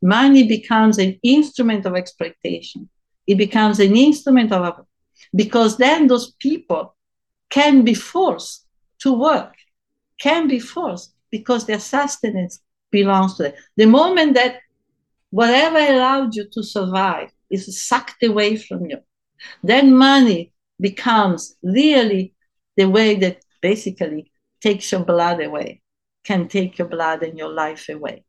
Money 0.00 0.46
becomes 0.46 0.98
an 0.98 1.18
instrument 1.22 1.86
of 1.86 1.94
exploitation. 1.94 2.88
It 3.32 3.38
becomes 3.38 3.80
an 3.80 3.96
instrument 3.96 4.52
of, 4.52 4.84
because 5.34 5.78
then 5.78 6.06
those 6.06 6.32
people 6.32 6.94
can 7.48 7.82
be 7.82 7.94
forced 7.94 8.66
to 8.98 9.10
work, 9.14 9.54
can 10.20 10.48
be 10.48 10.58
forced 10.58 11.14
because 11.30 11.64
their 11.64 11.78
sustenance 11.78 12.60
belongs 12.90 13.36
to 13.36 13.44
them. 13.44 13.52
The 13.78 13.86
moment 13.86 14.34
that 14.34 14.60
whatever 15.30 15.78
allowed 15.78 16.34
you 16.34 16.46
to 16.52 16.62
survive 16.62 17.30
is 17.48 17.82
sucked 17.82 18.22
away 18.22 18.56
from 18.56 18.84
you. 18.90 18.98
Then 19.62 19.96
money 19.96 20.52
becomes 20.78 21.56
really 21.62 22.34
the 22.76 22.84
way 22.84 23.14
that 23.14 23.42
basically 23.62 24.30
takes 24.60 24.92
your 24.92 25.04
blood 25.06 25.40
away, 25.42 25.80
can 26.22 26.48
take 26.48 26.76
your 26.76 26.88
blood 26.88 27.22
and 27.22 27.38
your 27.38 27.52
life 27.64 27.88
away. 27.88 28.24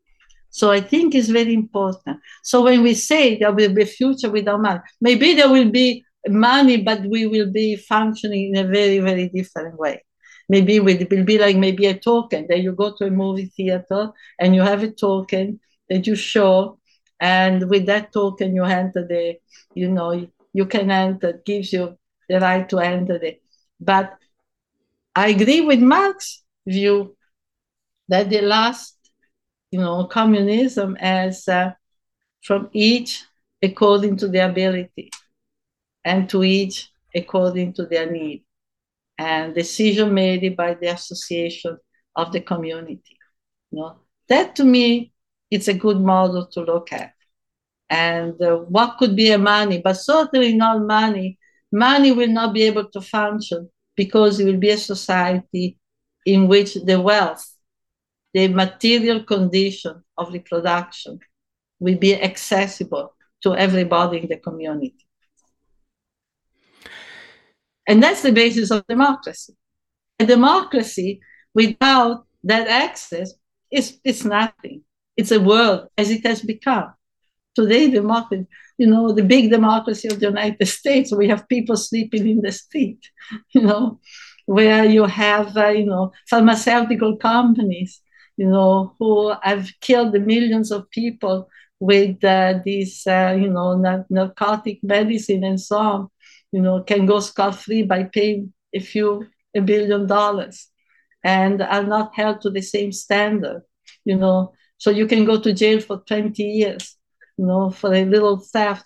So 0.54 0.70
I 0.70 0.82
think 0.82 1.16
it's 1.16 1.30
very 1.30 1.54
important. 1.54 2.20
So 2.44 2.62
when 2.64 2.84
we 2.84 2.94
say 2.94 3.40
there 3.40 3.52
will 3.52 3.74
be 3.74 3.82
a 3.82 3.88
future 3.88 4.30
without 4.30 4.62
money, 4.62 4.82
maybe 5.02 5.34
there 5.34 5.50
will 5.50 5.72
be 5.72 6.06
money, 6.28 6.78
but 6.78 7.02
we 7.08 7.26
will 7.26 7.52
be 7.52 7.76
functioning 7.76 8.54
in 8.54 8.64
a 8.64 8.70
very, 8.70 9.00
very 9.00 9.30
different 9.30 9.80
way. 9.80 10.04
Maybe 10.48 10.76
it 10.78 11.10
will 11.10 11.24
be 11.24 11.40
like 11.40 11.58
maybe 11.58 11.88
a 11.88 11.98
token 11.98 12.46
that 12.50 12.60
you 12.60 12.74
go 12.74 12.94
to 12.96 13.06
a 13.06 13.10
movie 13.10 13.48
theater 13.48 14.12
and 14.40 14.54
you 14.54 14.62
have 14.62 14.84
a 14.84 14.92
token 14.92 15.60
that 15.90 16.06
you 16.06 16.16
show 16.16 16.78
and 17.20 17.68
with 17.70 17.88
that 17.88 18.12
token 18.14 18.54
you 18.56 18.64
enter 18.64 19.08
the 19.08 19.36
you 19.74 19.90
know 19.90 20.28
you 20.54 20.66
can 20.66 20.92
enter 20.92 21.42
gives 21.46 21.72
you 21.74 21.98
the 22.30 22.40
right 22.40 22.68
to 22.70 22.80
enter 22.80 23.16
it 23.16 23.42
but 23.80 24.14
i 25.16 25.30
agree 25.30 25.62
with 25.62 25.80
marx 25.80 26.44
view 26.66 27.16
that 28.10 28.30
the 28.30 28.42
last 28.42 28.98
you 29.74 29.80
know 29.80 30.06
communism 30.06 30.96
as 31.00 31.48
uh, 31.48 31.72
from 32.44 32.70
each 32.74 33.26
according 33.62 34.16
to 34.18 34.28
their 34.28 34.50
ability 34.50 35.10
and 36.06 36.30
to 36.30 36.44
each 36.44 36.92
according 37.16 37.74
to 37.74 37.86
their 37.86 38.10
need 38.12 38.44
and 39.18 39.56
decision 39.56 40.14
made 40.14 40.56
by 40.58 40.74
the 40.74 40.88
association 40.88 41.78
of 42.16 42.32
the 42.32 42.42
community 42.42 43.18
you 43.72 43.80
know 43.80 43.96
that 44.30 44.56
to 44.56 44.64
me 44.64 45.14
it's 45.54 45.68
a 45.68 45.74
good 45.86 46.02
model 46.02 46.48
to 46.48 46.62
look 46.62 46.92
at. 46.92 47.14
And 47.88 48.42
uh, 48.42 48.58
what 48.76 48.98
could 48.98 49.16
be 49.16 49.30
a 49.32 49.38
money, 49.38 49.82
but 49.84 49.94
certainly 49.94 50.56
not 50.56 50.82
money. 50.82 51.38
Money 51.72 52.12
will 52.12 52.30
not 52.30 52.56
be 52.56 52.64
able 52.64 52.90
to 52.90 53.02
function 53.02 53.70
because 53.96 54.40
it 54.40 54.46
will 54.46 54.58
be 54.58 54.72
a 54.72 54.78
society 54.78 55.78
in 56.26 56.48
which 56.48 56.74
the 56.74 57.00
wealth, 57.00 57.46
the 58.34 58.48
material 58.48 59.24
condition 59.24 60.04
of 60.18 60.34
reproduction 60.34 61.20
will 61.80 61.98
be 61.98 62.16
accessible 62.16 63.16
to 63.44 63.56
everybody 63.56 64.20
in 64.20 64.28
the 64.28 64.38
community. 64.38 65.06
And 67.88 68.02
that's 68.02 68.22
the 68.22 68.32
basis 68.32 68.72
of 68.72 68.86
democracy. 68.88 69.56
A 70.20 70.26
democracy 70.26 71.20
without 71.54 72.26
that 72.44 72.68
access 72.68 73.34
is, 73.72 74.00
is 74.04 74.26
nothing. 74.26 74.84
It's 75.18 75.32
a 75.32 75.40
world 75.40 75.90
as 75.98 76.10
it 76.10 76.26
has 76.26 76.42
become. 76.42 76.94
Today, 77.56 77.90
democracy, 77.90 78.48
you 78.78 78.88
know, 78.88 79.12
the 79.12 79.24
big 79.24 79.52
democracy 79.52 80.08
of 80.08 80.20
the 80.20 80.28
United 80.28 80.66
States, 80.66 81.14
we 81.14 81.28
have 81.28 81.48
people 81.48 81.78
sleeping 81.78 82.28
in 82.28 82.42
the 82.42 82.52
street, 82.52 83.00
you 83.54 83.62
know, 83.62 84.00
where 84.46 84.86
you 84.86 85.06
have, 85.06 85.56
uh, 85.56 85.68
you 85.68 85.86
know, 85.86 86.12
pharmaceutical 86.30 87.18
companies, 87.18 88.02
you 88.38 88.48
know, 88.48 88.96
who 89.00 89.34
have 89.42 89.70
killed 89.82 90.14
millions 90.14 90.72
of 90.72 90.90
people 90.90 91.50
with 91.80 92.24
uh, 92.24 92.60
this, 92.66 93.06
uh, 93.08 93.36
you 93.40 93.50
know, 93.50 93.76
narcotic 94.10 94.80
medicine 94.84 95.44
and 95.44 95.60
so 95.60 95.78
on, 95.78 96.08
you 96.52 96.62
know, 96.62 96.82
can 96.84 97.06
go 97.06 97.20
scot-free 97.20 97.84
by 97.84 98.04
paying 98.04 98.54
a 98.74 98.80
few, 98.80 99.28
a 99.56 99.62
billion 99.62 100.08
dollars 100.08 100.70
and 101.24 101.62
are 101.62 101.84
not 101.84 102.12
held 102.16 102.42
to 102.42 102.50
the 102.50 102.62
same 102.62 102.92
standard, 102.92 103.62
you 104.06 104.16
know, 104.16 104.54
so 104.78 104.90
you 104.92 105.08
can 105.08 105.26
go 105.26 105.40
to 105.40 105.54
jail 105.54 105.80
for 105.80 106.04
20 106.08 106.44
years, 106.44 106.98
you 107.38 107.46
know, 107.46 107.70
for 107.70 107.94
a 107.94 108.06
little 108.06 108.38
theft. 108.38 108.86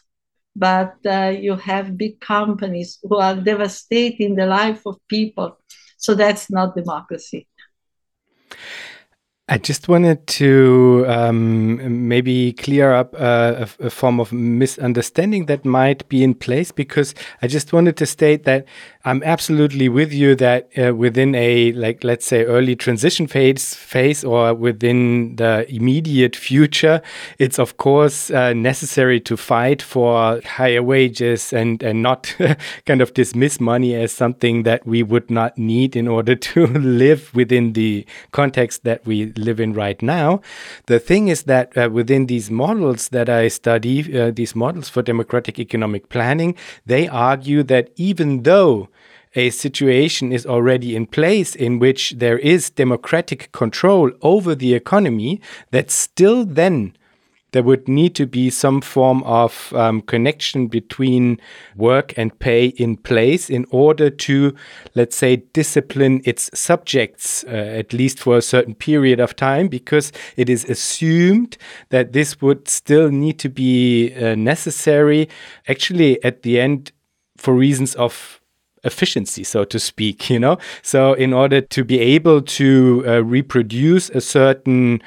But 0.56 0.96
uh, 1.06 1.34
you 1.40 1.56
have 1.56 1.98
big 1.98 2.20
companies 2.20 3.00
who 3.04 3.18
are 3.18 3.36
devastating 3.36 4.36
the 4.36 4.46
life 4.48 4.86
of 4.86 4.98
people. 5.08 5.58
So 5.98 6.16
that's 6.16 6.52
not 6.52 6.76
democracy. 6.76 7.48
I 9.50 9.58
just 9.58 9.88
wanted 9.88 10.28
to 10.28 11.06
um, 11.08 12.10
maybe 12.10 12.52
clear 12.52 12.94
up 12.94 13.14
uh, 13.14 13.66
a, 13.80 13.86
a, 13.86 13.90
form 13.90 14.20
of 14.20 14.34
misunderstanding 14.34 15.46
that 15.46 15.64
might 15.64 16.08
be 16.10 16.22
in 16.22 16.34
place 16.34 16.74
because 16.74 17.16
I 17.42 17.48
just 17.48 17.72
wanted 17.72 17.96
to 17.96 18.06
state 18.06 18.44
that 18.44 18.66
I'm 19.06 19.24
absolutely 19.24 19.88
with 19.88 20.12
you 20.12 20.36
that 20.36 20.70
uh, 20.78 20.94
within 20.94 21.34
a 21.34 21.72
like 21.72 22.04
let's 22.04 22.28
say 22.28 22.44
early 22.44 22.76
transition 22.76 23.26
phase 23.26 23.74
phase 23.74 24.26
or 24.26 24.54
within 24.54 25.38
the 25.38 25.66
immediate 25.74 26.36
future, 26.36 27.02
it's 27.40 27.58
of 27.58 27.78
course 27.78 28.30
uh, 28.30 28.52
necessary 28.52 29.22
to 29.22 29.38
fight 29.38 29.82
for 29.82 30.42
higher 30.46 30.84
wages 30.84 31.54
and 31.54 31.82
and 31.84 32.04
not 32.04 32.36
kind 32.86 33.02
of 33.02 33.14
dismiss 33.14 33.62
money 33.62 33.96
as 33.96 34.12
something 34.12 34.64
that 34.64 34.86
we 34.86 35.04
would 35.04 35.32
not 35.32 35.58
need 35.58 35.96
in 35.96 36.10
order 36.10 36.36
to 36.36 36.68
live 36.68 37.34
within 37.34 37.72
the 37.72 38.06
context 38.34 38.84
that 38.84 39.06
we 39.06 39.32
live 39.38 39.60
in 39.60 39.74
right 39.74 40.02
now. 40.02 40.42
The 40.86 41.00
thing 41.00 41.28
is 41.28 41.44
that 41.44 41.78
uh, 41.78 41.90
within 41.92 42.28
these 42.28 42.50
models 42.52 43.10
that 43.10 43.30
I 43.30 43.48
study, 43.48 44.20
uh, 44.20 44.32
these 44.32 44.56
models 44.56 44.90
for 44.90 45.02
democratic 45.02 45.60
economic 45.60 46.10
planning, 46.10 46.56
they 46.86 47.08
argue 47.08 47.64
that 47.64 47.90
even 47.96 48.44
though 48.44 48.90
a 49.36 49.50
situation 49.50 50.32
is 50.32 50.46
already 50.46 50.96
in 50.96 51.06
place 51.06 51.56
in 51.56 51.80
which 51.80 52.16
there 52.18 52.40
is 52.40 52.70
democratic 52.70 53.52
control 53.52 54.12
over 54.22 54.56
the 54.56 54.74
economy, 54.74 55.40
that 55.72 55.92
still 55.92 56.44
then 56.44 56.96
there 57.52 57.64
would 57.64 57.88
need 57.88 58.14
to 58.16 58.26
be 58.26 58.50
some 58.50 58.82
form 58.82 59.24
of 59.24 59.72
um, 59.74 60.02
connection 60.02 60.68
between 60.68 61.40
work 61.76 62.14
and 62.18 62.38
pay 62.40 62.68
in 62.68 62.98
place 62.98 63.50
in 63.50 63.66
order 63.72 64.10
to, 64.10 64.54
let's 64.96 65.16
say, 65.16 65.38
discipline 65.54 66.22
its 66.26 66.50
subjects, 66.54 67.46
uh, 67.46 67.52
at 67.52 67.94
least 67.94 68.20
for 68.20 68.38
a 68.38 68.42
certain 68.42 68.76
period 68.76 69.20
of 69.20 69.36
time, 69.36 69.68
because 69.70 70.12
it 70.36 70.50
is 70.50 70.66
assumed 70.66 71.58
that 71.90 72.14
this 72.14 72.42
would 72.42 72.68
still 72.68 73.10
need 73.10 73.40
to 73.40 73.50
be 73.50 74.14
uh, 74.16 74.36
necessary, 74.36 75.30
actually, 75.68 76.22
at 76.24 76.44
the 76.44 76.60
end, 76.60 76.92
for 77.38 77.54
reasons 77.54 77.96
of 77.96 78.42
efficiency, 78.84 79.44
so 79.44 79.64
to 79.64 79.80
speak, 79.80 80.30
you 80.30 80.40
know? 80.40 80.58
So, 80.82 81.14
in 81.14 81.34
order 81.34 81.62
to 81.62 81.84
be 81.84 82.00
able 82.00 82.42
to 82.42 83.04
uh, 83.08 83.24
reproduce 83.24 84.10
a 84.10 84.22
certain 84.22 85.02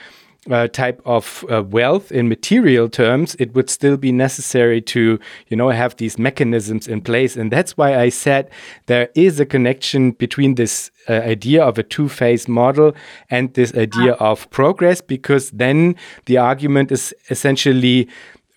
uh, 0.48 0.68
type 0.68 1.02
of 1.04 1.44
uh, 1.50 1.62
wealth 1.62 2.10
in 2.10 2.28
material 2.28 2.88
terms, 2.88 3.36
it 3.38 3.54
would 3.54 3.68
still 3.68 3.96
be 3.96 4.10
necessary 4.10 4.80
to, 4.80 5.18
you 5.48 5.56
know, 5.56 5.68
have 5.68 5.96
these 5.96 6.18
mechanisms 6.18 6.88
in 6.88 7.02
place. 7.02 7.36
And 7.36 7.52
that's 7.52 7.76
why 7.76 7.98
I 7.98 8.08
said 8.08 8.48
there 8.86 9.10
is 9.14 9.38
a 9.38 9.44
connection 9.44 10.12
between 10.12 10.54
this 10.54 10.90
uh, 11.08 11.12
idea 11.12 11.62
of 11.62 11.78
a 11.78 11.82
two-phase 11.82 12.48
model 12.48 12.94
and 13.28 13.52
this 13.54 13.74
idea 13.74 14.16
ah. 14.18 14.30
of 14.30 14.48
progress, 14.50 15.02
because 15.02 15.50
then 15.50 15.94
the 16.24 16.38
argument 16.38 16.90
is 16.90 17.14
essentially 17.28 18.08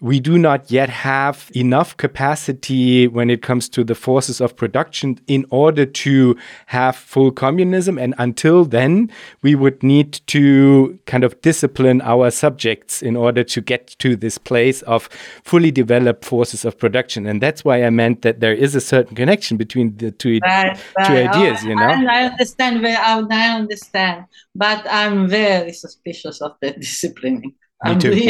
we 0.03 0.19
do 0.19 0.37
not 0.37 0.69
yet 0.69 0.89
have 0.89 1.49
enough 1.55 1.95
capacity 1.95 3.07
when 3.07 3.29
it 3.29 3.41
comes 3.41 3.69
to 3.69 3.85
the 3.85 3.95
forces 3.95 4.41
of 4.41 4.53
production 4.53 5.17
in 5.27 5.45
order 5.49 5.85
to 5.85 6.35
have 6.65 6.93
full 6.97 7.31
communism. 7.31 7.97
And 7.97 8.13
until 8.17 8.65
then, 8.65 9.09
we 9.43 9.55
would 9.55 9.81
need 9.81 10.19
to 10.27 10.99
kind 11.05 11.23
of 11.23 11.39
discipline 11.39 12.01
our 12.01 12.31
subjects 12.31 13.01
in 13.01 13.15
order 13.15 13.45
to 13.45 13.61
get 13.61 13.95
to 13.99 14.17
this 14.17 14.37
place 14.37 14.81
of 14.81 15.07
fully 15.45 15.71
developed 15.71 16.25
forces 16.25 16.65
of 16.65 16.77
production. 16.77 17.25
And 17.25 17.41
that's 17.41 17.63
why 17.63 17.85
I 17.85 17.89
meant 17.89 18.23
that 18.23 18.41
there 18.41 18.53
is 18.53 18.75
a 18.75 18.81
certain 18.81 19.15
connection 19.15 19.55
between 19.55 19.95
the 19.95 20.11
two, 20.11 20.39
right, 20.43 20.77
right. 20.97 21.07
two 21.07 21.13
ideas, 21.13 21.63
you 21.63 21.75
know? 21.75 21.81
I 21.81 22.25
understand, 22.25 22.85
I 22.85 23.55
understand, 23.55 24.25
but 24.53 24.85
I'm 24.89 25.29
very 25.29 25.71
suspicious 25.71 26.41
of 26.41 26.57
the 26.59 26.71
disciplining. 26.85 27.55
Me 27.83 27.97
too. 27.97 28.29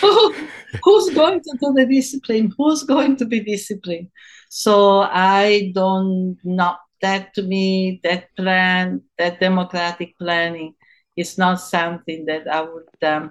Who's 0.84 1.10
going 1.14 1.40
to 1.40 1.56
do 1.60 1.72
the 1.74 1.86
discipline? 1.86 2.52
Who's 2.56 2.82
going 2.82 3.16
to 3.16 3.24
be 3.24 3.40
disciplined? 3.40 4.08
So 4.48 5.00
I 5.00 5.72
don't 5.74 6.38
know. 6.44 6.76
That 7.02 7.32
to 7.34 7.42
me, 7.42 8.00
that 8.04 8.28
plan, 8.36 9.00
that 9.16 9.40
democratic 9.40 10.18
planning, 10.18 10.74
is 11.16 11.38
not 11.38 11.58
something 11.60 12.26
that 12.26 12.46
I 12.46 12.60
would, 12.60 13.02
um, 13.02 13.30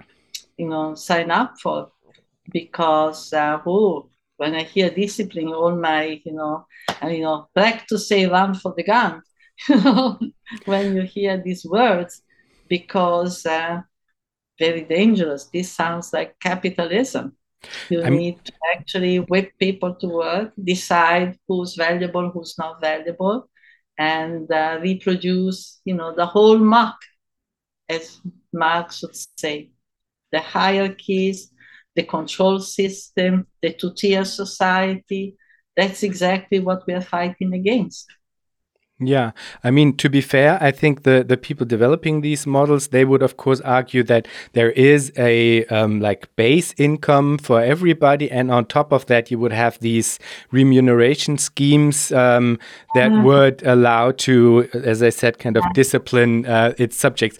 you 0.56 0.68
know, 0.68 0.96
sign 0.96 1.30
up 1.30 1.54
for, 1.62 1.92
because 2.50 3.32
uh, 3.32 3.60
oh, 3.64 4.10
when 4.38 4.56
I 4.56 4.64
hear 4.64 4.90
discipline, 4.90 5.48
all 5.48 5.76
my, 5.76 6.20
you 6.24 6.32
know, 6.32 6.66
and, 7.00 7.14
you 7.14 7.22
know, 7.22 7.48
back 7.54 7.86
to 7.88 7.98
say 7.98 8.26
run 8.26 8.54
for 8.54 8.74
the 8.76 8.82
gun, 8.82 9.22
you 9.68 9.76
know, 9.84 10.18
when 10.64 10.96
you 10.96 11.02
hear 11.02 11.40
these 11.40 11.64
words, 11.64 12.22
because. 12.68 13.46
Uh, 13.46 13.82
very 14.60 14.82
dangerous. 14.82 15.46
This 15.52 15.72
sounds 15.72 16.12
like 16.12 16.38
capitalism. 16.38 17.36
You 17.88 18.04
I'm, 18.04 18.16
need 18.16 18.44
to 18.44 18.52
actually 18.74 19.18
whip 19.18 19.52
people 19.58 19.94
to 19.96 20.06
work, 20.06 20.52
decide 20.62 21.38
who's 21.48 21.74
valuable, 21.74 22.30
who's 22.30 22.54
not 22.58 22.80
valuable, 22.80 23.50
and 23.98 24.50
uh, 24.52 24.78
reproduce, 24.80 25.80
you 25.84 25.94
know, 25.94 26.14
the 26.14 26.26
whole 26.26 26.58
muck, 26.58 26.96
as 27.88 28.20
Marx 28.52 29.02
would 29.02 29.16
say, 29.36 29.72
the 30.32 30.40
hierarchies, 30.40 31.50
the 31.96 32.04
control 32.04 32.60
system, 32.60 33.46
the 33.62 33.72
two-tier 33.72 34.24
society. 34.24 35.36
That's 35.76 36.02
exactly 36.02 36.60
what 36.60 36.86
we 36.86 36.94
are 36.94 37.02
fighting 37.02 37.52
against. 37.52 38.06
Yeah, 39.02 39.32
I 39.64 39.70
mean, 39.70 39.96
to 39.96 40.10
be 40.10 40.20
fair, 40.20 40.58
I 40.60 40.70
think 40.70 41.04
the 41.04 41.24
the 41.26 41.38
people 41.38 41.64
developing 41.64 42.20
these 42.20 42.46
models 42.46 42.88
they 42.88 43.06
would 43.06 43.22
of 43.22 43.38
course 43.38 43.62
argue 43.62 44.02
that 44.04 44.28
there 44.52 44.72
is 44.72 45.10
a 45.16 45.64
um, 45.66 46.00
like 46.00 46.28
base 46.36 46.74
income 46.76 47.38
for 47.38 47.62
everybody, 47.62 48.30
and 48.30 48.50
on 48.50 48.66
top 48.66 48.92
of 48.92 49.06
that, 49.06 49.30
you 49.30 49.38
would 49.38 49.52
have 49.52 49.78
these 49.78 50.18
remuneration 50.50 51.38
schemes 51.38 52.12
um, 52.12 52.58
that 52.94 53.10
mm. 53.10 53.24
would 53.24 53.62
allow 53.62 54.12
to, 54.12 54.68
as 54.74 55.02
I 55.02 55.08
said, 55.08 55.38
kind 55.38 55.56
of 55.56 55.64
discipline 55.72 56.44
uh, 56.44 56.74
its 56.76 56.96
subjects. 56.96 57.38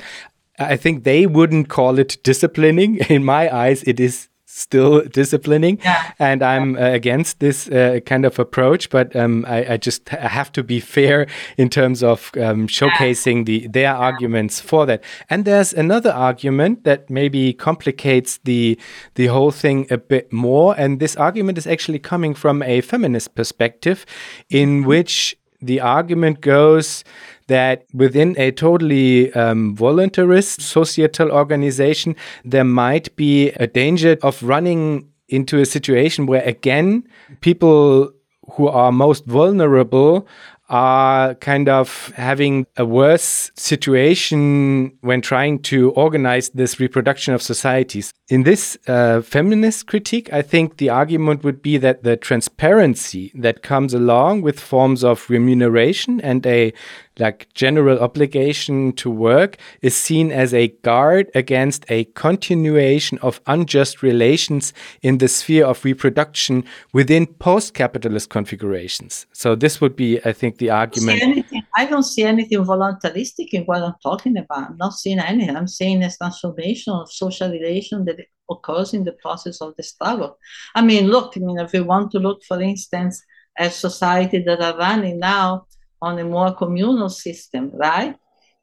I 0.59 0.77
think 0.77 1.05
they 1.05 1.27
wouldn't 1.27 1.69
call 1.69 1.99
it 1.99 2.17
disciplining. 2.23 2.97
In 3.11 3.23
my 3.23 3.55
eyes, 3.55 3.83
it 3.83 4.01
is 4.01 4.30
still 4.51 5.03
disciplining. 5.13 5.79
Yeah. 5.83 6.13
And 6.19 6.43
I'm 6.43 6.77
uh, 6.77 6.81
against 6.81 7.41
this 7.41 7.69
uh, 7.69 8.01
kind 8.05 8.25
of 8.25 8.39
approach, 8.39 8.91
but 8.91 9.15
um, 9.15 9.45
I, 9.47 9.75
I, 9.75 9.77
just 9.77 10.09
have 10.09 10.51
to 10.53 10.63
be 10.63 10.81
fair 10.81 11.27
in 11.57 11.69
terms 11.71 12.03
of 12.03 12.31
um, 12.37 12.67
showcasing 12.67 13.47
the 13.47 13.69
their 13.69 13.95
arguments 13.95 14.61
for 14.61 14.87
that. 14.87 15.03
And 15.29 15.45
there's 15.45 15.73
another 15.73 16.11
argument 16.11 16.85
that 16.85 17.09
maybe 17.09 17.53
complicates 17.53 18.39
the 18.45 18.79
the 19.15 19.27
whole 19.27 19.53
thing 19.53 19.87
a 19.91 19.99
bit 19.99 20.33
more. 20.33 20.75
And 20.77 21.01
this 21.01 21.17
argument 21.17 21.59
is 21.59 21.67
actually 21.67 22.01
coming 22.01 22.35
from 22.35 22.63
a 22.63 22.81
feminist 22.81 23.35
perspective, 23.35 24.05
in 24.49 24.85
which 24.85 25.37
the 25.63 25.81
argument 25.81 26.41
goes 26.41 27.05
that 27.51 27.85
within 27.93 28.35
a 28.39 28.53
totally 28.53 29.33
um, 29.35 29.77
voluntarist 29.77 30.61
societal 30.61 31.31
organization, 31.31 32.17
there 32.45 32.65
might 32.65 33.15
be 33.17 33.51
a 33.51 33.67
danger 33.67 34.17
of 34.23 34.43
running 34.43 35.09
into 35.29 35.59
a 35.59 35.67
situation 35.67 36.27
where, 36.27 36.43
again, 36.43 37.05
people 37.41 38.13
who 38.53 38.69
are 38.69 38.93
most 38.93 39.27
vulnerable 39.27 40.27
are 40.71 41.35
kind 41.35 41.69
of 41.69 42.13
having 42.15 42.65
a 42.77 42.85
worse 42.85 43.51
situation 43.57 44.97
when 45.01 45.21
trying 45.21 45.59
to 45.59 45.91
organize 45.91 46.49
this 46.51 46.79
reproduction 46.79 47.35
of 47.35 47.43
societies. 47.43 48.13
In 48.29 48.45
this 48.45 48.79
uh, 48.87 49.21
feminist 49.21 49.89
critique, 49.89 50.33
I 50.33 50.43
think 50.43 50.77
the 50.77 50.89
argument 50.89 51.43
would 51.43 51.61
be 51.61 51.77
that 51.79 52.05
the 52.05 52.17
transparency 52.17 53.33
that 53.35 53.65
comes 53.65 53.93
along 53.93 54.43
with 54.43 54.61
forms 54.61 55.03
of 55.03 55.29
remuneration 55.29 56.21
and 56.21 56.47
a 56.47 56.73
like 57.19 57.49
general 57.55 57.99
obligation 57.99 58.93
to 58.93 59.11
work 59.11 59.57
is 59.83 59.97
seen 59.97 60.33
as 60.33 60.55
a 60.55 60.69
guard 60.83 61.31
against 61.35 61.85
a 61.91 62.05
continuation 62.05 63.19
of 63.19 63.41
unjust 63.47 64.03
relations 64.03 64.73
in 65.03 65.19
the 65.19 65.29
sphere 65.29 65.67
of 65.67 65.85
reproduction 65.85 66.65
within 66.93 67.27
post-capitalist 67.27 68.31
configurations. 68.31 69.27
So 69.33 69.55
this 69.55 69.81
would 69.81 69.97
be, 69.97 70.21
I 70.25 70.33
think, 70.33 70.59
the 70.59 70.71
argument. 70.71 71.47
I, 71.53 71.63
I 71.77 71.87
don't 71.87 72.05
see 72.05 72.23
anything 72.23 72.65
voluntaristic 72.65 73.53
in 73.53 73.65
what 73.65 73.83
I'm 73.83 73.95
talking 74.03 74.37
about. 74.37 74.71
I'm 74.71 74.77
not 74.77 74.95
seeing 74.95 75.19
anything. 75.19 75.57
I'm 75.57 75.69
seeing 75.69 76.03
a 76.03 76.11
transformation 76.11 76.93
of 76.93 77.13
social 77.13 77.51
relation 77.51 78.05
that 78.07 78.21
occurs 78.51 78.95
in 78.95 79.05
the 79.05 79.13
process 79.13 79.61
of 79.61 79.75
the 79.77 79.83
struggle. 79.83 80.39
I 80.75 80.83
mean, 80.83 81.09
look, 81.09 81.35
I 81.37 81.41
mean, 81.41 81.59
if 81.59 81.73
we 81.73 81.81
want 81.81 82.11
to 82.13 82.19
look, 82.19 82.43
for 82.45 82.61
instance, 82.61 83.23
at 83.59 83.73
society 83.73 84.43
that 84.43 84.61
are 84.61 84.79
running 84.79 85.19
now 85.19 85.67
on 86.03 86.19
a 86.19 86.25
more 86.25 86.55
communal 86.55 87.09
system, 87.09 87.71
right? 87.75 88.17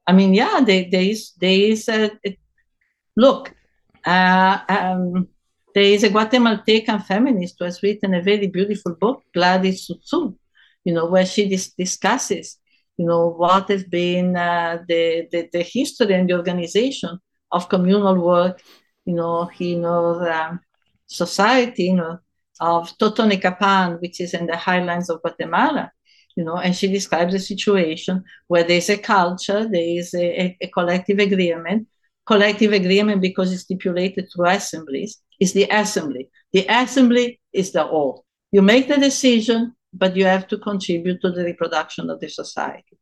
I 0.05 0.13
mean, 0.13 0.33
yeah, 0.33 0.61
there, 0.65 0.85
is 0.91 1.33
there 1.39 1.59
is 1.59 1.89
a, 1.89 2.11
look. 3.15 3.53
Uh, 4.05 4.59
um, 4.69 5.27
there 5.75 5.83
is 5.83 6.03
a 6.03 6.09
Guatemaltecan 6.09 7.05
feminist 7.05 7.55
who 7.59 7.65
has 7.65 7.83
written 7.83 8.13
a 8.13 8.21
very 8.21 8.47
beautiful 8.47 8.95
book, 8.95 9.23
Gladys 9.33 9.87
Tzul 9.87 9.99
Tzul, 10.01 10.35
you 10.85 10.93
know, 10.93 11.05
where 11.05 11.25
she 11.25 11.47
dis- 11.47 11.73
discusses 11.73 12.57
you 12.97 13.05
know, 13.05 13.27
what 13.27 13.69
has 13.69 13.83
been 13.83 14.35
uh, 14.35 14.83
the, 14.87 15.27
the, 15.31 15.49
the, 15.53 15.61
history 15.61 16.13
and 16.15 16.29
the 16.29 16.33
organization 16.33 17.19
of 17.51 17.69
communal 17.69 18.15
work, 18.15 18.61
you 19.05 19.13
know, 19.13 19.49
in 19.59 19.85
our 19.85 20.29
um, 20.29 20.59
society, 21.05 21.83
you 21.83 21.95
know, 21.95 22.19
of 22.59 22.97
Totonicapán, 22.97 24.01
which 24.01 24.19
is 24.19 24.33
in 24.33 24.47
the 24.47 24.57
highlands 24.57 25.09
of 25.09 25.21
Guatemala, 25.21 25.91
you 26.37 26.43
know, 26.43 26.57
and 26.57 26.75
she 26.75 26.87
describes 26.87 27.33
a 27.33 27.39
situation 27.39 28.23
where 28.47 28.63
there's 28.63 28.89
a 28.89 28.97
culture, 28.97 29.67
there 29.67 29.99
is 29.99 30.13
a, 30.13 30.55
a 30.61 30.67
collective 30.67 31.17
agreement, 31.17 31.87
collective 32.27 32.73
agreement 32.73 33.21
because 33.21 33.51
it's 33.51 33.63
stipulated 33.63 34.27
through 34.29 34.45
assemblies, 34.45 35.19
is 35.39 35.53
the 35.53 35.63
assembly. 35.63 36.29
The 36.53 36.67
assembly 36.69 37.41
is 37.51 37.71
the 37.71 37.83
all. 37.83 38.23
You 38.51 38.61
make 38.61 38.87
the 38.87 38.97
decision, 38.97 39.73
but 39.91 40.15
you 40.15 40.25
have 40.25 40.47
to 40.49 40.59
contribute 40.59 41.21
to 41.21 41.31
the 41.31 41.43
reproduction 41.43 42.11
of 42.11 42.19
the 42.19 42.29
society. 42.29 42.99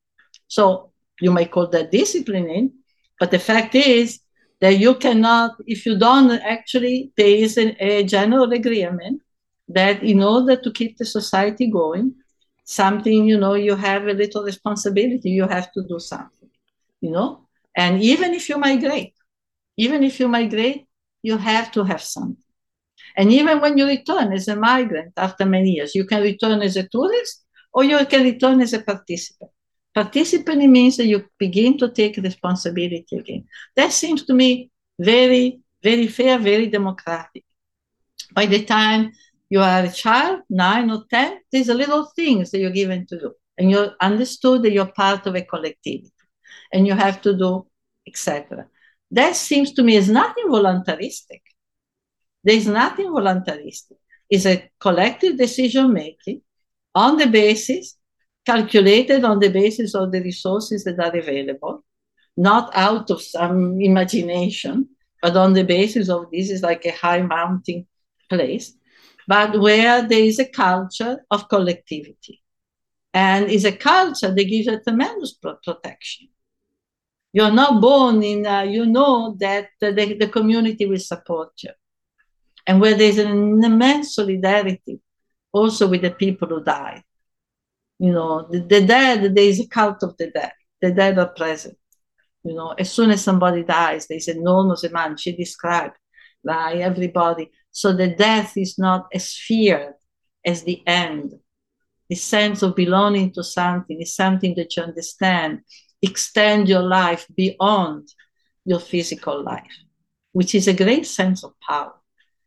So 0.48 0.94
you 1.20 1.32
may 1.34 1.46
call 1.46 1.68
that 1.68 1.92
disciplining, 1.92 2.72
but 3.20 3.32
the 3.32 3.40
fact 3.40 3.76
is 3.76 4.22
that 4.62 4.80
you 4.80 4.96
cannot, 4.96 5.52
if 5.68 5.86
you 5.86 6.00
don't 6.00 6.32
actually, 6.32 7.12
there 7.18 7.36
is 7.36 7.58
a, 7.58 7.76
a 7.84 8.04
general 8.06 8.54
agreement 8.54 9.22
that 9.68 10.04
in 10.04 10.24
order 10.24 10.56
to 10.56 10.72
keep 10.72 10.98
the 10.98 11.06
society 11.06 11.70
going, 11.70 12.16
something, 12.66 13.26
you 13.26 13.38
know, 13.38 13.54
you 13.54 13.76
have 13.76 14.08
a 14.08 14.14
little 14.14 14.44
responsibility, 14.44 15.30
you 15.30 15.48
have 15.48 15.72
to 15.74 15.84
do 15.88 16.00
something, 16.00 16.50
you 17.02 17.12
know? 17.12 17.48
And 17.78 18.02
even 18.02 18.34
if 18.34 18.50
you 18.50 18.58
migrate, 18.58 19.14
even 19.78 20.04
if 20.04 20.20
you 20.20 20.28
migrate, 20.28 20.88
you 21.22 21.38
have 21.38 21.72
to 21.74 21.84
have 21.84 22.02
something. 22.02 22.44
And 23.18 23.32
even 23.32 23.62
when 23.62 23.78
you 23.78 23.86
return 23.88 24.34
as 24.34 24.48
a 24.48 24.56
migrant 24.56 25.14
after 25.18 25.46
many 25.46 25.72
years, 25.72 25.96
you 25.96 26.06
can 26.06 26.22
return 26.22 26.62
as 26.62 26.76
a 26.76 26.88
tourist 26.88 27.46
or 27.74 27.84
you 27.84 28.06
can 28.06 28.24
return 28.24 28.62
as 28.62 28.74
a 28.74 28.82
participant. 28.82 29.52
Participating 29.94 30.72
means 30.72 30.98
that 30.98 31.08
you 31.08 31.26
begin 31.40 31.78
to 31.78 31.90
take 31.90 32.18
responsibility 32.18 33.16
again. 33.18 33.46
That 33.76 33.94
seems 33.94 34.26
to 34.26 34.34
me 34.34 34.72
very, 35.00 35.62
very 35.84 36.08
fair, 36.08 36.38
very 36.38 36.68
democratic. 36.68 37.46
By 38.34 38.46
the 38.46 38.64
time 38.66 39.14
you 39.56 39.62
are 39.62 39.84
a 39.86 39.92
child, 40.04 40.42
nine 40.50 40.92
or 40.92 41.06
10, 41.10 41.40
there's 41.50 41.70
a 41.70 41.80
little 41.82 42.04
things 42.14 42.52
that 42.52 42.60
you're 42.60 42.82
given 42.82 43.06
to 43.08 43.18
do. 43.18 43.32
And 43.58 43.72
you 43.72 43.92
understood 44.02 44.64
that 44.64 44.74
you're 44.74 45.00
part 45.04 45.26
of 45.28 45.36
a 45.36 45.44
collectivity 45.44 46.12
and 46.74 46.86
you 46.86 46.94
have 46.94 47.22
to 47.22 47.32
do, 47.38 47.66
etc. 48.06 48.68
That 49.12 49.34
seems 49.38 49.72
to 49.74 49.82
me 49.82 49.96
is 49.96 50.10
nothing 50.10 50.48
voluntaristic. 50.50 51.42
There's 52.44 52.68
nothing 52.68 53.10
voluntaristic. 53.20 54.00
It's 54.30 54.46
a 54.46 54.70
collective 54.78 55.38
decision 55.38 55.94
making 55.94 56.42
on 56.94 57.16
the 57.16 57.28
basis, 57.28 57.96
calculated 58.46 59.24
on 59.24 59.40
the 59.40 59.52
basis 59.62 59.96
of 59.96 60.12
the 60.12 60.22
resources 60.22 60.84
that 60.84 61.00
are 61.00 61.18
available, 61.18 61.86
not 62.36 62.76
out 62.76 63.10
of 63.10 63.22
some 63.22 63.80
imagination, 63.80 64.90
but 65.22 65.38
on 65.38 65.54
the 65.54 65.64
basis 65.64 66.10
of 66.10 66.30
this 66.30 66.50
is 66.50 66.62
like 66.62 66.86
a 66.86 66.92
high 66.92 67.22
mountain 67.22 67.88
place, 68.30 68.74
but 69.28 69.60
where 69.60 70.08
there 70.08 70.24
is 70.24 70.40
a 70.40 70.46
culture 70.46 71.26
of 71.32 71.50
collectivity. 71.50 72.42
And 73.14 73.50
is 73.50 73.64
a 73.64 73.72
culture 73.72 74.34
that 74.34 74.44
gives 74.44 74.68
a 74.68 74.82
tremendous 74.82 75.40
protection. 75.64 76.28
You're 77.32 77.52
not 77.52 77.82
born 77.82 78.22
in, 78.22 78.44
you 78.70 78.86
know 78.86 79.38
that 79.40 79.70
the, 79.80 80.18
the 80.20 80.28
community 80.28 80.86
will 80.86 81.00
support 81.00 81.52
you 81.64 81.72
and 82.68 82.82
where 82.82 82.96
there's 82.96 83.18
an 83.18 83.64
immense 83.64 84.16
solidarity 84.16 85.00
also 85.52 85.88
with 85.88 86.02
the 86.02 86.12
people 86.12 86.48
who 86.50 86.64
died. 86.64 87.04
You 88.00 88.12
know, 88.12 88.48
the, 88.52 88.60
the 88.60 88.86
dead, 88.86 89.36
there 89.36 89.46
is 89.46 89.60
a 89.60 89.68
cult 89.68 90.04
of 90.04 90.18
the 90.18 90.32
dead. 90.32 90.52
The 90.82 90.92
dead 90.92 91.18
are 91.18 91.30
present. 91.30 91.78
You 92.44 92.54
know, 92.54 92.72
as 92.78 92.92
soon 92.92 93.12
as 93.12 93.24
somebody 93.24 93.64
dies, 93.64 94.08
there's 94.08 94.28
enormous 94.28 94.84
amount. 94.84 95.20
She 95.20 95.36
described 95.36 95.96
by 96.44 96.74
everybody. 96.74 97.52
So 97.76 97.92
the 97.92 98.08
death 98.08 98.56
is 98.56 98.80
not 98.80 99.08
as 99.14 99.34
feared 99.34 99.96
as 100.46 100.64
the 100.64 100.82
end. 100.88 101.34
The 102.08 102.16
sense 102.16 102.62
of 102.62 102.74
belonging 102.74 103.34
to 103.34 103.44
something 103.44 104.02
is 104.02 104.16
something 104.16 104.56
that 104.56 104.78
you 104.78 104.84
understand. 104.84 105.60
Extend 106.02 106.70
your 106.70 106.84
life 106.84 107.28
beyond 107.36 108.08
your 108.64 108.80
physical 108.80 109.44
life, 109.44 109.76
which 110.32 110.56
is 110.56 110.70
a 110.70 110.74
great 110.74 111.06
sense 111.06 111.44
of 111.44 111.52
power 111.68 111.96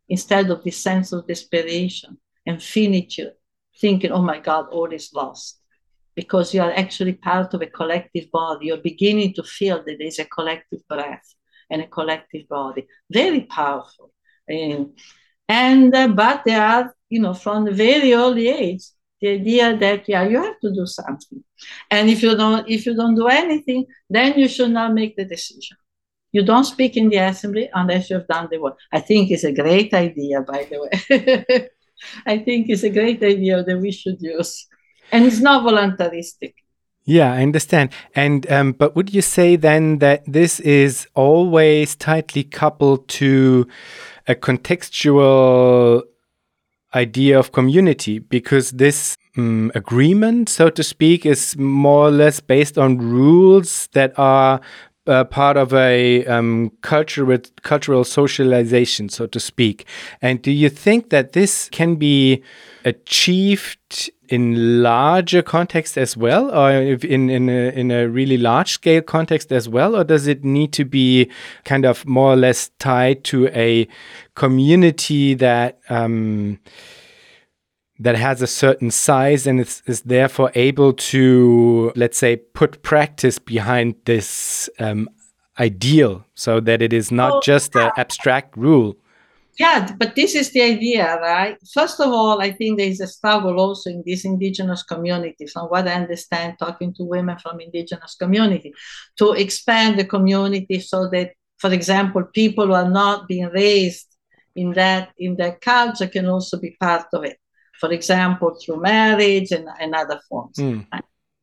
instead 0.08 0.48
of 0.48 0.64
this 0.64 0.78
sense 0.78 1.12
of 1.12 1.26
desperation 1.26 2.16
and 2.46 2.62
finitude, 2.62 3.34
thinking, 3.78 4.12
oh 4.12 4.22
my 4.22 4.38
God, 4.38 4.68
all 4.70 4.90
is 4.90 5.12
lost. 5.12 5.60
Because 6.14 6.54
you 6.54 6.62
are 6.62 6.72
actually 6.72 7.12
part 7.12 7.52
of 7.52 7.60
a 7.60 7.66
collective 7.66 8.30
body. 8.30 8.68
You're 8.68 8.78
beginning 8.78 9.34
to 9.34 9.42
feel 9.42 9.84
that 9.84 9.96
there's 9.98 10.20
a 10.20 10.24
collective 10.24 10.80
breath 10.88 11.34
and 11.68 11.82
a 11.82 11.86
collective 11.86 12.48
body. 12.48 12.86
Very 13.10 13.42
powerful. 13.42 14.10
And, 15.48 15.94
uh, 15.94 16.08
but 16.08 16.42
there 16.44 16.62
are, 16.62 16.94
you 17.08 17.20
know, 17.20 17.34
from 17.34 17.64
the 17.64 17.72
very 17.72 18.12
early 18.12 18.48
age, 18.48 18.82
the 19.20 19.28
idea 19.30 19.76
that 19.76 20.08
yeah, 20.08 20.22
you 20.24 20.42
have 20.42 20.60
to 20.60 20.72
do 20.72 20.86
something. 20.86 21.42
And 21.90 22.08
if 22.08 22.22
you 22.22 22.36
don't, 22.36 22.68
if 22.68 22.86
you 22.86 22.94
don't 22.94 23.14
do 23.14 23.26
anything, 23.28 23.86
then 24.08 24.38
you 24.38 24.48
should 24.48 24.70
not 24.70 24.94
make 24.94 25.16
the 25.16 25.24
decision. 25.24 25.76
You 26.30 26.44
don't 26.44 26.64
speak 26.64 26.96
in 26.96 27.08
the 27.08 27.16
assembly 27.16 27.70
unless 27.72 28.10
you've 28.10 28.26
done 28.26 28.48
the 28.50 28.58
work. 28.58 28.76
I 28.92 29.00
think 29.00 29.30
it's 29.30 29.44
a 29.44 29.52
great 29.52 29.94
idea, 29.94 30.42
by 30.42 30.68
the 30.70 30.80
way. 30.80 31.68
I 32.26 32.38
think 32.38 32.68
it's 32.68 32.84
a 32.84 32.90
great 32.90 33.22
idea 33.22 33.64
that 33.64 33.78
we 33.78 33.90
should 33.90 34.20
use. 34.20 34.66
And 35.10 35.24
it's 35.24 35.40
not 35.40 35.64
voluntaristic. 35.64 36.54
Yeah, 37.04 37.32
I 37.32 37.42
understand. 37.42 37.90
And 38.14 38.50
um, 38.52 38.72
but 38.72 38.94
would 38.94 39.14
you 39.14 39.22
say 39.22 39.56
then 39.56 39.98
that 40.00 40.22
this 40.26 40.60
is 40.60 41.08
always 41.14 41.96
tightly 41.96 42.44
coupled 42.44 43.08
to 43.08 43.66
a 44.28 44.34
contextual 44.34 46.02
idea 46.94 47.38
of 47.38 47.52
community? 47.52 48.20
Because 48.20 48.72
this 48.72 49.16
um, 49.36 49.72
agreement, 49.74 50.48
so 50.48 50.70
to 50.70 50.82
speak, 50.82 51.26
is 51.26 51.56
more 51.56 52.08
or 52.08 52.10
less 52.10 52.40
based 52.40 52.78
on 52.78 52.98
rules 52.98 53.88
that 53.92 54.12
are 54.18 54.60
uh, 55.06 55.24
part 55.24 55.56
of 55.56 55.72
a 55.72 56.24
um, 56.26 56.70
cultural 56.82 57.38
cultural 57.62 58.04
socialization, 58.04 59.08
so 59.08 59.26
to 59.26 59.40
speak. 59.40 59.86
And 60.20 60.42
do 60.42 60.52
you 60.52 60.68
think 60.68 61.10
that 61.10 61.32
this 61.32 61.68
can 61.70 61.96
be 61.96 62.42
achieved 62.84 64.10
in 64.28 64.82
larger 64.82 65.42
context 65.42 65.96
as 65.98 66.16
well, 66.16 66.50
or 66.54 66.70
in 66.70 67.30
in 67.30 67.48
a, 67.48 67.70
in 67.70 67.90
a 67.90 68.08
really 68.08 68.36
large 68.36 68.72
scale 68.72 69.02
context 69.02 69.52
as 69.52 69.68
well, 69.68 69.96
or 69.96 70.04
does 70.04 70.26
it 70.26 70.44
need 70.44 70.72
to 70.74 70.84
be 70.84 71.30
kind 71.64 71.84
of 71.84 72.06
more 72.06 72.32
or 72.32 72.36
less 72.36 72.70
tied 72.78 73.24
to 73.24 73.48
a 73.48 73.88
community 74.34 75.34
that 75.34 75.78
um, 75.88 76.58
that 77.98 78.16
has 78.16 78.42
a 78.42 78.46
certain 78.46 78.90
size 78.90 79.46
and 79.46 79.60
is, 79.60 79.82
is 79.86 80.02
therefore 80.02 80.52
able 80.54 80.92
to, 80.92 81.92
let's 81.96 82.18
say, 82.18 82.36
put 82.36 82.82
practice 82.82 83.38
behind 83.38 83.96
this 84.04 84.70
um, 84.78 85.08
ideal 85.58 86.24
so 86.34 86.60
that 86.60 86.80
it 86.80 86.92
is 86.92 87.10
not 87.10 87.42
just 87.42 87.74
an 87.74 87.90
abstract 87.96 88.56
rule. 88.56 88.96
Yeah, 89.58 89.92
but 89.98 90.14
this 90.14 90.34
is 90.34 90.52
the 90.52 90.62
idea, 90.62 91.18
right? 91.20 91.56
First 91.74 91.98
of 92.00 92.10
all, 92.10 92.40
I 92.40 92.52
think 92.52 92.78
there 92.78 92.88
is 92.88 93.00
a 93.00 93.08
struggle 93.08 93.58
also 93.58 93.90
in 93.90 94.02
these 94.06 94.24
indigenous 94.24 94.84
communities, 94.84 95.52
from 95.52 95.66
what 95.66 95.88
I 95.88 95.94
understand, 95.94 96.58
talking 96.58 96.94
to 96.94 97.04
women 97.04 97.38
from 97.38 97.60
indigenous 97.60 98.14
community, 98.14 98.72
to 99.18 99.32
expand 99.32 99.98
the 99.98 100.04
community 100.04 100.78
so 100.78 101.08
that, 101.10 101.32
for 101.58 101.72
example, 101.72 102.22
people 102.32 102.66
who 102.68 102.74
are 102.74 102.88
not 102.88 103.26
being 103.26 103.48
raised 103.48 104.06
in 104.54 104.72
that 104.74 105.10
in 105.18 105.36
that 105.36 105.60
culture 105.60 106.08
can 106.08 106.26
also 106.26 106.58
be 106.58 106.76
part 106.80 107.06
of 107.12 107.24
it 107.24 107.38
for 107.78 107.92
example, 107.92 108.54
through 108.54 108.80
marriage 108.80 109.52
and, 109.52 109.68
and 109.80 109.94
other 109.94 110.20
forms. 110.28 110.56
Mm. 110.56 110.86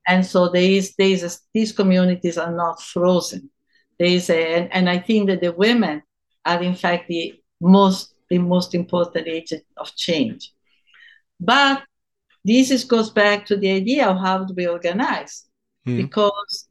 And 0.07 0.25
so 0.25 0.49
there 0.49 0.61
is, 0.61 0.93
there 0.97 1.07
is 1.07 1.23
a, 1.23 1.31
these 1.53 1.71
communities 1.71 2.37
are 2.37 2.51
not 2.51 2.81
frozen. 2.81 3.49
There 3.97 4.09
is 4.09 4.29
a, 4.29 4.55
and, 4.55 4.73
and 4.73 4.89
I 4.89 4.99
think 4.99 5.29
that 5.29 5.41
the 5.41 5.53
women 5.53 6.03
are 6.45 6.61
in 6.61 6.75
fact 6.75 7.07
the 7.07 7.33
most 7.65 8.13
the 8.29 8.37
most 8.37 8.73
important 8.73 9.27
agent 9.27 9.63
of 9.77 9.95
change. 9.95 10.51
But 11.39 11.83
this 12.43 12.71
is, 12.71 12.83
goes 12.83 13.09
back 13.09 13.45
to 13.47 13.57
the 13.57 13.71
idea 13.71 14.07
of 14.07 14.17
how 14.17 14.45
do 14.45 14.53
we 14.53 14.67
organize? 14.67 15.45
Mm. 15.87 15.97
Because 15.97 16.67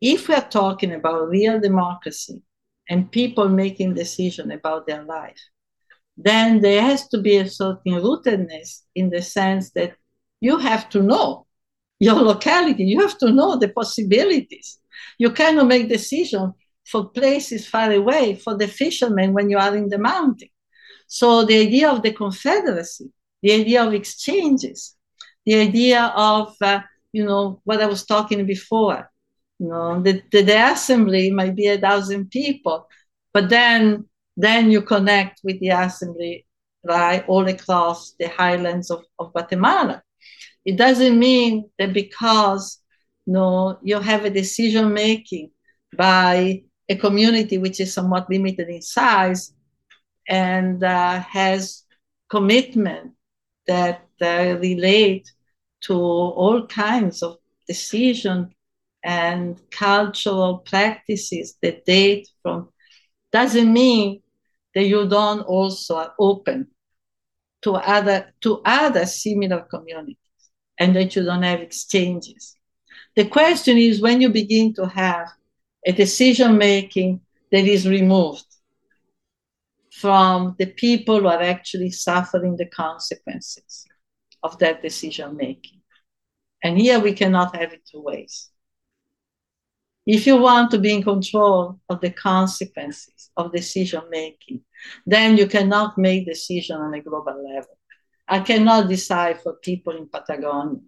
if 0.00 0.28
we 0.28 0.34
are 0.34 0.48
talking 0.48 0.92
about 0.92 1.28
real 1.28 1.60
democracy 1.60 2.42
and 2.88 3.10
people 3.10 3.48
making 3.48 3.94
decisions 3.94 4.52
about 4.52 4.86
their 4.86 5.02
life, 5.04 5.40
then 6.16 6.60
there 6.60 6.82
has 6.82 7.08
to 7.08 7.20
be 7.20 7.36
a 7.36 7.48
certain 7.48 7.94
rootedness 7.94 8.82
in 8.94 9.10
the 9.10 9.22
sense 9.22 9.70
that 9.72 9.94
you 10.40 10.58
have 10.58 10.88
to 10.90 11.02
know 11.02 11.46
your 11.98 12.16
locality, 12.16 12.84
you 12.84 13.00
have 13.00 13.18
to 13.18 13.32
know 13.32 13.56
the 13.56 13.68
possibilities. 13.68 14.78
You 15.18 15.30
cannot 15.30 15.66
make 15.66 15.88
decisions 15.88 16.52
for 16.90 17.08
places 17.10 17.66
far 17.66 17.92
away 17.92 18.36
for 18.36 18.56
the 18.56 18.68
fishermen 18.68 19.32
when 19.32 19.50
you 19.50 19.58
are 19.58 19.76
in 19.76 19.88
the 19.88 19.98
mountain. 19.98 20.48
So 21.06 21.44
the 21.44 21.58
idea 21.58 21.90
of 21.90 22.02
the 22.02 22.12
confederacy, 22.12 23.12
the 23.42 23.52
idea 23.52 23.84
of 23.84 23.94
exchanges, 23.94 24.96
the 25.44 25.56
idea 25.56 26.12
of 26.16 26.54
uh, 26.60 26.80
you 27.16 27.24
know, 27.24 27.60
what 27.64 27.80
I 27.80 27.86
was 27.86 28.04
talking 28.04 28.44
before. 28.44 29.10
You 29.58 29.68
know, 29.68 30.02
the, 30.02 30.22
the, 30.30 30.42
the 30.42 30.72
assembly 30.72 31.30
might 31.30 31.54
be 31.56 31.66
a 31.68 31.78
thousand 31.78 32.30
people, 32.30 32.86
but 33.32 33.48
then 33.48 34.06
then 34.36 34.70
you 34.70 34.82
connect 34.82 35.40
with 35.42 35.58
the 35.60 35.70
assembly, 35.70 36.46
right, 36.84 37.24
all 37.26 37.48
across 37.48 38.12
the 38.18 38.28
highlands 38.28 38.90
of, 38.90 39.02
of 39.18 39.32
Guatemala. 39.32 40.02
It 40.62 40.76
doesn't 40.76 41.18
mean 41.18 41.70
that 41.78 41.94
because 41.94 42.82
you 43.24 43.32
know, 43.32 43.78
you 43.82 43.98
have 43.98 44.26
a 44.26 44.30
decision 44.30 44.92
making 44.92 45.52
by 45.96 46.64
a 46.88 46.96
community 46.96 47.58
which 47.58 47.80
is 47.80 47.92
somewhat 47.92 48.28
limited 48.30 48.68
in 48.68 48.82
size 48.82 49.52
and 50.28 50.82
uh, 50.82 51.20
has 51.20 51.84
commitment 52.28 53.12
that 53.66 54.06
uh, 54.20 54.56
relate 54.60 55.30
to 55.82 55.94
all 55.94 56.66
kinds 56.66 57.22
of 57.22 57.38
decision 57.66 58.54
and 59.02 59.60
cultural 59.70 60.58
practices 60.58 61.56
that 61.62 61.84
date 61.84 62.28
from 62.42 62.68
doesn't 63.32 63.72
mean 63.72 64.22
that 64.74 64.84
you 64.84 65.08
don't 65.08 65.40
also 65.42 66.10
open 66.18 66.68
to 67.62 67.72
other 67.74 68.32
to 68.40 68.60
other 68.64 69.06
similar 69.06 69.60
communities 69.62 70.16
and 70.78 70.94
that 70.94 71.16
you 71.16 71.24
don't 71.24 71.42
have 71.42 71.60
exchanges. 71.60 72.56
The 73.14 73.26
question 73.26 73.78
is 73.78 74.00
when 74.00 74.20
you 74.20 74.28
begin 74.28 74.74
to 74.74 74.86
have 74.86 75.28
a 75.86 75.92
decision 75.92 76.58
making 76.58 77.20
that 77.52 77.64
is 77.64 77.88
removed 77.88 78.44
from 79.92 80.56
the 80.58 80.66
people 80.66 81.20
who 81.20 81.28
are 81.28 81.40
actually 81.40 81.90
suffering 81.90 82.56
the 82.56 82.66
consequences 82.66 83.86
of 84.42 84.58
that 84.58 84.82
decision 84.82 85.36
making. 85.36 85.80
And 86.62 86.78
here 86.78 86.98
we 86.98 87.12
cannot 87.12 87.56
have 87.56 87.72
it 87.72 87.82
two 87.90 88.02
ways. 88.02 88.50
If 90.04 90.26
you 90.26 90.36
want 90.36 90.70
to 90.72 90.78
be 90.78 90.92
in 90.92 91.02
control 91.02 91.80
of 91.88 92.00
the 92.00 92.10
consequences 92.10 93.30
of 93.36 93.52
decision 93.52 94.02
making, 94.10 94.60
then 95.06 95.36
you 95.36 95.46
cannot 95.46 95.98
make 95.98 96.26
decision 96.26 96.76
on 96.76 96.94
a 96.94 97.00
global 97.00 97.42
level. 97.54 97.78
I 98.28 98.40
cannot 98.40 98.88
decide 98.88 99.40
for 99.40 99.54
people 99.54 99.96
in 99.96 100.08
Patagonia. 100.08 100.80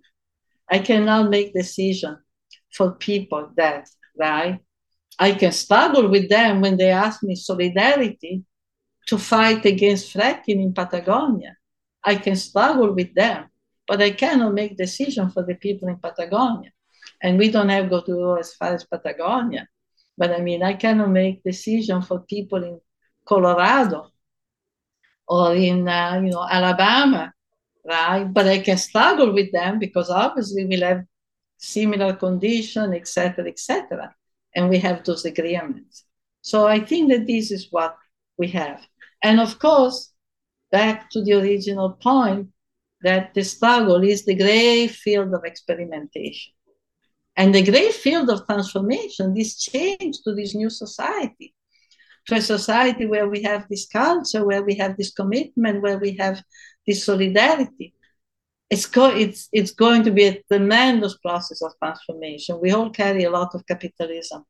I 0.69 0.81
cannot 0.81 1.31
make 1.31 1.55
decision 1.55 2.19
for 2.73 2.93
people 2.93 3.51
that, 3.57 3.89
right? 4.19 4.61
I 5.19 5.33
can 5.33 5.53
struggle 5.53 6.09
with 6.09 6.29
them 6.29 6.61
when 6.61 6.77
they 6.77 6.91
ask 6.91 7.23
me 7.23 7.35
solidarity 7.35 8.45
to 9.09 9.19
fight 9.19 9.65
against 9.65 10.15
fracking 10.15 10.63
in 10.63 10.73
Patagonia. 10.73 11.57
I 12.05 12.17
can 12.17 12.37
struggle 12.37 12.93
with 12.93 13.15
them, 13.15 13.49
but 13.87 14.01
I 14.01 14.11
cannot 14.11 14.55
make 14.55 14.77
decision 14.77 15.31
for 15.31 15.43
the 15.43 15.57
people 15.57 15.89
in 15.89 15.97
Patagonia. 15.97 16.71
And 17.23 17.39
we 17.39 17.51
don't 17.51 17.69
have 17.71 17.91
to 17.91 18.01
go 18.07 18.37
as 18.37 18.55
far 18.55 18.75
as 18.75 18.85
Patagonia. 18.85 19.67
But 20.17 20.31
I 20.31 20.41
mean, 20.41 20.63
I 20.63 20.75
cannot 20.75 21.11
make 21.11 21.43
decision 21.43 22.03
for 22.03 22.21
people 22.21 22.63
in 22.63 22.81
Colorado 23.27 24.11
or 25.27 25.55
in 25.55 25.89
uh, 25.89 26.21
you 26.23 26.31
know 26.31 26.47
Alabama, 26.49 27.33
right? 27.85 28.25
But 28.25 28.47
I 28.47 28.59
can 28.61 28.79
struggle 28.79 29.33
with 29.33 29.53
them 29.53 29.79
because 29.79 30.11
obviously 30.11 30.65
we'll 30.65 30.89
have 30.89 31.05
similar 31.57 32.15
condition, 32.15 32.95
etc., 32.95 33.47
etc., 33.49 34.15
and 34.55 34.69
we 34.69 34.79
have 34.79 35.05
those 35.05 35.25
agreements. 35.25 36.05
So 36.43 36.67
I 36.67 36.81
think 36.81 37.11
that 37.11 37.27
this 37.27 37.51
is 37.51 37.69
what 37.71 37.97
we 38.37 38.49
have. 38.49 38.87
And 39.23 39.41
of 39.41 39.59
course, 39.59 40.13
back 40.71 41.11
to 41.11 41.23
the 41.23 41.35
original 41.35 41.91
point 41.93 42.49
that 43.03 43.35
the 43.35 43.45
struggle 43.45 44.03
is 44.03 44.25
the 44.25 44.35
great 44.35 44.89
field 44.89 45.33
of 45.35 45.45
experimentation. 45.45 46.53
And 47.37 47.55
the 47.55 47.63
great 47.63 47.95
field 47.95 48.31
of 48.31 48.47
transformation, 48.47 49.33
this 49.33 49.61
change 49.61 50.17
to 50.25 50.35
this 50.35 50.55
new 50.57 50.71
society, 50.71 51.55
to 52.27 52.35
a 52.35 52.43
society 52.43 53.07
where 53.07 53.29
we 53.29 53.43
have 53.43 53.67
this 53.69 53.87
culture, 53.87 54.45
where 54.45 54.63
we 54.63 54.75
have 54.75 54.97
this 54.97 55.13
commitment, 55.13 55.81
where 55.81 55.99
we 55.99 56.17
have 56.17 56.43
this 56.87 57.05
solidarity. 57.05 57.95
It's, 58.71 58.87
go- 58.87 59.17
it's, 59.17 59.49
it's 59.53 59.73
going 59.73 60.03
to 60.05 60.11
be 60.11 60.25
a 60.25 60.43
tremendous 60.51 61.17
process 61.17 61.63
of 61.63 61.73
transformation. 61.83 62.61
We 62.61 62.73
all 62.73 62.91
carry 62.91 63.25
a 63.25 63.31
lot 63.31 63.55
of 63.55 63.67
capitalism 63.67 64.45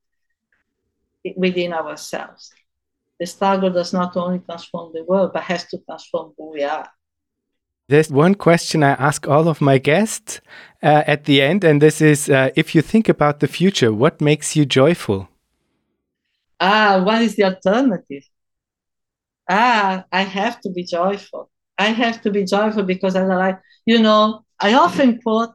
within 1.36 1.72
ourselves 1.72 2.52
the 3.18 3.26
struggle 3.26 3.70
does 3.70 3.92
not 3.92 4.16
only 4.16 4.38
transform 4.38 4.92
the 4.92 5.04
world, 5.04 5.32
but 5.32 5.42
has 5.42 5.64
to 5.66 5.78
transform 5.78 6.32
who 6.36 6.52
we 6.52 6.62
are. 6.62 6.88
There's 7.88 8.10
one 8.10 8.34
question 8.34 8.82
I 8.82 8.90
ask 8.90 9.26
all 9.26 9.48
of 9.48 9.60
my 9.60 9.78
guests 9.78 10.40
uh, 10.82 11.04
at 11.06 11.24
the 11.24 11.40
end, 11.40 11.64
and 11.64 11.80
this 11.80 12.00
is 12.00 12.28
uh, 12.28 12.50
if 12.54 12.74
you 12.74 12.82
think 12.82 13.08
about 13.08 13.40
the 13.40 13.48
future, 13.48 13.92
what 13.92 14.20
makes 14.20 14.54
you 14.54 14.66
joyful? 14.66 15.28
Ah, 16.60 17.02
what 17.04 17.22
is 17.22 17.34
the 17.36 17.44
alternative? 17.44 18.24
Ah, 19.48 20.04
I 20.12 20.22
have 20.22 20.60
to 20.60 20.70
be 20.70 20.84
joyful. 20.84 21.50
I 21.78 21.88
have 21.88 22.22
to 22.22 22.30
be 22.30 22.44
joyful 22.44 22.82
because 22.84 23.16
I 23.16 23.24
like, 23.24 23.60
you 23.86 24.00
know, 24.00 24.44
I 24.60 24.74
often 24.74 25.20
quote 25.20 25.50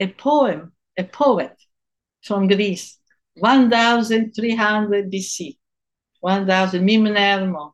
a 0.00 0.08
poem, 0.08 0.72
a 0.98 1.04
poet 1.04 1.56
from 2.22 2.48
Greece, 2.48 2.98
1300 3.34 5.10
BC. 5.10 5.58
1000 6.20 6.84
Mimnermo. 6.86 7.72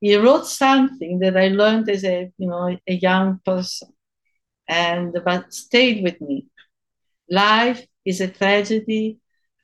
He 0.00 0.16
wrote 0.16 0.46
something 0.46 1.18
that 1.20 1.36
I 1.36 1.48
learned 1.48 1.88
as 1.90 2.04
a 2.04 2.30
you 2.38 2.48
know 2.48 2.76
a 2.88 2.94
young 2.94 3.40
person, 3.44 3.90
and 4.68 5.16
but 5.24 5.52
stayed 5.54 6.02
with 6.04 6.20
me. 6.20 6.46
Life 7.30 7.86
is 8.04 8.20
a 8.20 8.28
tragedy, 8.28 9.20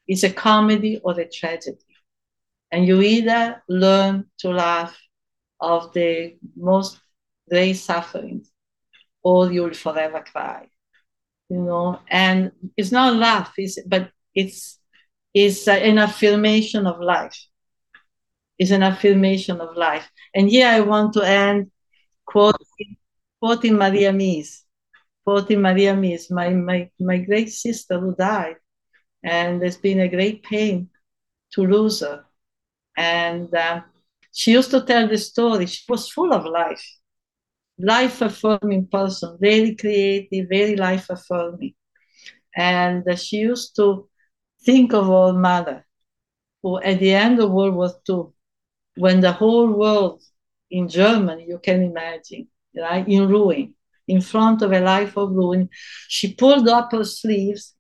is 0.08 0.24
a 0.24 0.32
comedy 0.32 1.00
or 1.04 1.18
a 1.20 1.28
tragedy, 1.28 1.84
and 2.70 2.86
you 2.86 3.00
either 3.02 3.62
learn 3.68 4.26
to 4.38 4.50
laugh 4.50 4.96
of 5.60 5.92
the 5.94 6.36
most 6.56 6.98
great 7.50 7.74
sufferings, 7.74 8.50
or 9.22 9.52
you'll 9.52 9.74
forever 9.74 10.22
cry. 10.22 10.68
You 11.48 11.58
know, 11.62 12.00
and 12.08 12.52
it's 12.76 12.92
not 12.92 13.14
laugh, 13.16 13.52
it's, 13.56 13.80
but 13.86 14.10
it's 14.34 14.78
it's 15.34 15.68
an 15.68 15.98
affirmation 15.98 16.86
of 16.86 17.00
life 17.00 17.38
It's 18.58 18.70
an 18.70 18.82
affirmation 18.82 19.60
of 19.60 19.76
life. 19.76 20.08
And 20.34 20.48
here 20.48 20.68
I 20.68 20.80
want 20.80 21.12
to 21.14 21.22
end 21.22 21.70
quoting, 22.24 22.96
quoting 23.40 23.76
Maria 23.76 24.12
Mies, 24.12 24.62
quoting 25.24 25.60
Maria 25.60 25.94
Mies, 25.94 26.30
my, 26.30 26.50
my, 26.50 26.90
my 26.98 27.18
great 27.18 27.50
sister 27.50 27.98
who 28.00 28.14
died. 28.14 28.56
And 29.22 29.62
it's 29.62 29.76
been 29.76 30.00
a 30.00 30.08
great 30.08 30.42
pain 30.42 30.90
to 31.52 31.62
lose 31.62 32.00
her. 32.00 32.24
And 32.96 33.54
uh, 33.54 33.82
she 34.32 34.52
used 34.52 34.70
to 34.72 34.82
tell 34.82 35.08
the 35.08 35.18
story. 35.18 35.66
She 35.66 35.84
was 35.88 36.08
full 36.10 36.32
of 36.32 36.44
life, 36.46 36.84
life 37.78 38.20
affirming 38.22 38.86
person, 38.86 39.36
very 39.40 39.74
creative, 39.76 40.48
very 40.48 40.76
life 40.76 41.06
affirming. 41.10 41.74
And 42.56 43.06
uh, 43.08 43.16
she 43.16 43.36
used 43.38 43.76
to 43.76 44.08
think 44.64 44.92
of 44.94 45.10
our 45.10 45.32
mother, 45.32 45.86
who 46.62 46.80
at 46.80 46.98
the 47.00 47.12
end 47.14 47.40
of 47.40 47.50
World 47.50 47.74
War 47.74 47.92
II 48.04 48.34
when 48.96 49.20
the 49.20 49.32
whole 49.32 49.70
world 49.72 50.22
in 50.70 50.88
Germany, 50.88 51.46
you 51.48 51.58
can 51.58 51.82
imagine, 51.82 52.48
right, 52.76 53.06
in 53.08 53.28
ruin, 53.28 53.74
in 54.08 54.20
front 54.20 54.62
of 54.62 54.72
a 54.72 54.80
life 54.80 55.16
of 55.16 55.30
ruin, 55.30 55.68
she 56.08 56.34
pulled 56.34 56.68
up 56.68 56.92
her 56.92 57.04
sleeves, 57.04 57.74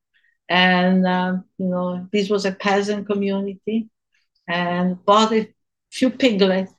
and 0.48 1.06
um, 1.06 1.44
you 1.58 1.66
know 1.66 2.06
this 2.12 2.30
was 2.30 2.44
a 2.44 2.52
peasant 2.52 3.06
community, 3.06 3.88
and 4.48 5.04
bought 5.04 5.32
a 5.32 5.52
few 5.90 6.10
piglets, 6.10 6.72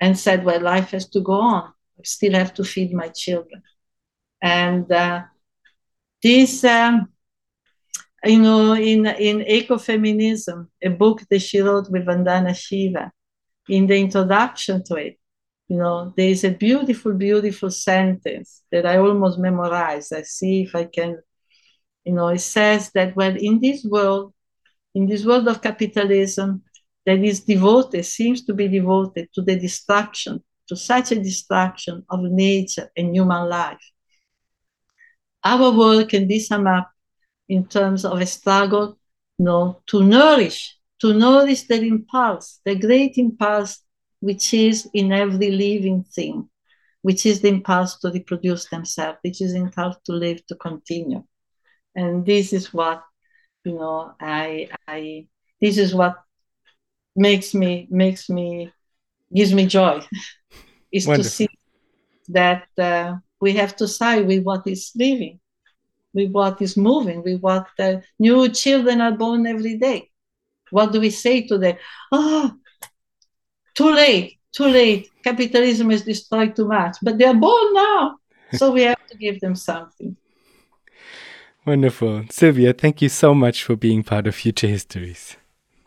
and 0.00 0.18
said, 0.18 0.44
"Well, 0.44 0.60
life 0.60 0.90
has 0.92 1.08
to 1.10 1.20
go 1.20 1.34
on. 1.40 1.72
I 1.98 2.02
still 2.04 2.34
have 2.34 2.54
to 2.54 2.64
feed 2.64 2.92
my 2.92 3.08
children," 3.08 3.62
and 4.42 4.90
uh, 4.90 5.22
this. 6.22 6.64
Um, 6.64 7.08
you 8.24 8.42
know, 8.42 8.74
in, 8.74 9.06
in 9.06 9.38
ecofeminism, 9.40 10.66
a 10.82 10.90
book 10.90 11.22
that 11.30 11.38
she 11.38 11.60
wrote 11.60 11.88
with 11.88 12.04
Vandana 12.04 12.52
Shiva, 12.54 13.12
in 13.68 13.86
the 13.86 13.96
introduction 13.96 14.82
to 14.84 14.96
it, 14.96 15.18
you 15.68 15.76
know, 15.76 16.12
there 16.16 16.28
is 16.28 16.44
a 16.44 16.50
beautiful, 16.50 17.12
beautiful 17.12 17.70
sentence 17.70 18.62
that 18.72 18.86
I 18.86 18.96
almost 18.96 19.38
memorized. 19.38 20.12
I 20.14 20.22
see 20.22 20.62
if 20.62 20.74
I 20.74 20.84
can, 20.84 21.18
you 22.04 22.14
know, 22.14 22.28
it 22.28 22.40
says 22.40 22.90
that, 22.94 23.14
well, 23.14 23.36
in 23.36 23.60
this 23.60 23.84
world, 23.84 24.32
in 24.94 25.06
this 25.06 25.26
world 25.26 25.46
of 25.46 25.60
capitalism 25.60 26.62
that 27.04 27.18
is 27.18 27.40
devoted, 27.40 28.04
seems 28.06 28.44
to 28.46 28.54
be 28.54 28.66
devoted 28.68 29.28
to 29.34 29.42
the 29.42 29.58
destruction, 29.58 30.42
to 30.68 30.76
such 30.76 31.12
a 31.12 31.22
destruction 31.22 32.04
of 32.10 32.20
nature 32.22 32.90
and 32.96 33.14
human 33.14 33.48
life. 33.48 33.80
Our 35.44 35.70
work 35.72 36.10
can 36.10 36.26
be 36.28 36.40
summed 36.40 36.68
up 36.68 36.90
in 37.48 37.66
terms 37.66 38.04
of 38.04 38.20
a 38.20 38.26
struggle 38.26 38.98
you 39.38 39.44
know, 39.44 39.82
to 39.86 40.02
nourish 40.04 40.76
to 41.00 41.14
notice 41.14 41.62
the 41.64 41.80
impulse, 41.80 42.60
the 42.64 42.74
great 42.74 43.18
impulse 43.18 43.82
which 44.20 44.52
is 44.52 44.88
in 44.94 45.12
every 45.12 45.50
living 45.50 46.02
thing, 46.04 46.48
which 47.02 47.24
is 47.24 47.40
the 47.40 47.48
impulse 47.48 47.98
to 48.00 48.10
reproduce 48.10 48.68
themselves, 48.68 49.18
which 49.22 49.40
is 49.40 49.52
the 49.52 49.58
impulse 49.60 49.96
to 50.06 50.12
live, 50.12 50.44
to 50.46 50.56
continue. 50.56 51.22
and 51.94 52.24
this 52.26 52.52
is 52.52 52.72
what 52.74 53.02
you 53.64 53.74
know 53.74 54.14
i 54.20 54.68
i 54.86 55.26
this 55.60 55.78
is 55.78 55.94
what 55.94 56.16
makes 57.16 57.54
me 57.54 57.88
makes 57.90 58.28
me 58.30 58.72
gives 59.34 59.52
me 59.52 59.66
joy 59.66 60.00
is 60.92 61.06
Wonderful. 61.06 61.24
to 61.24 61.30
see 61.30 61.48
that 62.28 62.66
uh, 62.78 63.16
we 63.40 63.52
have 63.52 63.76
to 63.76 63.88
side 63.88 64.26
with 64.26 64.42
what 64.42 64.66
is 64.66 64.92
living 64.96 65.40
with 66.14 66.30
what 66.30 66.60
is 66.62 66.76
moving 66.76 67.22
with 67.22 67.40
what 67.40 67.66
uh, 67.78 67.96
new 68.18 68.48
children 68.48 69.00
are 69.00 69.12
born 69.12 69.46
every 69.46 69.76
day 69.76 70.10
what 70.70 70.92
do 70.92 71.00
we 71.00 71.10
say 71.10 71.46
to 71.46 71.58
them 71.58 71.76
oh 72.12 72.52
too 73.74 73.92
late 73.92 74.38
too 74.52 74.66
late 74.66 75.10
capitalism 75.22 75.90
has 75.90 76.02
destroyed 76.02 76.54
too 76.56 76.66
much 76.66 76.96
but 77.02 77.18
they're 77.18 77.34
born 77.34 77.74
now 77.74 78.16
so 78.54 78.72
we 78.72 78.82
have 78.82 79.06
to 79.06 79.16
give 79.16 79.38
them 79.40 79.54
something 79.54 80.16
Wonderful. 81.68 82.24
Silvia, 82.30 82.72
thank 82.72 83.02
you 83.02 83.10
so 83.10 83.34
much 83.34 83.62
for 83.62 83.76
being 83.76 84.02
part 84.02 84.26
of 84.26 84.34
Future 84.34 84.68
Histories. 84.68 85.36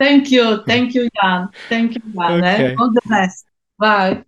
Thank 0.02 0.32
you. 0.32 0.64
Thank 0.66 0.94
you, 0.94 1.08
Jan. 1.22 1.48
Thank 1.68 1.94
you, 1.94 2.02
Jan. 2.12 2.42
Eh? 2.42 2.54
Okay. 2.54 2.74
All 2.76 2.90
the 2.90 3.02
best. 3.08 3.46
Bye. 3.78 4.24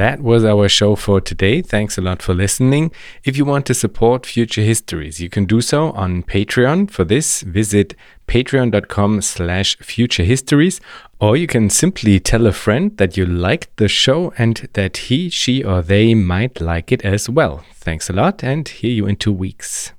That 0.00 0.22
was 0.22 0.46
our 0.46 0.66
show 0.66 0.96
for 0.96 1.20
today. 1.20 1.60
Thanks 1.60 1.98
a 1.98 2.00
lot 2.00 2.22
for 2.22 2.32
listening. 2.32 2.90
If 3.22 3.36
you 3.36 3.44
want 3.44 3.66
to 3.66 3.74
support 3.74 4.24
Future 4.24 4.62
Histories, 4.62 5.20
you 5.20 5.28
can 5.28 5.44
do 5.44 5.60
so 5.60 5.90
on 5.90 6.22
Patreon. 6.22 6.90
For 6.90 7.04
this, 7.04 7.42
visit 7.42 7.94
patreon.com 8.26 9.20
slash 9.20 9.76
futurehistories, 9.76 10.80
or 11.20 11.36
you 11.36 11.46
can 11.46 11.68
simply 11.68 12.18
tell 12.18 12.46
a 12.46 12.52
friend 12.52 12.96
that 12.96 13.18
you 13.18 13.26
liked 13.26 13.76
the 13.76 13.88
show 13.88 14.32
and 14.38 14.70
that 14.72 14.96
he, 14.96 15.28
she, 15.28 15.62
or 15.62 15.82
they 15.82 16.14
might 16.14 16.62
like 16.62 16.90
it 16.92 17.04
as 17.04 17.28
well. 17.28 17.62
Thanks 17.74 18.08
a 18.08 18.14
lot, 18.14 18.42
and 18.42 18.66
hear 18.66 18.92
you 18.92 19.06
in 19.06 19.16
two 19.16 19.34
weeks. 19.34 19.92